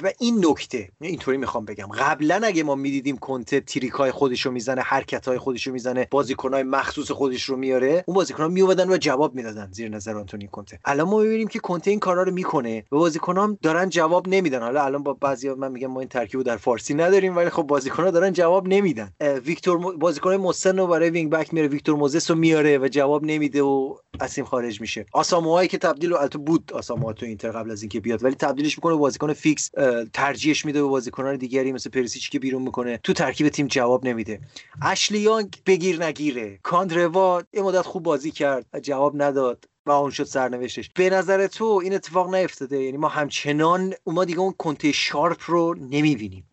[0.03, 1.87] و این نکته اینطوری می‌خوام بگم.
[1.87, 6.63] قبلا اگه ما می‌دیدیم کنته تریکای خودش رو می‌زنه حرکت های خودش رو می‌زنه بازیکنای
[6.63, 10.79] مخصوص خودش رو میاره اون بازیکنان میومدن و جواب می‌دادن زیر نظر آنتونی کنته.
[10.85, 14.59] الان ما می‌بینیم که کنته این کارا رو می‌کنه و بازیکنان دارن جواب نمیدن.
[14.59, 18.11] حالا الان با بعضی من میگم ما این ترکیب در فارسی نداریم ولی خب بازیکن‌ها
[18.11, 19.13] دارن جواب نمیدن.
[19.45, 23.61] ویکتور بازیکن مسن رو برای وینگ بک میاره ویکتور موزس رو میاره و جواب نمیده
[23.61, 25.05] و اسیم خارج میشه.
[25.11, 28.95] آساموهایی که تبدیل البته بود آساموها تو اینتر قبل از اینکه بیاد ولی تبدیلش می‌کنه
[28.95, 29.71] بازیکن فیکس
[30.13, 32.99] ترجیحش میده به بازیکنان دیگری مثل پریسیچ که بیرون می‌کنه.
[33.03, 34.39] تو ترکیب تیم جواب نمیده.
[34.81, 36.59] اشلی یانگ بگیر نگیره.
[36.63, 40.89] کاندروا یه مدت خوب بازی کرد جواب نداد و اون شد سرنوشتش.
[40.95, 45.75] به نظر تو این اتفاق نیفتاده؟ یعنی ما همچنان ما دیگه اون کنته شارپ رو
[45.79, 46.47] نمی‌بینیم.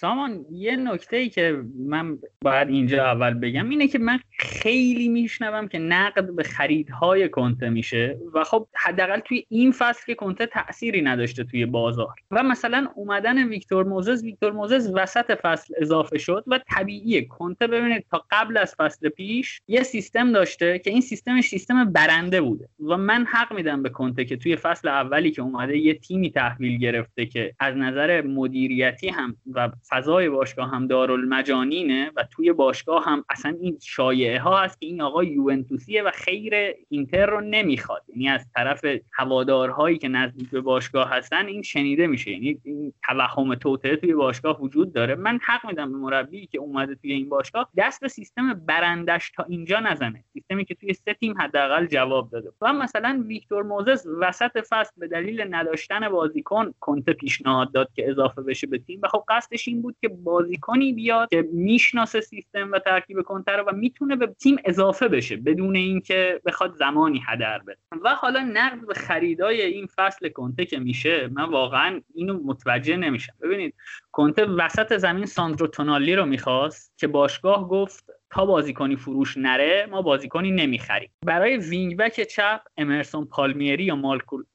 [0.00, 5.68] سامان یه نکته ای که من باید اینجا اول بگم اینه که من خیلی میشنوم
[5.68, 11.02] که نقد به خریدهای کنته میشه و خب حداقل توی این فصل که کنته تأثیری
[11.02, 12.14] نداشته توی بازار.
[12.30, 18.04] و مثلا اومدن ویکتور موزز ویکتور موزز وسط فصل اضافه شد و طبیعیه کنته ببینید
[18.10, 22.96] تا قبل از فصل پیش یه سیستم داشته که این سیستم سیستم برنده بوده و
[22.96, 27.26] من حق میدم به کنته که توی فصل اولی که اومده یه تیمی تحویل گرفته
[27.26, 33.56] که از نظر مدیریتی هم و فضای باشگاه هم دارالمجانینه و توی باشگاه هم اصلا
[33.60, 36.54] این شایعه ها هست که این آقا یوونتوسیه و خیر
[36.88, 38.02] اینتر رو نمی‌خواد.
[38.08, 42.30] یعنی از طرف هوادارهایی که نزدیک به باشگاه هستن این شنیده میشه.
[42.30, 45.14] یعنی این توهم توته توی باشگاه وجود داره.
[45.14, 49.42] من حق میدم به مربی که اومده توی این باشگاه دست به سیستم برندش تا
[49.42, 50.24] اینجا نزنه.
[50.32, 52.52] سیستمی که توی سه تیم حداقل جواب داده.
[52.60, 58.42] و مثلا ویکتور موزس وسط فصل به دلیل نداشتن بازیکن کنته پیشنهاد داد که اضافه
[58.42, 59.00] بشه به تیم.
[59.02, 64.16] و خب قصدش بود که بازیکنی بیاد که می‌شناسه سیستم و ترکیب کنتر و می‌تونه
[64.16, 67.78] به تیم اضافه بشه بدون اینکه بخواد زمانی هدر بده.
[68.04, 73.32] و حالا نقد به خریدای این فصل کنته که میشه من واقعا اینو متوجه نمیشم.
[73.42, 73.74] ببینید
[74.12, 80.02] کنته وسط زمین ساندرو تونالی رو می‌خواست که باشگاه گفت تا بازیکنی فروش نره ما
[80.02, 81.10] بازیکنی نمی‌خریم.
[81.26, 83.96] برای wing back چپ امرسون پالمیری یا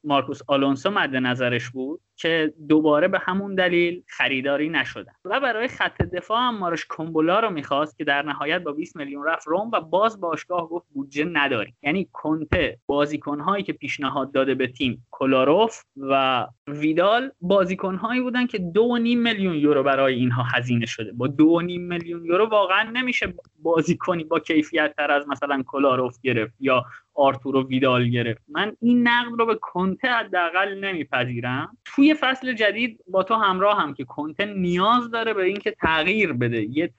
[0.04, 5.12] مارکوس آلونسو مد نظرش بود که دوباره به همون دلیل خریداری نشدن.
[5.24, 9.26] و برای خط دفاع هم ماراش کومبولا رو می‌خواست که در نهایت با 20 میلیون
[9.26, 11.74] رفت روم و باز باشگاه گفت بودجه نداری.
[11.82, 18.98] یعنی کنته بازیکنهایی که پیشنهاد داده به تیم کولاروف و ویدال بازیکنهایی بودن که دو
[18.98, 21.12] نیم میلیون یورو برای اینها هزینه شده.
[21.12, 23.34] با دو نیم میلیون یورو واقعا نمیشه
[23.64, 26.84] بازیکنی با کیفیت تر از مثلا کولاروف گرفت یا
[27.14, 28.42] آرتورو ویدال گرفت.
[28.48, 31.76] من این نقد رو به کنته حداقل نمیپذیرم.
[31.84, 36.62] توی فصل جدید با تو همراه هم که کنته نیاز داره به اینکه تغییر بده.
[36.62, 36.90] یه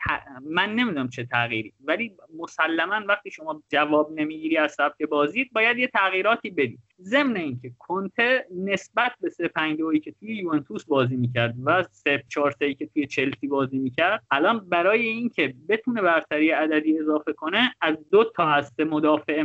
[0.49, 5.87] من نمی‌دونم چه تغییری ولی مسلما وقتی شما جواب نمی‌گیری از سبک بازی باید یه
[5.87, 6.77] تغییراتی بدی.
[7.01, 12.55] ضمن اینکه کنته نسبت به 3 5 که توی یوونتوس بازی می‌کرد و 3 4
[12.59, 18.23] که توی چلسی بازی می‌کرد الان برای اینکه بتونه برتری عددی اضافه کنه از دو
[18.35, 19.41] تا هسته مدافع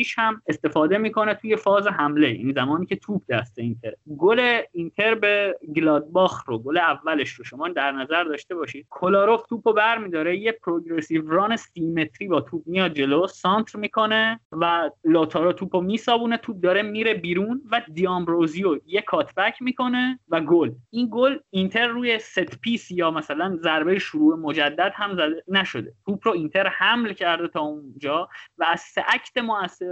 [0.00, 2.34] مرکزیش هم استفاده می‌کنه توی فاز حمله.
[2.34, 3.92] یعنی زمانی که توپ دست اینتر.
[4.18, 8.86] گل اینتر به گلادباخ رو گل اولش رو شما در نظر داشته باشید.
[8.90, 10.38] کلاروف توپو برمیداره.
[10.38, 16.36] یه progressive run سیمتری با توپ میاد جلو سانتر می‌کنه و لوتارو توپو میسابونه.
[16.36, 20.70] توپ داره میره بیرون و دیامبروزیو یه cutback می‌کنه و گل.
[20.90, 25.92] این گل اینتر روی set piece یا مثلا ضربه شروع مجدد هم زده نشده.
[26.06, 28.28] توپ رو اینتر حمل کرده تا اونجا
[28.58, 29.38] و از سه act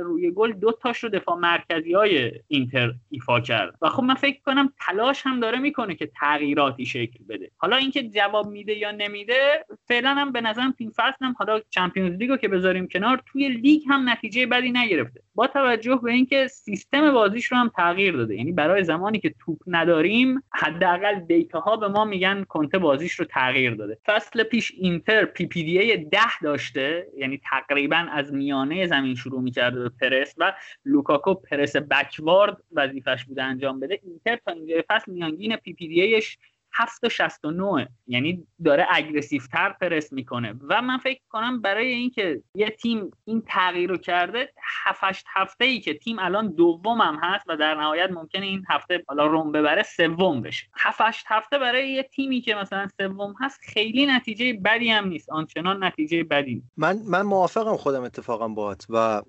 [0.02, 3.74] روی گل دو تاش رو دفاع مرکزی های اینتر ایفا کرد.
[3.82, 7.50] و خب من فکر کنم تلاش هم داره می‌کنه که تغییراتی شکل بده.
[7.56, 11.34] حالا اینکه جواب میده یا نمیده فعلا هم به نظرم این فصل هم.
[11.38, 15.20] حالا Champions League و که بذاریم کنار توی لیگ هم نتیجه بدی نگرفته.
[15.34, 18.36] با توجه به اینکه سیستم بازیش رو هم تغییر داده.
[18.36, 23.24] یعنی برای زمانی که توپ نداریم حداقل data ها به ما میگن کنته بازیش رو
[23.24, 23.98] تغییر داده.
[24.06, 27.06] فصل پیش اینتر PPDA 10 داشته.
[27.16, 30.52] یعنی تقریبا از میانه زمین شروع می‌کرده پرس و
[30.84, 34.00] لوکاکو press backward وظیفش بوده انجام بده.
[34.02, 40.54] اینتر تا اینجای فصل میانگین PPDA یش 7.69 یعنی داره aggressive تر پرس می‌کنه.
[40.68, 44.52] و من فکر کنم برای اینکه یه تیم این تغییر رو کرده
[44.84, 49.04] 7 هفته ای که تیم الان دوم هم هست و در نهایت ممکنه این هفته
[49.08, 50.66] حالا روم ببره سوم بشه.
[50.74, 55.30] 7 هفته برای یه تیمی که مثلا سوم هست خیلی نتیجه بدی هم نیست.
[55.30, 59.22] آنچنان نتیجه بدی من من موافقم خودم اتفاقا باهات و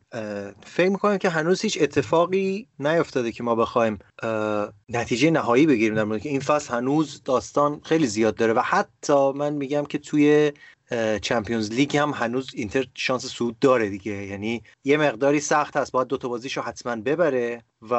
[0.64, 4.00] فکر می‌کنم که هنوز هیچ اتفاقی نیفتاده که ما بخوایم
[4.90, 9.32] نتیجه نهایی بگیریم در مورد که این فصل هنوز داستان خیلی زیاد داره و حتی
[9.32, 10.52] من میگم که توی
[11.22, 14.26] چمپیونز لیگ هم هنوز اینتر شانس صعود داره دیگه.
[14.26, 17.94] یعنی یه مقداری سخت هست باید دوتا بازیشو حتما ببره و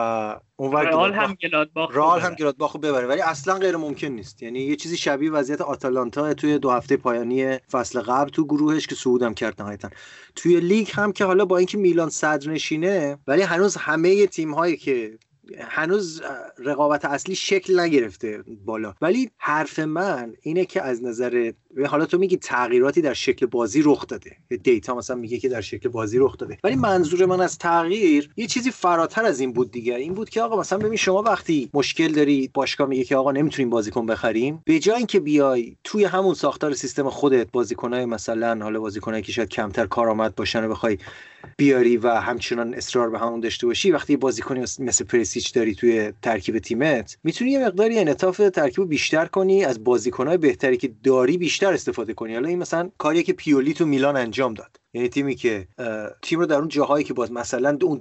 [0.57, 4.43] اون رئال هم گلادباخ رئال هم گلادباخ ببره ولی اصلا غیر ممکن نیست.
[4.43, 8.95] یعنی یه چیزی شبیه وضعیت آتالانتا توی دو هفته پایانی فصل قبل تو گروهش که
[8.95, 9.91] صعودم کرد نهایتا.
[10.37, 14.77] توی لیگ هم که حالا با اینکه میلان صدر نشینه ولی هنوز همه تیم هایی
[14.77, 15.19] که
[15.59, 16.23] هنوز
[16.59, 18.95] رقابت اصلی شکل نگرفته بالا.
[19.01, 21.53] ولی حرف من اینه که از نظر
[21.87, 24.37] حالا تو میگی تغییراتی در شکل بازی رخ داده.
[24.63, 26.59] دیتا مثلا میگه که در شکل بازی رخ داده.
[26.65, 29.95] ولی منظور من از تغییر یه چیزی فراتر از این بود دیگه.
[29.95, 33.71] این بود که آقا مثلا ببین شما وقتی مشکل داری باشگاه میگه که آقا نمی‌تونیم
[33.71, 34.63] بازیکن بخریم.
[34.65, 39.49] به جای اینکه بیای توی همون ساختار سیستم خودت بازیکنای مثلا حالا بازیکنایی که شاید
[39.49, 40.99] کمتر کارآمد باشن و بخوای
[41.61, 46.59] بیاری و همچنان اصرار به همون داشته باشی وقتی بازیکنی مثل پرسیچ داری توی ترکیب
[46.59, 52.15] تیمت می‌تونی یه مقداری انعطاف ترکیب بیشتر کنی از بازیکنهای بهتری که داری بیشتر استفاده
[52.15, 52.35] کنی.
[52.35, 54.81] حالا این مثلا کاریه که پیولی تو میلان انجام داد.
[54.95, 55.69] یعنی تیمی که
[56.23, 58.01] تیم رو در اون جاهایی که باز مثلا اون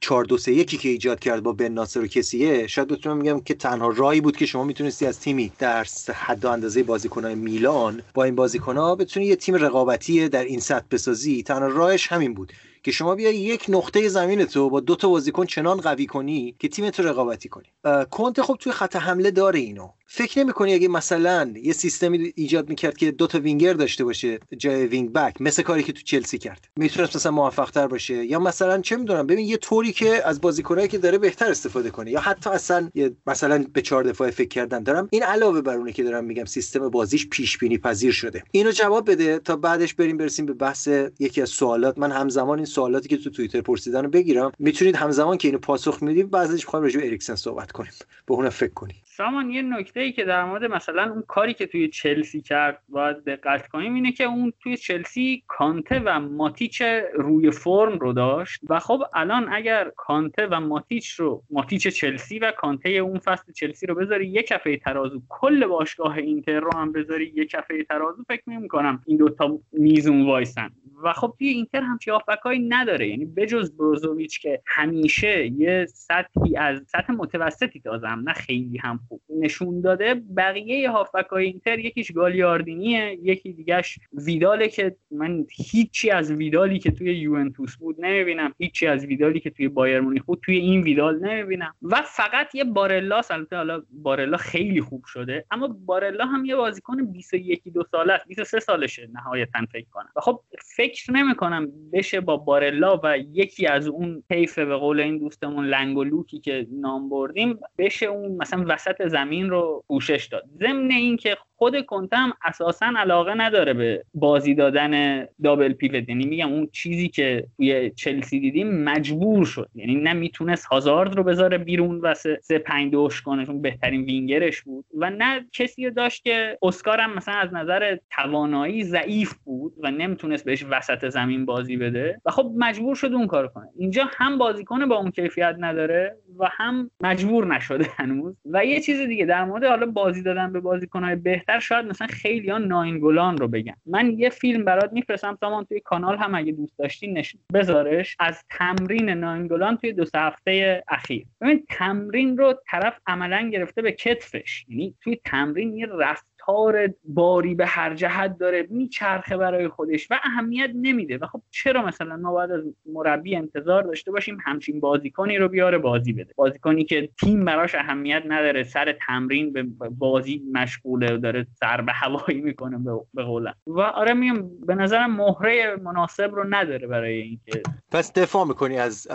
[0.00, 3.40] 4 2 3 1 که ایجاد کرد با بن ناصر و کسیه شاید بتونم میگم
[3.40, 8.02] که تنها راهی بود که شما می‌تونستی از تیمی در حد و اندازه بازیکنهای میلان
[8.14, 11.42] با این بازیکنها بتونی یه تیم رقابتی در این سطح بسازی.
[11.42, 12.52] تنها راهش همین بود.
[12.86, 16.68] که شما بیای یک نقطه زمین تو با دو تا بازیکن چنان قوی کنی که
[16.68, 17.66] تیم تو رقابتی کنی.
[18.10, 19.88] کنته خب توی خط حمله داره اینو.
[20.08, 24.86] فکر نمی‌کنی اگه مثلا یه سیستمی ایجاد می‌کرد که دو تا وینگر داشته باشه جای
[24.86, 26.68] wing back مثل کاری که تو چلسی کرد.
[26.76, 28.24] می‌تونست مثلا موفق تر باشه.
[28.24, 32.10] یا مثلا چه می‌دونم ببین یه طوری که از بازیکنایی که داره بهتر استفاده کنه.
[32.10, 34.82] یا حتی اصلا یه مثلا به چهار دفاع فکر کردن.
[34.82, 38.42] دارم این علاوه بر اونه که دارم میگم سیستم بازیش پیش بینی پذیر شده.
[38.50, 40.88] اینو جواب بده تا بعدش بریم برسیم به بحث
[41.18, 41.98] یکی از سوالات.
[41.98, 44.52] من همزمان این سوالاتی که تو توییتر پرسیدن رو بگیرم.
[44.58, 47.92] می‌تونید همزمان که اینو پاسخ می‌دید بعضیش می‌خوایم راجع اریکسن صحبت کنیم.
[48.26, 49.05] به اون فکر کنید.
[49.16, 53.24] سامان یه نکته ای که در مورد مثلا اون کاری که توی چلسی کرد باید
[53.24, 56.82] دقت کنیم اینه که اون توی چلسی کانته و ماتیچ
[57.14, 62.52] روی فرم رو داشت و خب الان اگر کانته و ماتیچ رو ماتیچ چلسی و
[62.52, 67.32] کانته اون فصل چلسی رو بذاری یک کفه ترازو کل باشگاه اینتر رو هم بذاری
[67.34, 70.70] یک کفه ترازو فکر نمی کنم این دوتا میزون وایسن.
[71.02, 73.08] و خب توی اینتر همچی آفکایی نداره.
[73.08, 79.00] یعنی بجز بروزوویچ که همیشه یه سطحی از سطح متوسطی تازه هم نه خیلی هم
[79.28, 86.78] نشون داده بقیه هافبکای اینتر یکیش گالیاردینیه یکی دیگهش ویداله که من هیچی از ویدالی
[86.78, 90.82] که توی یوونتوس بود نمی‌بینم هیچی از ویدالی که توی بایر مونیخ بود توی این
[90.82, 91.74] ویدال نمی‌بینم.
[91.82, 97.04] و فقط یه بارلا البته حالا بارلا خیلی خوب شده اما بارلا هم یه بازیکن
[97.04, 100.08] 21 دو ساله است 23 سالشه نهایتا فکر کنم.
[100.16, 100.40] و خب
[100.76, 105.96] فکر نمی‌کنم بشه با بارلا و یکی از اون حیف به قول این دوستمون لنگ
[105.98, 110.44] و لوکی که نام بردیم بشه اون مثلا وسط زمین رو پوشش داد.
[110.60, 116.08] ضمن اینکه خود کنته هم اساسا علاقه نداره به بازی دادن دابل پیوت.
[116.08, 119.68] یعنی میگم اون چیزی که توی چلسی دیدیم مجبور شد.
[119.74, 124.62] یعنی نه می‌تونست هازارد رو بذاره بیرون و سه پنج دوش کنه چون بهترین وینگرش
[124.62, 124.84] بود.
[124.98, 130.44] و نه کسی داشت که اسکار هم مثلا از نظر توانایی ضعیف بود و نمی‌تونست
[130.44, 132.20] بهش وسط زمین بازی بده.
[132.24, 133.68] و خب مجبور شد اون کار کنه.
[133.76, 138.34] اینجا هم بازیکن با اون کیفیت نداره و هم مجبور نشده هنوز.
[138.46, 142.50] و یه چیز دیگه در مورد حالا بازی دادن به بازیکنهای بهتر شاید مثلا خیلی
[142.50, 143.74] ها ناینگولان رو بگن.
[143.86, 147.36] من یه فیلم برات میفرستم سامان توی کانال هم اگه دوست داشتی نش...
[147.54, 148.16] بذارش.
[148.18, 151.26] از تمرین ناینگولان توی دو سه هفته اخیر.
[151.40, 154.64] ببین تمرین رو طرف عملا گرفته به کتفش.
[154.68, 160.20] یعنی توی تمرین یه رفت رفتار باری به هر جهت داره میچرخه برای خودش و
[160.24, 161.18] اهمیت نمیده.
[161.18, 162.62] و خب چرا مثلا ما باید از
[162.92, 168.22] مربی انتظار داشته باشیم همچین بازیکنی رو بیاره بازی بده؟ بازیکنی که تیم براش اهمیت
[168.26, 172.78] نداره سر تمرین به بازی مشغوله و داره سر به هوایی می‌کنه
[173.14, 177.62] به قولم و آره میگم به نظرم مهره مناسب رو نداره برای اینکه
[177.92, 179.08] پس دفاع می‌کنی از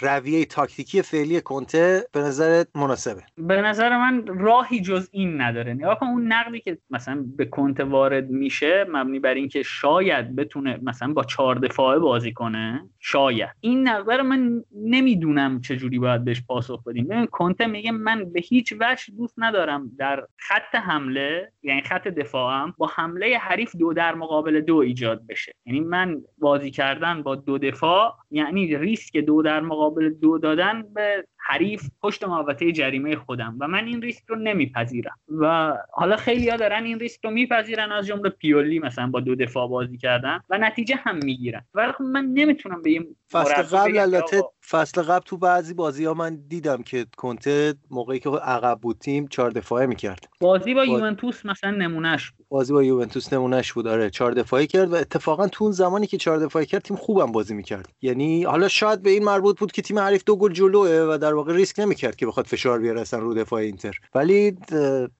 [0.00, 5.74] رویه تاکتیکی فعلی کنته به نظرت مناسبه؟ به نظر من راهی جز این نداره.
[5.74, 10.78] نگاه کن اون نقدی که مثلا به کنت وارد میشه مبنی بر اینکه شاید بتونه
[10.82, 13.50] مثلا با چهار دفاعه بازی کنه شاید.
[13.60, 17.06] این نظر من نمی‌دونم چجوری باید بهش پاسخ بدیم.
[17.06, 22.74] ببین کنته میگه من به هیچ وجه دوست ندارم در خط حمله یعنی خط دفاعم
[22.78, 25.52] با حمله حریف دو در مقابل دو ایجاد بشه.
[25.66, 31.26] یعنی من بازی کردن با دو دفاع یعنی ریسک دو در مقابل دو دادن به
[31.38, 35.18] حریف پشت محوطه جریمه خودم و من این ریسک رو نمیپذیرم.
[35.40, 39.34] و حالا خیلی ها دارن این ریسک رو میپذیرن از جمله پیولی مثلا با دو
[39.34, 41.64] دفاع بازی کردن و نتیجه هم می‌گیرن.
[41.74, 46.14] ولی خب من نمی‌تونم به این فصل قبل البته فصل قبل تو بعضی بازی ها
[46.14, 50.28] من دیدم که کنته موقعی که عقب بود تیم چهار دفاعه می‌کرد.
[50.40, 52.46] بازی با یوونتوس مثلا نمونهش بود.
[52.48, 56.16] بازی با یوونتوس نمونهش بود آره چهار دفاعی کرد و اتفاقا تو اون زمانی که
[56.16, 57.88] چهار دفاعی کرد تیم خوبم بازی می‌کرد.
[58.02, 61.34] یعنی حالا شاید به این مربوط بود که تیم حریف دو گل جلوه و در
[61.34, 63.98] واقع ریسک نمی‌کرد که بخواد فشار بیاره اصلا رو دفاع اینتر.
[64.14, 64.56] ولی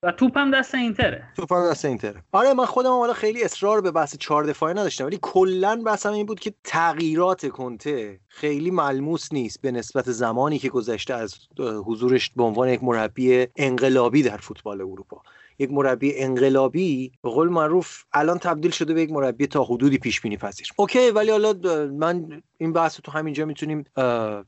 [0.03, 1.23] و توپم دست اینتره.
[1.35, 2.23] توپم دست اینتره.
[2.31, 6.25] آره من خودم حالا خیلی اصرار به بحث چهار دفاعی نداشتم ولی کلا بحثم این
[6.25, 12.43] بود که تغییرات کنته خیلی ملموس نیست به نسبت زمانی که گذشته از حضورش به
[12.43, 15.21] عنوان یک مربی انقلابی در فوتبال اروپا.
[15.59, 20.21] یک مربی انقلابی به قول معروف الان تبدیل شده به یک مربی تا حدودی پیش
[20.21, 21.53] بینی پذیر اوکی ولی حالا
[21.91, 23.83] من این بحث تو همینجا می‌تونیم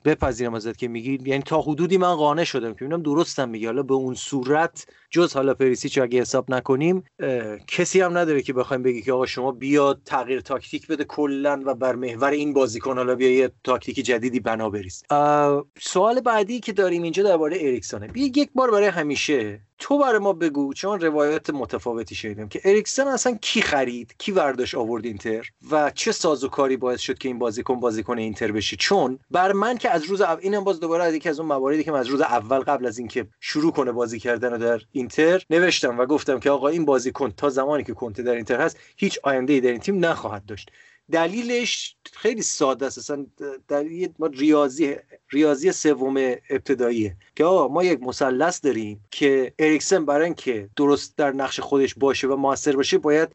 [0.06, 3.66] بپذیرم ازت که میگی یعنی تا حدودی من قانع شدم که ببینم درستم میگی.
[3.66, 7.04] حالا به اون صورت جز حالا پریسیچ اگه حساب نکنیم
[7.68, 11.76] کسی هم نداره که بخوایم بگی که آقا شما بیا تغییر تاکتیک بده کلا و
[11.76, 15.04] بر محور این بازیکن حالا بیا یه تاکتیک جدیدی بنا بریز.
[15.80, 18.08] سوال بعدی که داریم اینجا درباره اریکسونه.
[18.08, 23.08] بیا یک بار برای همیشه تو برای ما بگو چون روایت متفاوتی شنیدم که اریکسن
[23.08, 27.80] اصلا کی خرید کی ورداش آورد اینتر و چه سازوکاری باعث شد که این بازیکن
[27.80, 31.30] بازیکن اینتر بشه؟ چون بر من که از روز اول اینم باز دوباره از یکی
[31.30, 34.58] از اون مواردی که من از روز اول قبل از اینکه شروع کنه بازی کردن
[34.58, 38.62] در اینتر نوشتم و گفتم که آقا این بازیکن تا زمانی که کنته در اینتر
[38.62, 40.72] هست هیچ آینده ای در این تیم نخواهد داشت.
[41.12, 42.98] دلیلش خیلی ساده است.
[42.98, 43.26] اصلا
[43.68, 43.86] در
[44.20, 44.96] ما ریاضی
[45.32, 46.18] ریاضی سوم
[46.50, 51.96] ابتداییه که آقا ما یک مثلث داریم که اریکسن برای اینکه درست در نقش خودش
[51.96, 53.30] باشه و موثر باشه باید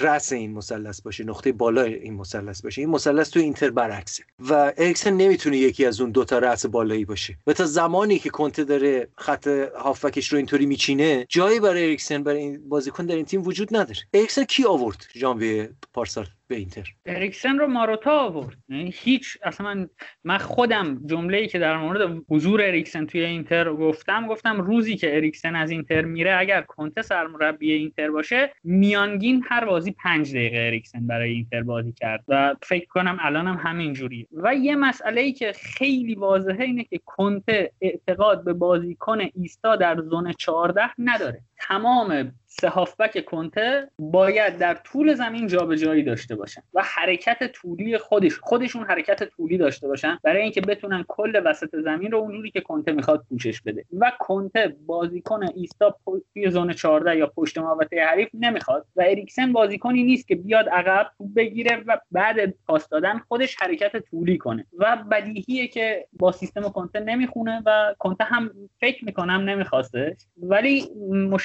[0.00, 2.80] رأس این مثلث باشه نقطه بالای این مثلث باشه.
[2.80, 7.36] این مثلث تو اینتر برعکسه و اریکسن نمی‌تونه یکی از اون دوتا رأس بالایی باشه.
[7.46, 9.46] و تا زمانی که کنته داره خط
[9.76, 14.00] هافکش رو اینطوری میچینه جایی برای اریکسن برای این بازیکن در این تیم وجود نداره.
[14.14, 18.56] اریکسن کی آورد ژانویه پارسال به اینتر؟ اریکسن رو ماروتا آورد.
[18.68, 19.90] یعنی هیچ اصلا من,
[20.24, 25.56] من خودم جمله‌ای که در مورد حضور اریکسن توی اینتر گفتم گفتم روزی که اریکسن
[25.56, 31.30] از اینتر میره اگر کنته سرمربی اینتر باشه میانگین هر بازی پنج دقیقه اریکسن برای
[31.30, 34.26] اینتر بازی کرد و فکر کنم الانم هم همین جوریه.
[34.32, 40.00] و یه مسئله ای که خیلی واضحه اینه که کنته اعتقاد به بازیکن ایستا در
[40.00, 41.40] زون 14 نداره.
[41.60, 48.38] تمام سه هافبک کنته باید در طول زمین جابجایی داشته باشن و حرکت طولی خودش
[48.38, 52.92] خودشون حرکت طولی داشته باشن برای اینکه بتونن کل وسط زمین رو اونجوری که کنته
[52.92, 53.84] می‌خواد پوشش بده.
[53.98, 55.96] و کنته بازیکن ایستا
[56.32, 61.10] توی زون 14 یا پشت محوطه حریف نمی‌خواد و اریکسن بازیکنی نیست که بیاد عقب
[61.36, 64.66] بگیره و بعد پاس دادن خودش حرکت طولی کنه.
[64.78, 70.84] و بدیهیه که با سیستم کنته نمی‌خونه و کنته هم فکر می‌کنم نمیخواستش ولی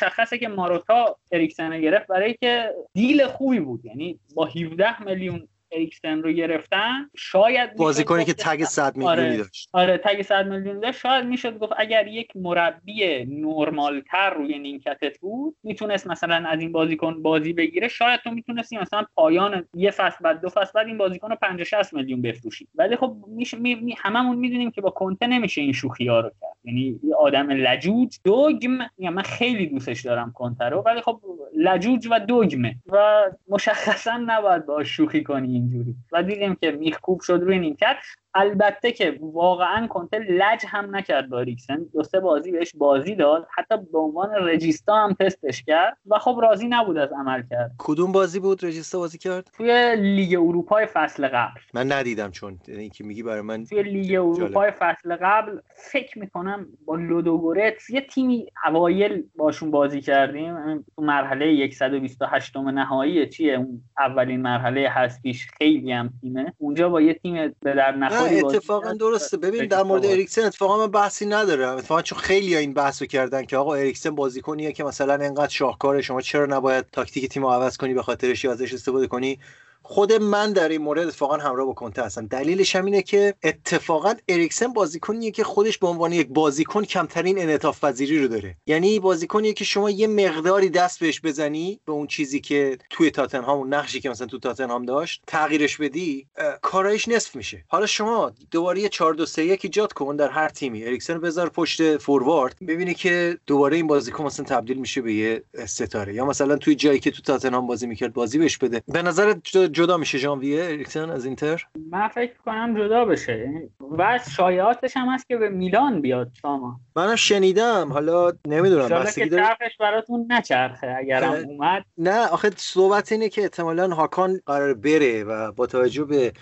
[0.04, 3.86] مشخصه که ماروتا اریکسن گرفت برای که دیل خوبی بود.
[3.86, 9.70] یعنی با 17 میلیون اریکسن رو گرفتن شاید بازیکنی که تگ 100 میلیونی آره، داشت.
[9.74, 11.00] آره تگ 100 میلیونی داشت.
[11.00, 17.22] شاید می‌شد گفت اگر یک مربی نرمالتر روی نیمکتت بود می‌تونست مثلا از این بازیکن
[17.22, 17.88] بازی بگیره.
[17.88, 21.64] شاید تو می‌تونستی مثلا پایان یه فصل بعد دو فصل بعد این بازیکن رو 50
[21.64, 22.68] 60 میلیون بفروشی.
[22.76, 26.30] ولی خب میشه می، می هممون می‌دونیم که با کنته نمیشه این شوخی ها رو
[26.42, 26.53] کرد.
[26.64, 31.22] یعنی یه آدم لجوج دوگم یعنی من خیلی دوستش دارم کنته رو ولی خب
[31.58, 35.96] لجوج و دوگمه و مشخصا نباید با شوخی کنی اینجوری.
[36.12, 37.98] و دیدیم که میخکوب شد روی نیمکت.
[38.36, 43.48] البته که واقعا کنته لج هم نکرد با اریکسن دو سه بازی بهش بازی داد.
[43.56, 47.72] حتی به عنوان رجیستا هم تستش کرد و خب راضی نبود از عمل کرد.
[47.78, 51.62] کدوم بازی بود رجیستا بازی کرد؟ توی لیگ اروپای فصل قبل.
[51.74, 55.60] من ندیدم چون این که میگی برای من توی لیگ اروپای فصل قبل
[55.92, 60.86] فکر می‌کنم با لودوگورتس یه تیمی اوایل باشون بازی کردیم.
[60.96, 66.54] تو مرحله 128 نهایی چیه؟ اون اولین مرحله هستیش خیلی هم تیمه.
[66.58, 69.38] اونجا با یه تیم به در اتفاقا درسته.
[69.38, 71.78] ببین در مورد اریکسن اتفاقا من بحثی ندارم.
[71.78, 76.22] اتفاقا چون خیلی این بحثو کردن که آقا اریکسن بازیکنیه که مثلا انقدر شاهکاره شما
[76.22, 79.40] چرا نباید تاکتیک تیم عوض کنی به خاطرش یا ازش استفاده کنی؟
[79.84, 82.28] خود من در این مورد اتفاقا همراه با کنته هستم.
[82.28, 87.84] دلیلش هم اینه که اتفاقا اریکسن بازیکنیه که خودش به عنوان یک بازیکن کمترین انعطاف
[87.84, 88.56] پذیری رو داره.
[88.66, 93.58] یعنی بازیکنیه که شما یه مقداری دست بهش بزنی به اون چیزی که توی تاتنهام
[93.58, 96.28] اون نقشی که مثلا تو تاتنهام داشت تغییرش بدی
[96.62, 97.64] کارایش نصف میشه.
[97.68, 100.84] حالا شما دوباره یه 4 2 3 1 ایجاد کن در هر تیمی.
[100.84, 106.14] اریکسن بذار پشت فوروارد ببینی که دوباره این بازیکن مثلا تبدیل میشه به یه ستاره.
[106.14, 108.82] یا مثلا توی جایی که تو تاتنهام بازی می‌کرد بازی بهش بده.
[108.88, 109.34] به نظر
[109.74, 113.52] جدا میشه ژانویه اریکسن از اینتر؟ من فکر کنم جدا بشه.
[113.98, 116.80] و شایعاتش هم هست که به میلان بیاد شما.
[116.96, 117.94] منم شنیدم.
[117.94, 121.84] حالا نمی‌دونم بستگی داره چرخش براتون نچرخه اگر هم اومد.
[121.98, 126.34] نه آخه صحبت اینه که احتمالا هاکان قرار بره و با توجه به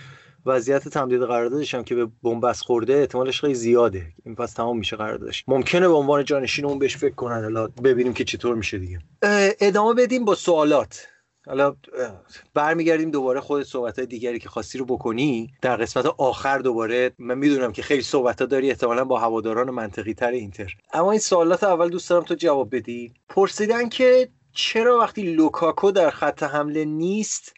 [0.45, 4.03] وضعیت تمدید قراردادش هم که به بنبست خورده احتمالش خیلی زیاده.
[4.25, 5.43] این پس تمام میشه قراردادش.
[5.47, 7.43] ممکنه به عنوان جانشین اون بهش فکر کنن.
[7.43, 8.99] حالا ببینیم که چطور میشه دیگه.
[9.61, 11.07] ادامه بدیم با سوالات.
[11.45, 11.75] حالا
[12.53, 15.53] برمیگردیم دوباره خود صحبت های دیگری که خواستی رو بکنی.
[15.61, 20.13] در قسمت آخر دوباره من می‌دونم که خیلی صحبت ها داری احتمالا با هواداران منطقی
[20.13, 20.75] تر اینتر.
[20.93, 23.13] اما این سوالات اول دوست دارم تو جواب بدی.
[23.29, 27.53] پرسیدن که چرا وقتی لوکاکو در خط حمله نیست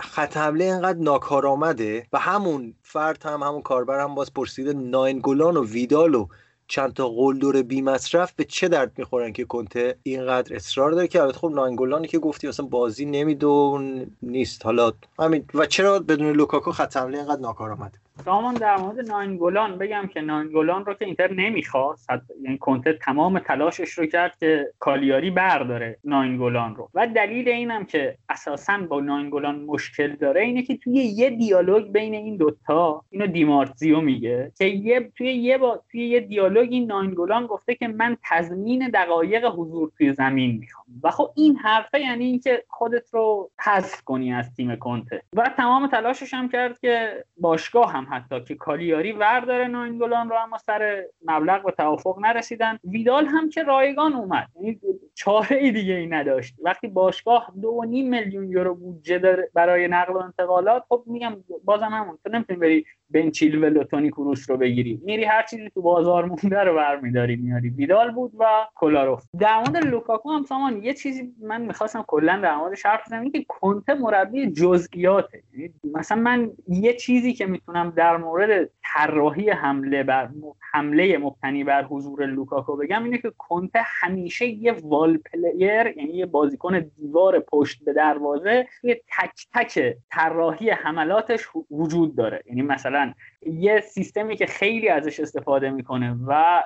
[0.00, 5.64] خط حمله اینقدر ناکارآمده؟ و همون فرد هم همون کاربر هم باز پرسیده ناینگولان و
[5.64, 6.26] ویدال و
[6.74, 11.22] چند تا قلدر بی مصرف به چه درد می‌خورن که کنته اینقدر اصرار داره که
[11.22, 14.64] البته خب ناینگولانی که گفتی اصلا بازی نمیدون نیست.
[14.64, 15.44] حالا همین.
[15.54, 20.84] و چرا بدون لوکاکو خط حمله اینقدر ناکارآمده سامان در مورد ناینگولان بگم که ناینگولان
[20.84, 22.10] رو که اینتر نمی‌خواست
[22.42, 26.90] یعنی کنته تمام تلاشش رو کرد که کالیاری برداره ناینگولان رو.
[26.94, 32.14] و دلیل اینم که اساسا با ناینگولان مشکل داره اینه که توی یه دیالوگ بین
[32.14, 37.46] این دوتا اینو دیمارتزیو میگه که یه توی یه با توی یه دیالوگ این ناینگولان
[37.46, 40.86] گفته که من تضمین دقایق حضور توی زمین می‌خوام.
[41.02, 45.22] و خب این حرفه یعنی اینکه خودت رو حذف کنی از تیم کنته.
[45.36, 50.58] و تمام تلاشش هم کرد که باشگاه هم حتی که کالیاری ورداره ناینگولان رو اما
[50.58, 52.78] سر مبلغ و توافق نرسیدن.
[52.84, 54.48] ویدال هم که رایگان اومد.
[54.56, 54.80] یعنی
[55.14, 56.54] چاره ای دیگه ای نداشت.
[56.62, 62.18] وقتی باشگاه دو نیم میلیون یورو بودجه برای نقل و انتقالات خب میگم بازم همون
[62.24, 62.84] تو نمی‌تونی بری
[63.14, 67.36] بن چیلول و تونی کروس رو بگیری میری هر چیزی تو بازار مونده رو برمیداری
[67.36, 69.24] میاری ویدال بود و کولاروف.
[69.40, 73.44] در مورد لوکاکو هم سامان یه چیزی من می‌خواستم کلا در موردش حرف بزنم که
[73.48, 75.42] کنته مربی جزئیاته.
[75.52, 80.28] یعنی مثلا من یه چیزی که می‌تونم در مورد طراحی حمله بر
[80.72, 86.26] حمله مبتنی بر حضور لوکاکو بگم اینه که کنته همیشه یه وال پلیر یعنی یه
[86.26, 92.42] بازیکن دیوار پشت به دروازه توی تک تک طراحی حملاتش وجود داره.
[92.46, 93.14] یعنی مثلا the one
[93.46, 96.62] یه سیستمی که خیلی ازش استفاده می‌کنه و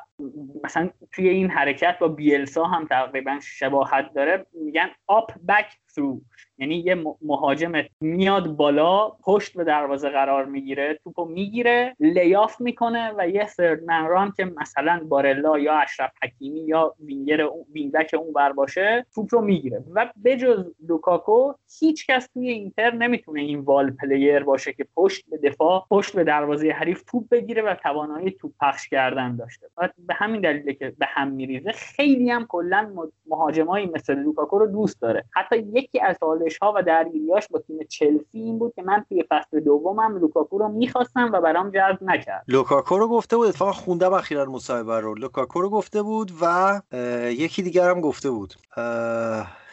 [0.64, 4.46] مثلا توی این حرکت با بیلسا هم تقریبا شباهت داره.
[4.64, 5.66] میگن up back
[5.98, 6.20] through.
[6.58, 13.12] یعنی یه مهاجم میاد بالا پشت به دروازه قرار می‌گیره توپو می‌گیره lay off می‌کنه
[13.18, 18.52] و یه third run که مثلا بارلا یا اشرف حکیمی یا وینگر wing-back اون بر
[18.52, 19.84] باشه توپ رو می‌گیره.
[19.94, 25.38] و بجز لوکاکو هیچ کس توی اینتر نمی‌تونه این wall player باشه که پشت به
[25.38, 29.66] دفاع پشت به دروازه حریف توپ بگیره و توانایی توپ پخش کردن داشته.
[29.76, 32.92] و به همین دلیله که به هم میریزه خیلی هم کلا
[33.26, 35.24] مهاجمایی مثل لوکاکو رو دوست داره.
[35.30, 36.16] حتی یکی از
[36.62, 40.68] ها و درگیریاش با تیم چلسی این بود که من توی فصل دومم لوکاکو رو
[40.68, 42.44] می‌خواستم و برام جذب نکرد.
[42.48, 45.14] لوکاکو رو گفته بود اتفاقا خوندم اخیرا مصاحبه رو.
[45.14, 46.80] لوکاکو رو گفته بود و
[47.24, 48.54] یکی دیگر هم گفته بود.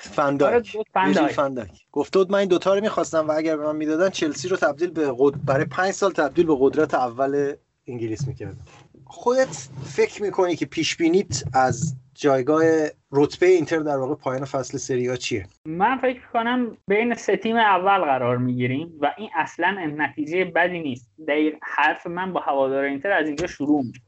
[0.08, 0.76] فنداک.
[0.96, 1.70] آره، فنداک.
[1.92, 4.90] گفته بود من این دوتا رو می‌خواستم و اگر به من می‌دادن چلسی رو تبدیل
[4.90, 5.34] به قد...
[5.46, 7.54] برای پنج سال تبدیل به قدرت اول
[7.88, 8.58] انگلیس می‌کردم.
[9.06, 12.64] خودت فکر می‌کنی که پیش بینیت از جایگاه
[13.12, 17.98] رتبه اینتر در واقع پایان فصل سری چیه؟ من فکر کنم بین سه تیم اول
[17.98, 21.10] قرار می‌گیریم و این اصلا نتیجه بدی نیست.
[21.28, 24.02] دقیق حرف من با هوادار اینتر از اینجا شروع میشه.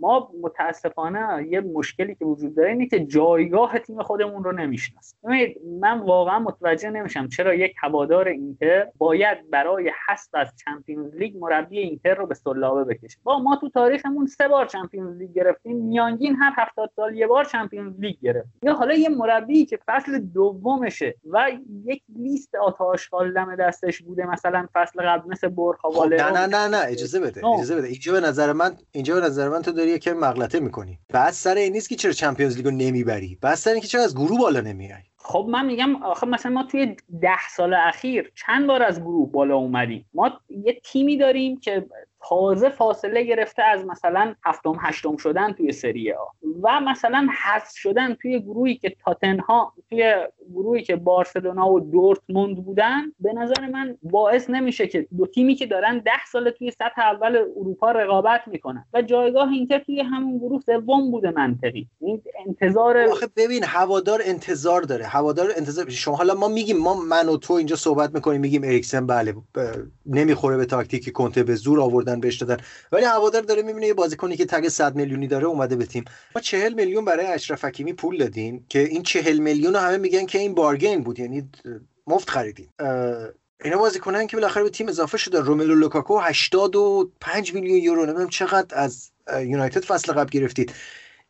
[0.00, 5.18] ما متاسفانه یه مشکلی که وجود داره اینه که جایگاه تیم خودمون رو نمی‌شناسیم.
[5.80, 11.78] من واقعا متوجه نمیشم چرا یک هوادار اینتر باید برای حذف از چمپیونز لیگ مربی
[11.78, 13.18] اینتر رو به سلابه بکشه.
[13.22, 17.44] با ما تو تاریخمون سه بار چمپیونز لیگ گرفتیم میانگین هر هفتاد سال یه بار
[17.44, 18.60] چمپیونز لیگ گرفتیم.
[18.62, 21.50] یا حالا یه مربی که فصل دومشه و
[21.84, 26.68] یک لیست آتاشخال دم دستش بوده مثلا فصل قبل مثل برخواله خب نه نه نه
[26.68, 27.86] نه اجازه بده اجازه بده.
[27.86, 30.98] اینجا به نظر من اینجا به نظر من تو داری یکم مغلطه می‌کنی.
[31.08, 33.38] بعد سر این نیست که چرا چمپیونز لیگو نمی‌بری.
[33.40, 36.96] بعد سر اینکه چرا از گروه بالا نمیای خب من میگم آخه مثلا ما توی
[37.22, 40.06] ده سال اخیر چند بار از گروه بالا اومدیم.
[40.14, 41.86] ما یه تیمی داریم که
[42.28, 46.32] تازه فاصله گرفته از مثلا هفتم هشتم شدن توی سری ها
[46.62, 50.14] و مثلا حذف شدن توی گروهی که تاتنها توی
[50.54, 55.66] گروهی که بارسلونا و دورتموند بودن به نظر من باعث نمیشه که دو تیمی که
[55.66, 58.84] دارن ده سال توی سطح اول اروپا رقابت می‌کنن.
[58.94, 61.88] و جایگاه اینتر توی همون گروه سوم بوده منطقی.
[62.46, 65.04] انتظار آخه ببین هوادار انتظار داره.
[65.06, 69.06] هوادار انتظار شما حالا ما میگیم ما من و تو اینجا صحبت می‌کنیم میگیم اریکسن
[69.06, 69.34] بله
[70.06, 72.56] نمی‌خوره به تاکتیکی کنته به زور آوردن بهش دادن.
[72.92, 76.04] ولی هوادار داره می‌بینه یه بازیکنی که تگ 100 میلیونی داره اومده به تیم.
[76.36, 80.26] ما 40 میلیون برای اشرف حکیمی پول دادیم که این 40 میلیون رو همه میگن
[80.26, 81.50] که این bargain بود یعنی
[82.06, 82.72] مفت خریدیم
[83.64, 88.06] اینا بازیکنن که بالاخره به تیم اضافه شده روملو لوکاکو 85 میلیون یورو.
[88.06, 90.72] نمی‌دونم چقدر از یونایتد فصل قبل گرفتید.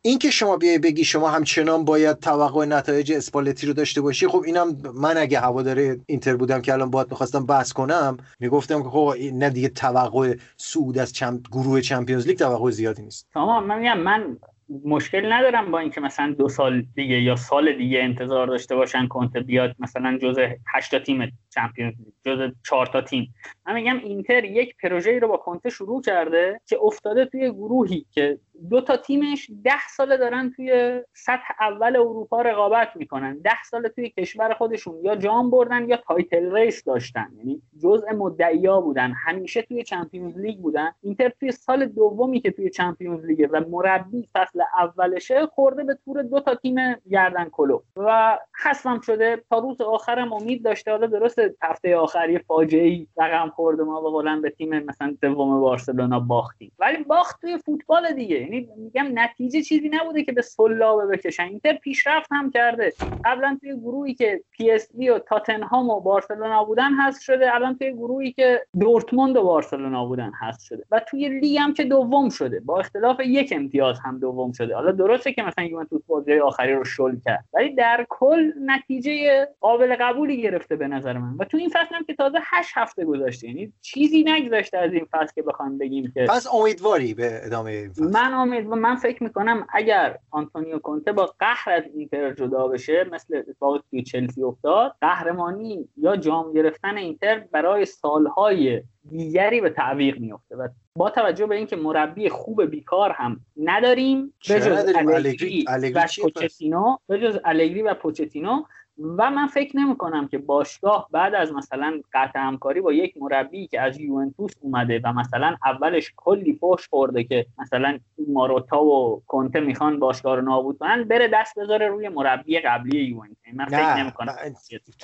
[0.01, 4.43] این که شما بیای بگی شما همچنان باید توقع نتایج اسپالتی رو داشته باشی خب
[4.45, 9.13] اینم من اگه هوادار اینتر بودم که الان باید می‌خواستم بحث کنم می‌گفتم که خب
[9.33, 11.41] نه دیگه توقع سود از چم...
[11.51, 13.27] گروه چمپیونز لیگ توقع زیادی نیست.
[13.33, 14.37] تمام من میگم من
[14.85, 19.39] مشکل ندارم با اینکه مثلا دو سال دیگه یا سال دیگه انتظار داشته باشن کنته
[19.39, 21.93] بیاد مثلا جزء 8 تیم چمپیونز
[22.25, 23.33] جزء 4 تا تیم.
[23.67, 28.39] من میگم اینتر یک پروژه‌ای رو با کنته شروع کرده که افتاده توی گروهی که
[28.69, 33.37] دو تا تیمش ده ساله دارن توی سطح اول اروپا رقابت می‌کنن.
[33.37, 37.29] ده ساله توی کشور خودشون یا جام بردن یا title race داشتن.
[37.37, 39.13] یعنی جزء مدعیا بودن.
[39.25, 40.91] همیشه توی چمپیونز لیگ بودن.
[41.01, 46.21] اینتر توی سال دومی که توی چمپیونز لیگ و مربی فصل اولشه خورده به تور
[46.21, 46.75] دو تا تیم
[47.11, 47.81] گردن کلو.
[47.95, 49.43] و حسم شده.
[49.49, 50.91] تا روز آخرم امید داشته.
[50.91, 56.19] حالا درست هفته آخری فاجعه ای رقم خورده ما به به تیم مثلا سوم بارسلونا
[56.19, 56.71] باختیم.
[56.79, 58.41] ولی باخت توی فوتبال دیگه.
[58.41, 62.93] یعنی میگم نتیجه چیزی نبوده که به صلابه بکشن اینتر پیشرفت هم کرده.
[63.25, 67.55] قبلا توی گروهی که پی اس وی تاتنهام و بارسلونا بودن هست شده.
[67.55, 70.85] الان توی گروهی که دورتموند و بارسلونا بودن هست شده.
[70.91, 72.59] و توی لیگ هم که دوم شده.
[72.59, 74.75] با اختلاف یک امتیاز هم دوم شده.
[74.75, 79.95] حالا درسته که مثلا یوونتوس بازی آخری رو شل کرد ولی در کل نتیجه قابل
[79.99, 81.35] قبولی گرفته به نظر من.
[81.39, 85.05] و تو این فصل هم که تازه 8 هفته گذشته یعنی چیزی نگذشته از این
[85.11, 88.03] فصل که بخوام بگیم که پس امیدواری به ادامه این فصل.
[88.03, 93.03] من امید و من فکر می‌کنم اگر آنتونیو کونته با قهر از اینتر جدا بشه
[93.11, 100.19] مثل اتفاقی توی چلسی افتاد قهرمانی یا جام گرفتن اینتر برای سالهای دیگری به تعویق
[100.19, 105.65] میفته و با توجه به اینکه مربی خوب بیکار هم نداریم به جز الگری
[105.95, 108.63] و پوچتینو به جز الگری و پوچتینو
[108.99, 113.67] و من فکر نمی کنم که باشگاه بعد از مثلا قطع همکاری با یک مربی
[113.67, 119.59] که از یوونتوس اومده و مثلا اولش کلی فوش خورده که مثلا ماروتا و کنته
[119.59, 123.37] می‌خوان باشگاه رو نابود کنن بره دست بذاره روی مربی قبلی یوونتوس.
[123.53, 124.35] من فکر نمی کنم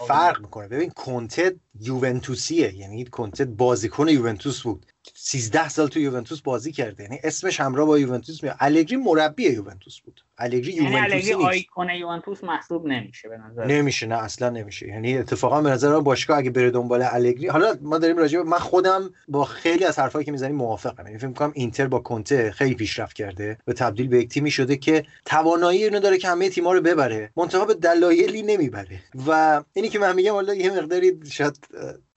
[0.07, 0.67] فرق می‌کنه.
[0.67, 2.75] ببین کنته یوونتوسیه.
[2.75, 4.85] یعنی کنته بازیکن یوونتوس بود.
[5.27, 7.03] 13 سال تو یوونتوس بازی کرده.
[7.03, 8.55] یعنی اسمش همراه با یوونتوس میاد.
[8.59, 10.21] الگری مربی یوونتوس بود.
[10.37, 11.47] الگری یعنی یوونتوسی نیست.
[11.47, 13.65] آیکون یوونتوس محسوب نمیشه به نظر.
[13.65, 14.87] نمیشه نه اصلا نمیشه.
[14.87, 18.57] یعنی اتفاقا به نظر من باشگاه اگه بره دنبال الگری حالا ما داریم راجع من
[18.57, 21.05] خودم با خیلی از حرفایی که می‌زنیم موافقم.
[21.05, 23.57] یعنی فکر می‌کنم اینتر با کنته خیلی پیشرفت کرده.
[23.67, 27.31] و تبدیل به یک تیمی شده که توانایی اینو داره که همه تیم‌ها رو ببره.
[27.37, 28.99] منتها به دلایلی نمی‌بره.
[29.27, 31.67] و اینی که من میگم حالا یه مقداری شاید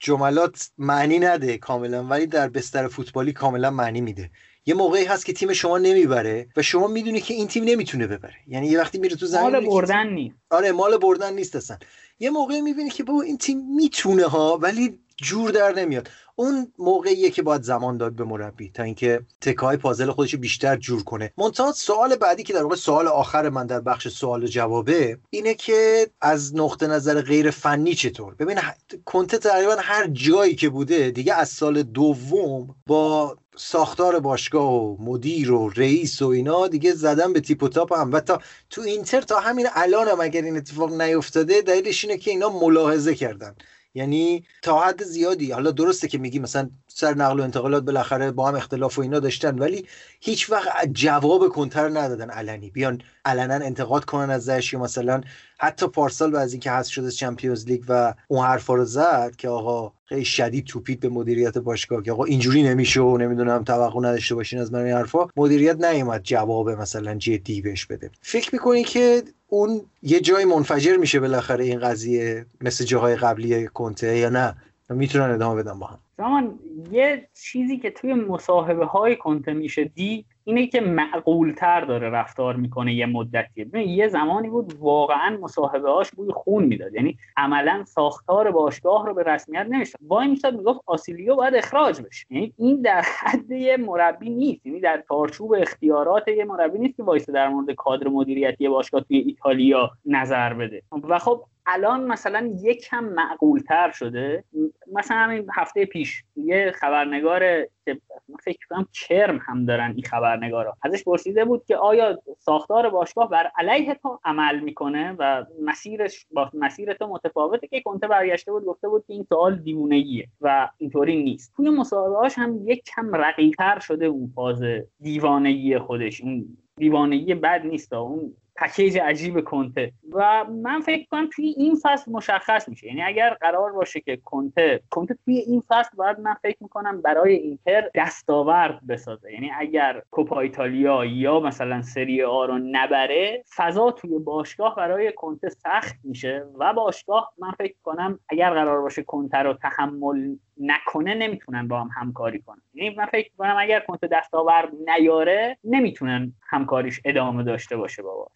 [0.01, 4.31] جملات معنی نده کاملا ولی در بستر فوتبالی کاملا معنی میده.
[4.67, 8.35] یه موقعی هست که تیم شما نمی‌بره و شما می‌دونی که این تیم نمی‌تونه ببره.
[8.49, 10.37] یعنی یه وقتی میره تو زمین مال بردن نیست.
[10.51, 11.79] آره مال بردن نیست اصلا.
[12.21, 16.09] یه موقعی می‌بینی که بابا این تیم می‌تونه ها ولی جور در نمیاد.
[16.37, 21.05] اون موقعیه که باید زمان داد به مربی تا اینکه تکای پازل خودش بیشتر جور
[21.05, 21.33] کنه.
[21.39, 26.11] منتها سوال بعدی که در واقع سوال آخر من در بخش سوال جوابه اینه که
[26.21, 28.59] از نقطه نظر غیر فنی چطور؟ ببین
[29.05, 35.53] کنته تقریبا هر جایی که بوده دیگه از سال دوم با ساختار باشگاه و مدیر
[35.53, 38.13] و رئیس و اینا دیگه زدن به تیپ و تاپ هم.
[38.13, 38.41] و تا
[38.71, 43.15] تو اینتر تا همین الان هم اگر این اتفاق نیفتاده دلیلش اینه که اینا ملاحظه
[43.15, 43.55] کردن.
[43.95, 45.53] یعنی تا حد زیادی.
[45.53, 46.71] حالا درسته که میگی مثلا
[47.01, 49.87] سر نقل و انتقالات بالاخره با هم اختلاف و اینا داشتن ولی
[50.21, 52.71] هیچ وقت جواب کنتر ندادن علنی.
[52.71, 55.21] بیان علنا انتقاد کنن ازش یا مثلا
[55.59, 59.49] حتی پارسال بعد از اینکه حذف شده چمپیونز لیگ و اون حرفا رو زد که
[59.49, 64.35] آقا خیلی شدید توپید به مدیریت باشگاه که آقا اینجوری نمیشه و نمی‌دونم توقع نداشته
[64.35, 65.27] باشین از من این حرفا.
[65.37, 68.11] مدیریت نیومد جواب مثلا جدی بهش بده.
[68.21, 74.17] فکر می‌کنی که اون یه جای منفجر میشه بالاخره این قضیه مثل جاهای قبلی کنته
[74.17, 74.57] یا نه؟
[74.91, 75.99] می‌تونن ادامه بدن با هم.
[76.19, 76.59] زمان
[76.91, 82.57] یه چیزی که توی مصاحبه های کنته میشه دید اینه که معقول تر داره رفتار
[82.57, 86.95] می‌کنه یه مدتیه ببین یه زمانی بود واقعا مصاحبه هاش بوی خون می‌داد.
[86.95, 92.27] یعنی عملا ساختار باشگاه رو به رسمیت نمی‌شد وای می‌شد می‌گفت آسیلیو باید اخراج بشه.
[92.31, 94.67] یعنی این در حد یه مربی نیست.
[94.67, 99.17] یعنی در چارچوب اختیارات یه مربی نیست که وایسه در مورد کادر مدیریتی باشگاه توی
[99.19, 100.83] ایتالیا نظر بده.
[101.09, 104.45] و خب الان مثلا یک کم معقول تر شده.
[104.93, 107.41] مثلا همین هفته پیش یه خبرنگار
[107.85, 108.01] که
[108.45, 113.51] فکر کنم کرم هم دارن این خبرنگارا ازش پرسیده بود که آیا ساختار باشگاه بر
[113.57, 118.89] علیه تو عمل می‌کنه و مسیرش با مسیر تو متفاوته؟ که کنته برگشته بود گفته
[118.89, 121.53] بود که این سوال دیوونگیه و اینطوری نیست.
[121.57, 124.63] توی مصاحبه‌هاش هم یک کم رقیق‌تر شده اون فاز
[125.01, 126.21] دیوانگی خودش.
[126.21, 129.93] اون دیوانگی بد نیست اون پکیج عجیب کنته.
[130.13, 132.87] و من فکر کنم توی این فصل مشخص میشه.
[132.87, 137.35] یعنی اگر قرار باشه که کنته کنته توی این فصل باید من فکر می‌کنم برای
[137.35, 139.33] اینتر دستاورد بسازه.
[139.33, 145.49] یعنی اگر کوپا ایتالیا یا مثلا سری آ رو نبره فضا توی باشگاه برای کنته
[145.49, 146.47] سخت میشه.
[146.59, 151.91] و باشگاه من فکر کنم اگر قرار باشه کنته رو تحمل نکنه نمی‌تونن با هم
[151.95, 152.63] همکاری کنن.
[152.75, 158.29] یعنی من فکر کنم اگر کنته دستاورد نیاره نمی‌تونن همکاریش ادامه داشته باشه با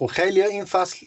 [0.00, 1.06] خب خیلی این فصل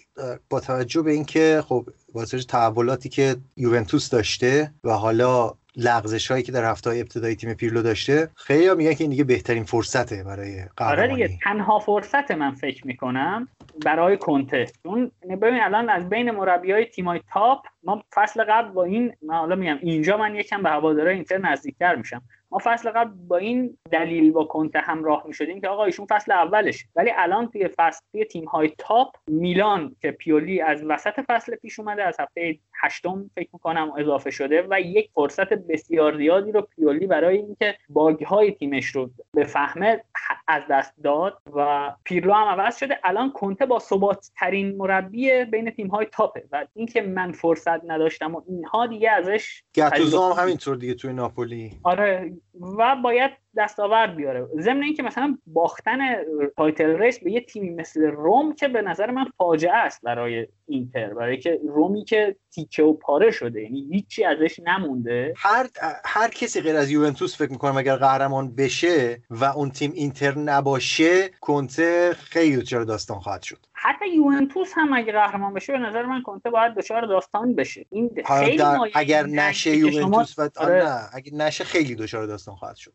[0.49, 6.51] با توجه به اینکه خب واسه تحولاتی که یوونتوس داشته و حالا لغزش هایی که
[6.51, 10.63] در هفته های ابتدایی تیم پیرلو داشته خیلی میگن که این دیگه بهترین فرصته برای
[10.77, 11.23] قهرمانی.
[11.23, 13.47] آره تنها فرصت من فکر می‌کنم
[13.85, 14.65] برای کنته.
[14.83, 19.35] چون ببین الان از بین مربی های تیم top ما فصل قبل با این من
[19.35, 22.21] حالا میگم اینجا من یکم به هوادارهای اینتر نزدیکتر میشم.
[22.53, 26.31] ما فصل قبل با این دلیل با کنته همراه می شدیم که آقا ایشون فصل
[26.31, 26.85] اولش.
[26.95, 31.79] ولی الان توی فصل توی تیم های top میلان که پیولی از وسط فصل پیش
[31.79, 37.07] اومده از هفته هشتم فکر می‌کنم اضافه شده و یک فرصت بسیار زیادی رو پیولی
[37.07, 40.03] برای اینکه bug های تیمش رو بفهمه
[40.47, 42.99] از دست داد و پیرلو هم عوض شده.
[43.03, 47.85] الان کنته با ثبات ترین مربی بین تیم های top ه و اینکه من فرصت
[47.85, 51.71] نداشتم و اینها دیگه ازش گاتوزو هم همینطور دیگه توی ناپولی.
[51.83, 52.33] آره
[52.77, 54.47] و باید دستاورد بیاره.
[54.59, 55.97] ضمن اینکه مثلا باختن
[56.57, 61.13] title race به یه تیمی مثل روم که به نظر من فاجعه است برای اینتر.
[61.13, 65.33] برای که رومی که تیکه و پاره شده یعنی هیچی ازش نمونده.
[65.37, 65.69] هر
[66.05, 71.29] هر کسی غیر از یوونتوس فکر می‌کنم اگر قهرمان بشه و اون تیم اینتر نباشه
[71.41, 73.65] کنته خیلی چرا داستان خواهد شد.
[73.85, 78.11] حتی یوونتوس هم اگه قهرمان بشه به نظر من کنته باید دچار داستان بشه این
[78.25, 80.83] خیلی اگر نشه یوونتوس و آره.
[80.83, 82.93] نه اگه نشه خیلی دچار داستان خواهد شد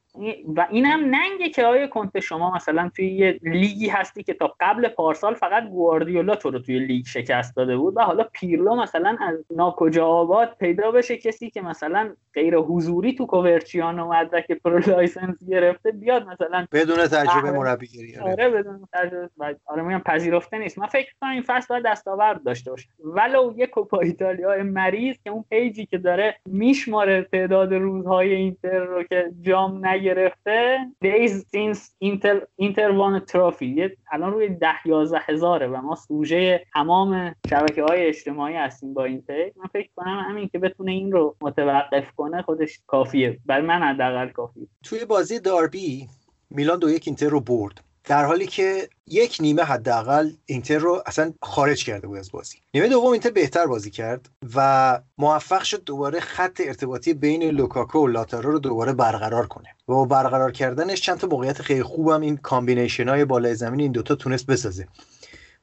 [0.56, 4.89] و اینم ننگه که آقای کنته شما مثلا توی یه لیگی هستی که تا قبل
[4.89, 9.44] پارسال فقط گواردیولا تو رو توی لیگ شکست داده بود و حالا پیرلو مثلا از
[9.51, 15.90] ناکجا آباد پیدا بشه کسی که مثلا غیر حضوری تو کوورچیانو مدرک pro license گرفته
[15.90, 18.32] بیاد مثلا بدون تجربه مربیگری آره.
[18.32, 19.28] آره بدون تجربه
[19.66, 22.88] آره میگم پذیرفته نیست من فکر کنم این فصل باید دستاورد داشته باشه.
[23.05, 28.78] ولو یه کوپا ایتالیا مریض که اون page ی که داره میشماره تعداد روزهای اینتر
[28.78, 30.78] رو که جام نگرفته.
[31.05, 37.34] Days since Inter Inter won trophy الان روی 10 11 هزاره و ما سوژه تمام
[37.50, 39.52] شبکه های اجتماعی هستیم با این page.
[39.56, 43.38] من فکر کنم همین که بتونه این رو متوقف کنه خودش کافیه.
[43.46, 44.66] برای من حداقل کافیه.
[44.84, 46.09] توی بازی داربی
[46.50, 47.88] میلان دو یک اینتر رو برد.
[48.09, 52.59] در حالی که یک نیمه حداقل اینتر رو اصلا خارج کرده بود از بازی.
[52.74, 58.06] نیمه دوم اینتر بهتر بازی کرد و موفق شد دوباره خط ارتباطی بین لوکاکو و
[58.06, 59.68] لائوتارو رو دوباره برقرار کنه.
[59.89, 63.93] و با برقرار کردنش چند تا موقعیت خیلی خوبم این combination های بالای زمین این
[63.93, 64.89] دوتا تونست بسازه.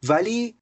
[0.04, 0.56] ولی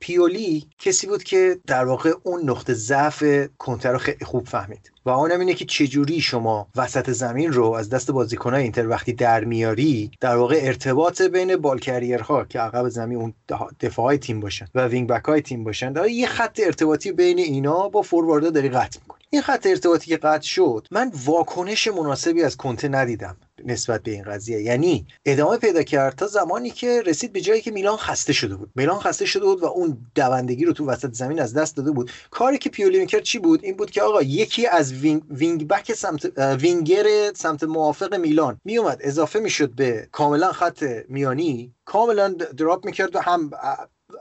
[0.00, 3.24] پیولی کسی بود که در واقع اون نقطه ضعف
[3.58, 4.92] کنته رو خیلی خوب فهمید.
[5.06, 9.44] و اونم اینه که چجوری شما وسط زمین رو از دست بازیکنهای اینتر وقتی در
[9.44, 11.80] میاری در واقع ارتباط بین بال
[12.20, 13.34] ها که عقب زمین اون
[13.80, 17.88] دفاع تیم باشن و wing back های تیم باشن در یه خط ارتباطی بین اینا
[17.88, 19.25] با فورواردا داری قطع می‌کنی.
[19.30, 24.22] این خط ارتباطی که قطع شد من واکنش مناسبی از کنته ندیدم نسبت به این
[24.22, 24.62] قضیه.
[24.62, 28.70] یعنی ادامه پیدا کرد تا زمانی که رسید به جایی که میلان خسته شده بود.
[28.74, 32.10] میلان خسته شده بود و اون دوندگی رو تو وسط زمین از دست داده بود.
[32.30, 35.92] کاری که پیولی می‌کرد چی بود؟ این بود که آقا یکی از wing, wing back
[35.92, 38.98] سمت وینگر سمت موافق میلان میومد.
[39.00, 41.74] اضافه می‌شد به کاملا خط میانی.
[41.84, 43.50] کاملا drop می‌کرد و هم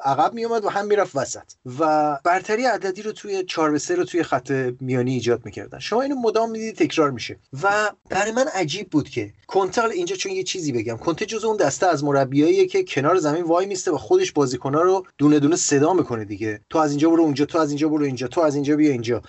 [0.03, 1.43] عقب میومد و هم می‌رفت وسط.
[1.79, 5.79] و برتری عددی رو توی 4 به 3 رو توی خط میانی ایجاد می‌کردن.
[5.79, 7.39] شما اینو مدام می‌دید تکرار میشه.
[7.63, 10.97] و برای من عجیب بود که کنتال اینجا چون یه چیزی بگم.
[10.97, 15.05] کنته جز اون دسته از مربیاییه که کنار زمین وای میسته و خودش بازیکن‌ها رو
[15.17, 16.61] دونه دونه صدا می‌کنه دیگه.
[16.69, 19.21] تو از اینجا برو اونجا تو از اینجا برو اینجا تو از اینجا بیا اینجا.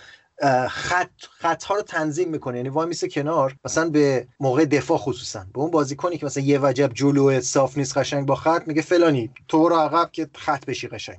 [0.68, 2.56] خط خط ها رو تنظیم می‌کنه.
[2.56, 5.46] یعنی وای میسه کنار مثلا به موقع دفاع خصوصا.
[5.54, 9.30] به اون بازیکنی که مثلا یه وجب جلو صاف نیست قشنگ با خط میگه فلانی
[9.48, 11.18] تو رو عقب که خط بشی قشنگ.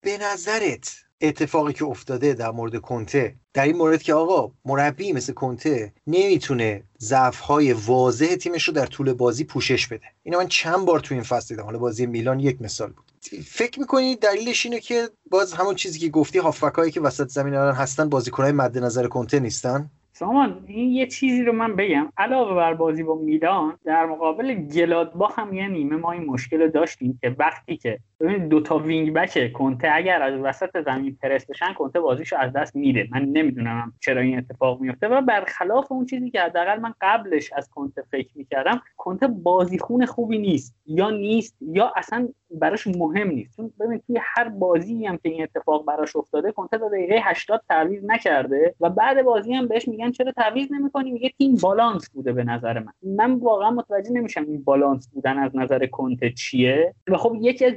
[0.00, 3.34] به نظرت اتفاقی که افتاده در مورد کنته.
[3.54, 8.86] در این مورد که آقا مربی مثل کنته نمی‌تونه ضعف های واضح تیمش رو در
[8.86, 10.06] طول بازی پوشش بده.
[10.22, 11.64] اینو من چند بار تو این فصل دیدم.
[11.64, 13.04] حالا بازی میلان یک مثال بود.
[13.44, 17.74] فکر می‌کنی دلیلش اینه که باز همون چیزی که گفتی هافبکایی که وسط زمین الان
[17.74, 22.12] هستن بازیکنهای مد نظر کنته نیستن؟ سامان این یه چیزی رو من بگم.
[22.16, 26.68] علاوه بر بازی با میلان در مقابل گلادباخ هم یه نیمه ما این مشکل رو
[26.68, 31.46] داشتیم که وقتی که ببینید دو تا wing back کنته اگر از وسط زمین پرس
[31.46, 33.08] بشن کنته بازیشو از دست میده.
[33.12, 37.70] من نمی‌دونم چرا این اتفاق میفته و برخلاف اون چیزی که حداقل من قبلش از
[37.70, 40.74] کنته فکر می‌کردم کنته بازیخون خوبی نیست.
[40.86, 43.56] یا نیست یا اصلا براش مهم نیست.
[43.56, 47.62] چون ببین توی هر بازی هم که این اتفاق براش افتاده کنته تا دقیقه 80
[47.68, 52.32] تعویض نکرده و بعد بازی هم بهش میگن چرا تعویض نمی‌کنی؟ میگه تیم بالانس بوده
[52.32, 52.92] به نظر من.
[53.02, 56.94] من واقعا متوجه نمیشم این بالانس بودن از نظر کنته چیه.
[57.08, 57.74] و خب یکی از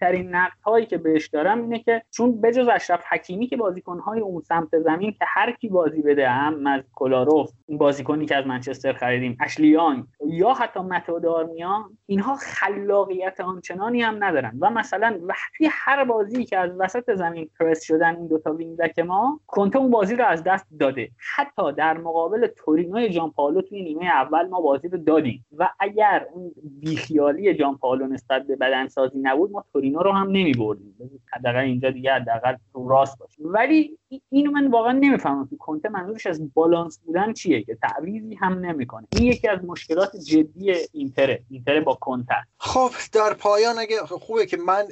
[0.00, 4.20] ترین نقد هایی که بهش دارم اینه که چون بجز اشرف حکیمی که بازیکن های
[4.20, 8.46] اون سمت زمین که هر کی بازی بده هم از کلاروف این بازیکنی که از
[8.46, 14.58] منچستر خریدیم اشلیان یا حتی متو دارمیان اینها خلاقیت آنچنانی هم ندارن.
[14.60, 18.98] و مثلا وقتی هر بازی که از وسط زمین پرس شدن این دوتا وینگ بک
[18.98, 21.10] ما کنته اون بازی رو از دست داده.
[21.36, 26.26] حتی در مقابل تورینو جان پالو توی نیمه اول ما بازی رو دادیم و اگر
[26.32, 30.96] اون بیخیالی جان پالو نسبت به بدنسازی نبود ما تورینو رو هم نمی بردیم
[31.32, 33.98] حداقل اینجا دیگه حداقل رو راست باشه ولی
[34.30, 35.46] اینو من واقعا نمی‌فهمم.
[35.50, 39.06] که کنته منظورش از بالانس بودن چیه که تعویضی هم نمی‌کنه.
[39.12, 41.42] این یکی از مشکلات جدی اینتره.
[41.50, 44.84] اینتر با کنته خب در پایان اگه خوبه که من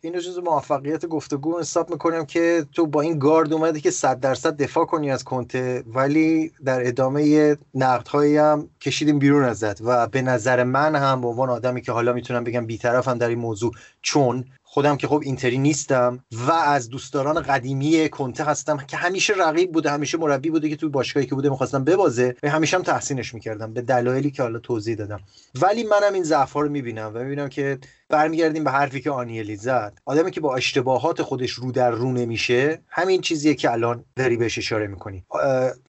[0.00, 4.56] اینو جزو موفقیت گفتگو حساب می‌کنم که تو با این گارد اومدی که 100 درصد
[4.56, 9.80] دفاع کنی از کنته ولی در ادامه نقدهایی هم کشیدیم بیرون ازت.
[9.80, 13.38] و به نظر من هم به عنوان آدمی که حالا می‌تونم بگم بیطرفم در این
[13.38, 13.72] موضوع
[14.02, 14.44] چون
[14.76, 19.90] خودم که خب اینتری نیستم و از دوستداران قدیمی کنته هستم که همیشه رقیب بوده
[19.90, 23.72] همیشه مربی بوده که توی باشگاهی که بوده می‌خواستم ببازه و همیشه هم تحسینش می‌کردم.
[23.72, 25.20] به دلایلی که حالا توضیح دادم.
[25.60, 27.78] ولی منم این ضعف رو می‌بینم و می‌بینم که
[28.08, 29.98] برمیگردیم به حرفی که آنیلی زد.
[30.04, 34.58] آدمی که با اشتباهات خودش رو در رو نمیشه همین چیزیه که الان داری بهش
[34.58, 35.24] اشاره می‌کنی.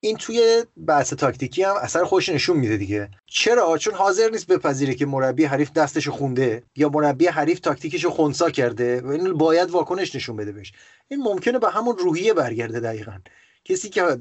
[0.02, 3.10] این توی بحث تاکتیکی هم اثر خوش نشون میده دیگه.
[3.26, 8.10] چرا؟ چون حاضر نیست بپذیره که مربی حریف دستش خونده یا مربی حریف تاکتیکش رو
[8.10, 9.02] خونسا کرده.
[9.02, 10.74] و این باید واکنش نشون بده بهش.
[11.08, 13.18] این ممکنه به همون روحیه برگرده دقیقا.
[13.68, 14.18] کسی که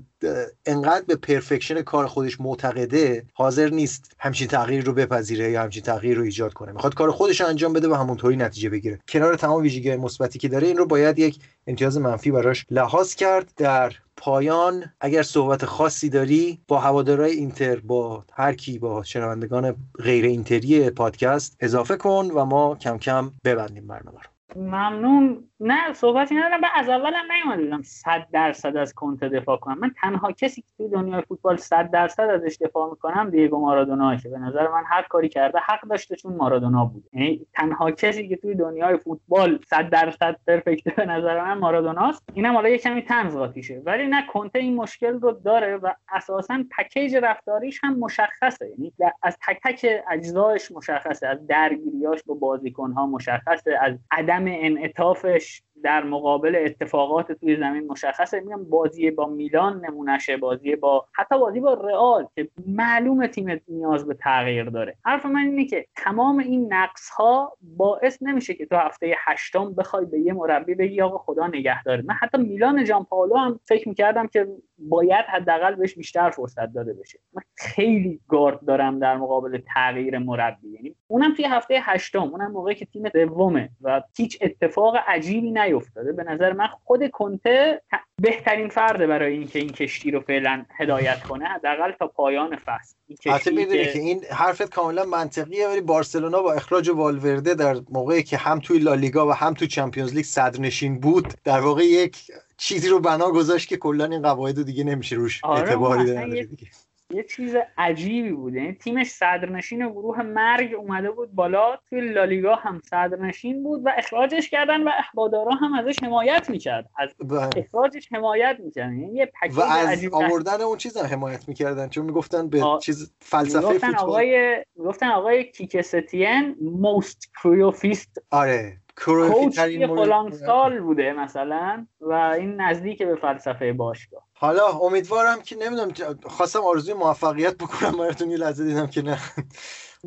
[0.67, 6.17] انقدر به پرفکشن کار خودش معتقده حاضر نیست همچین تغییر رو بپذیره یا همچین تغییر
[6.17, 6.73] رو ایجاد کنه.
[6.73, 8.99] می‌خواد کار خودش رو انجام بده و همونطوری نتیجه بگیره.
[9.09, 13.53] کنار تمام ویژگی مثبتی که داره این رو باید یک امتیاز منفی براش لحاظ کرد.
[13.57, 20.25] در پایان اگر صحبت خاصی داری با هوادارهای اینتر با هر کی با شنوندگان غیر
[20.25, 24.63] اینتری پادکست اضافه کن و ما کم کم ببندیم برنامه رو.
[24.63, 25.45] ممنون.
[25.61, 26.61] نه صحبتی ندارم.
[26.61, 29.79] من از اولم نیومدم صد درصد از کنت دفاع کنم.
[29.79, 34.29] من تنها کسی که توی دنیای فوتبال صد درصد ازش دفاع می‌کنم دیگو مارادونا که
[34.29, 37.05] به نظر من هر کاری کرده حق داشته چون مارادونا بود.
[37.13, 42.23] یعنی تنها کسی که توی دنیای فوتبال صد درصد پرفکته به نظر من مارادوناست.
[42.35, 46.65] اینم حالا یه کمی طنز قاطیشه ولی نه کنته این مشکل رو داره و اساسا
[46.79, 48.71] پکیج رفتاریش هم مشخصه.
[48.71, 48.93] یعنی
[49.23, 55.56] از تک تک اجزایش مشخصه از درگیریاش با بازیکنها مشخصه از عدم انعطافش.
[55.83, 58.41] در مقابل اتفاقات توی زمین مشخصه.
[58.41, 64.07] میگم بازی با میلان نمونشه بازی با حتی بازی با رئال که معلوم تیم نیاز
[64.07, 64.97] به تغییر داره.
[65.05, 70.05] حرف من اینه که تمام این نقص ها باعث نمیشه که تو هفته هشتم بخوای
[70.05, 73.89] به یه مربی بگی آقا خدا نگه داره من حتی میلان جان پاولو هم فکر
[73.89, 74.47] می‌کردم که
[74.79, 77.19] باید حداقل بهش بیشتر فرصت داده بشه.
[77.33, 80.69] من خیلی گارد دارم در مقابل تغییر مربی.
[80.69, 86.13] یعنی اونم توی هفته هشتم اونم موقعی که تیم دومه و هیچ اتفاق عجیبی نیفتاده.
[86.13, 87.83] به نظر من خود کنته
[88.23, 92.97] بهترین فرده برای اینکه این کشتی رو فعلا هدایت کنه حداقل تا پایان فصل.
[93.31, 93.99] حتی می‌دونی که...
[93.99, 99.29] این حرفت کاملا منطقیه ولی بارسلونا با اخراج والورده در موقعی که هم توی لالیگا
[99.29, 103.77] و هم توی چمپیونز لیگ صدرنشین بود در واقع یک چیزی رو بنا گذاشت که
[103.77, 106.67] کلا این قواعد دیگه نمیشه روش آره اعتباری دیگه.
[107.11, 112.81] یه چیز عجیبی بود یعنی تیمش صدرنشین گروه مرگ اومده بود بالا توی لالیگا هم
[112.91, 116.91] صدرنشین بود و اخراجش کردن و اخبادارا هم ازش حمایت می‌کرد.
[116.99, 117.11] از.
[117.57, 118.97] اخراجش حمایت می‌کردن.
[118.97, 121.89] یعنی یه و از آوردن اون چیز هم حمایت می‌کردن.
[121.89, 122.79] چون می‌گفتن به آ...
[122.79, 123.95] چیز فلسفه فوتبال.
[123.95, 128.77] آقای گفتن آقای کیکستین موست کریوفیست آره.
[129.05, 134.23] کوچ فلان سال بوده مثلا و این نزدیک به فلسفه باشگاه.
[134.35, 139.19] حالا امیدوارم که نمی‌دونم خواستم آرزوی موفقیت بکنم براتون یه لحظه دیدم که نه.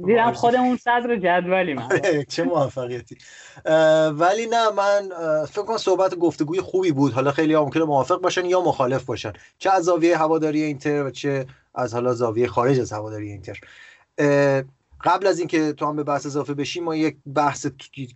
[0.05, 1.83] دیدم خودمون صدر جدولی من.
[1.83, 3.17] آره، چه موفقیتی.
[4.11, 5.09] ولی نه من
[5.45, 7.13] فکر کنم صحبت گفتگوی خوبی بود.
[7.13, 9.33] حالا خیلی ها ممکنه موافق باشن یا مخالف باشن.
[9.57, 11.45] چه از زاویه هواداری اینتر و چه
[11.75, 13.59] از حالا زاویه خارج از هواداری اینتر.
[15.03, 17.67] قبل از اینکه تو هم به بحث اضافه بشیم ما یک بحث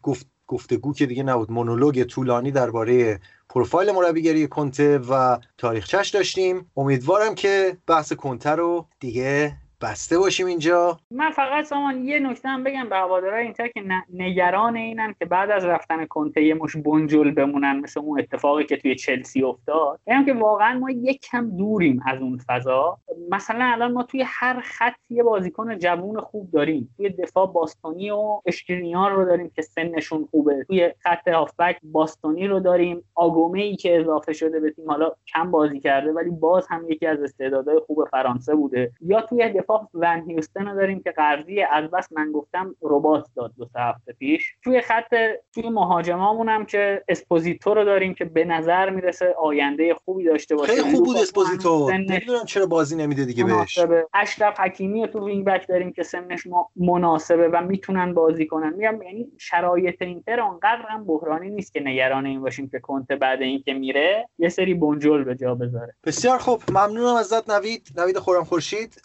[0.04, 1.52] گفت گفتگو که دیگه نبود.
[1.52, 3.20] مونولوگ طولانی درباره
[3.50, 6.72] پروفایل مربیگری کنته و تاریخچش داشتیم.
[6.78, 10.98] امیدوارم که بحث کنته رو دیگه بسته باشیم اینجا.
[11.12, 13.84] من فقط سامان یه نکته هم بگم به هوادارهای اینتر که
[14.14, 18.78] نگران اینن که بعد از رفتن کنته یه مش بنجل بمونن مثل اون اتفاقی که
[18.78, 20.00] توی چلسی افتاد.
[20.08, 22.98] یعنی که واقعا ما یک کم دوریم از اون فضا.
[23.32, 26.94] مثلا الان ما توی هر خط یه بازیکن جوون خوب داریم.
[26.98, 30.64] توی دفاع باستونی و اشکرینیان رو داریم که سنشون خوبه.
[30.68, 33.04] توی خط هافبک باستونی رو داریم.
[33.16, 37.08] آگومه ای که اضافه شده به تیم حالا کم بازی کرده ولی باز هم یکی
[37.08, 38.92] از استعدادهای خوب فرانسه بوده.
[39.02, 43.52] یا توی دفاع ون هیوستن رو داریم که قرضی از بس من گفتم ربات داد
[43.58, 44.56] دو سه هفته پیش.
[44.64, 45.16] توی خط
[45.54, 50.74] توی مهاجمامون هم که اسپوزیتو رو داریم که به نظر می‌رسه آینده خوبی داشته باشه.
[50.76, 51.92] خیلی خوب بود اسپوزیتو.
[51.92, 53.80] نمی‌دونم چرا بازی نمیده دیگه بهش.
[54.14, 58.74] اشرف حکیمی تو وینگ بک داریم که سنش مناسبه و می‌تونن بازی کنن.
[58.74, 63.42] میگم یعنی شرایط اینتر اونقدر هم بحرانی نیست که نگران این باشیم که کنته بعد
[63.42, 65.94] اینکه میره یه سری بنجل به جا بذاره.
[66.06, 66.62] بسیار خوب.
[66.70, 67.88] ممنونم ازت نوید.
[67.98, 69.02] نوید خورم خورشید.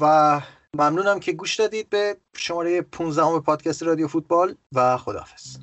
[0.00, 0.40] و
[0.74, 5.56] ممنونم که گوش دادید به شماره 15 پادکست رادیو فوتبال و خداحافظ.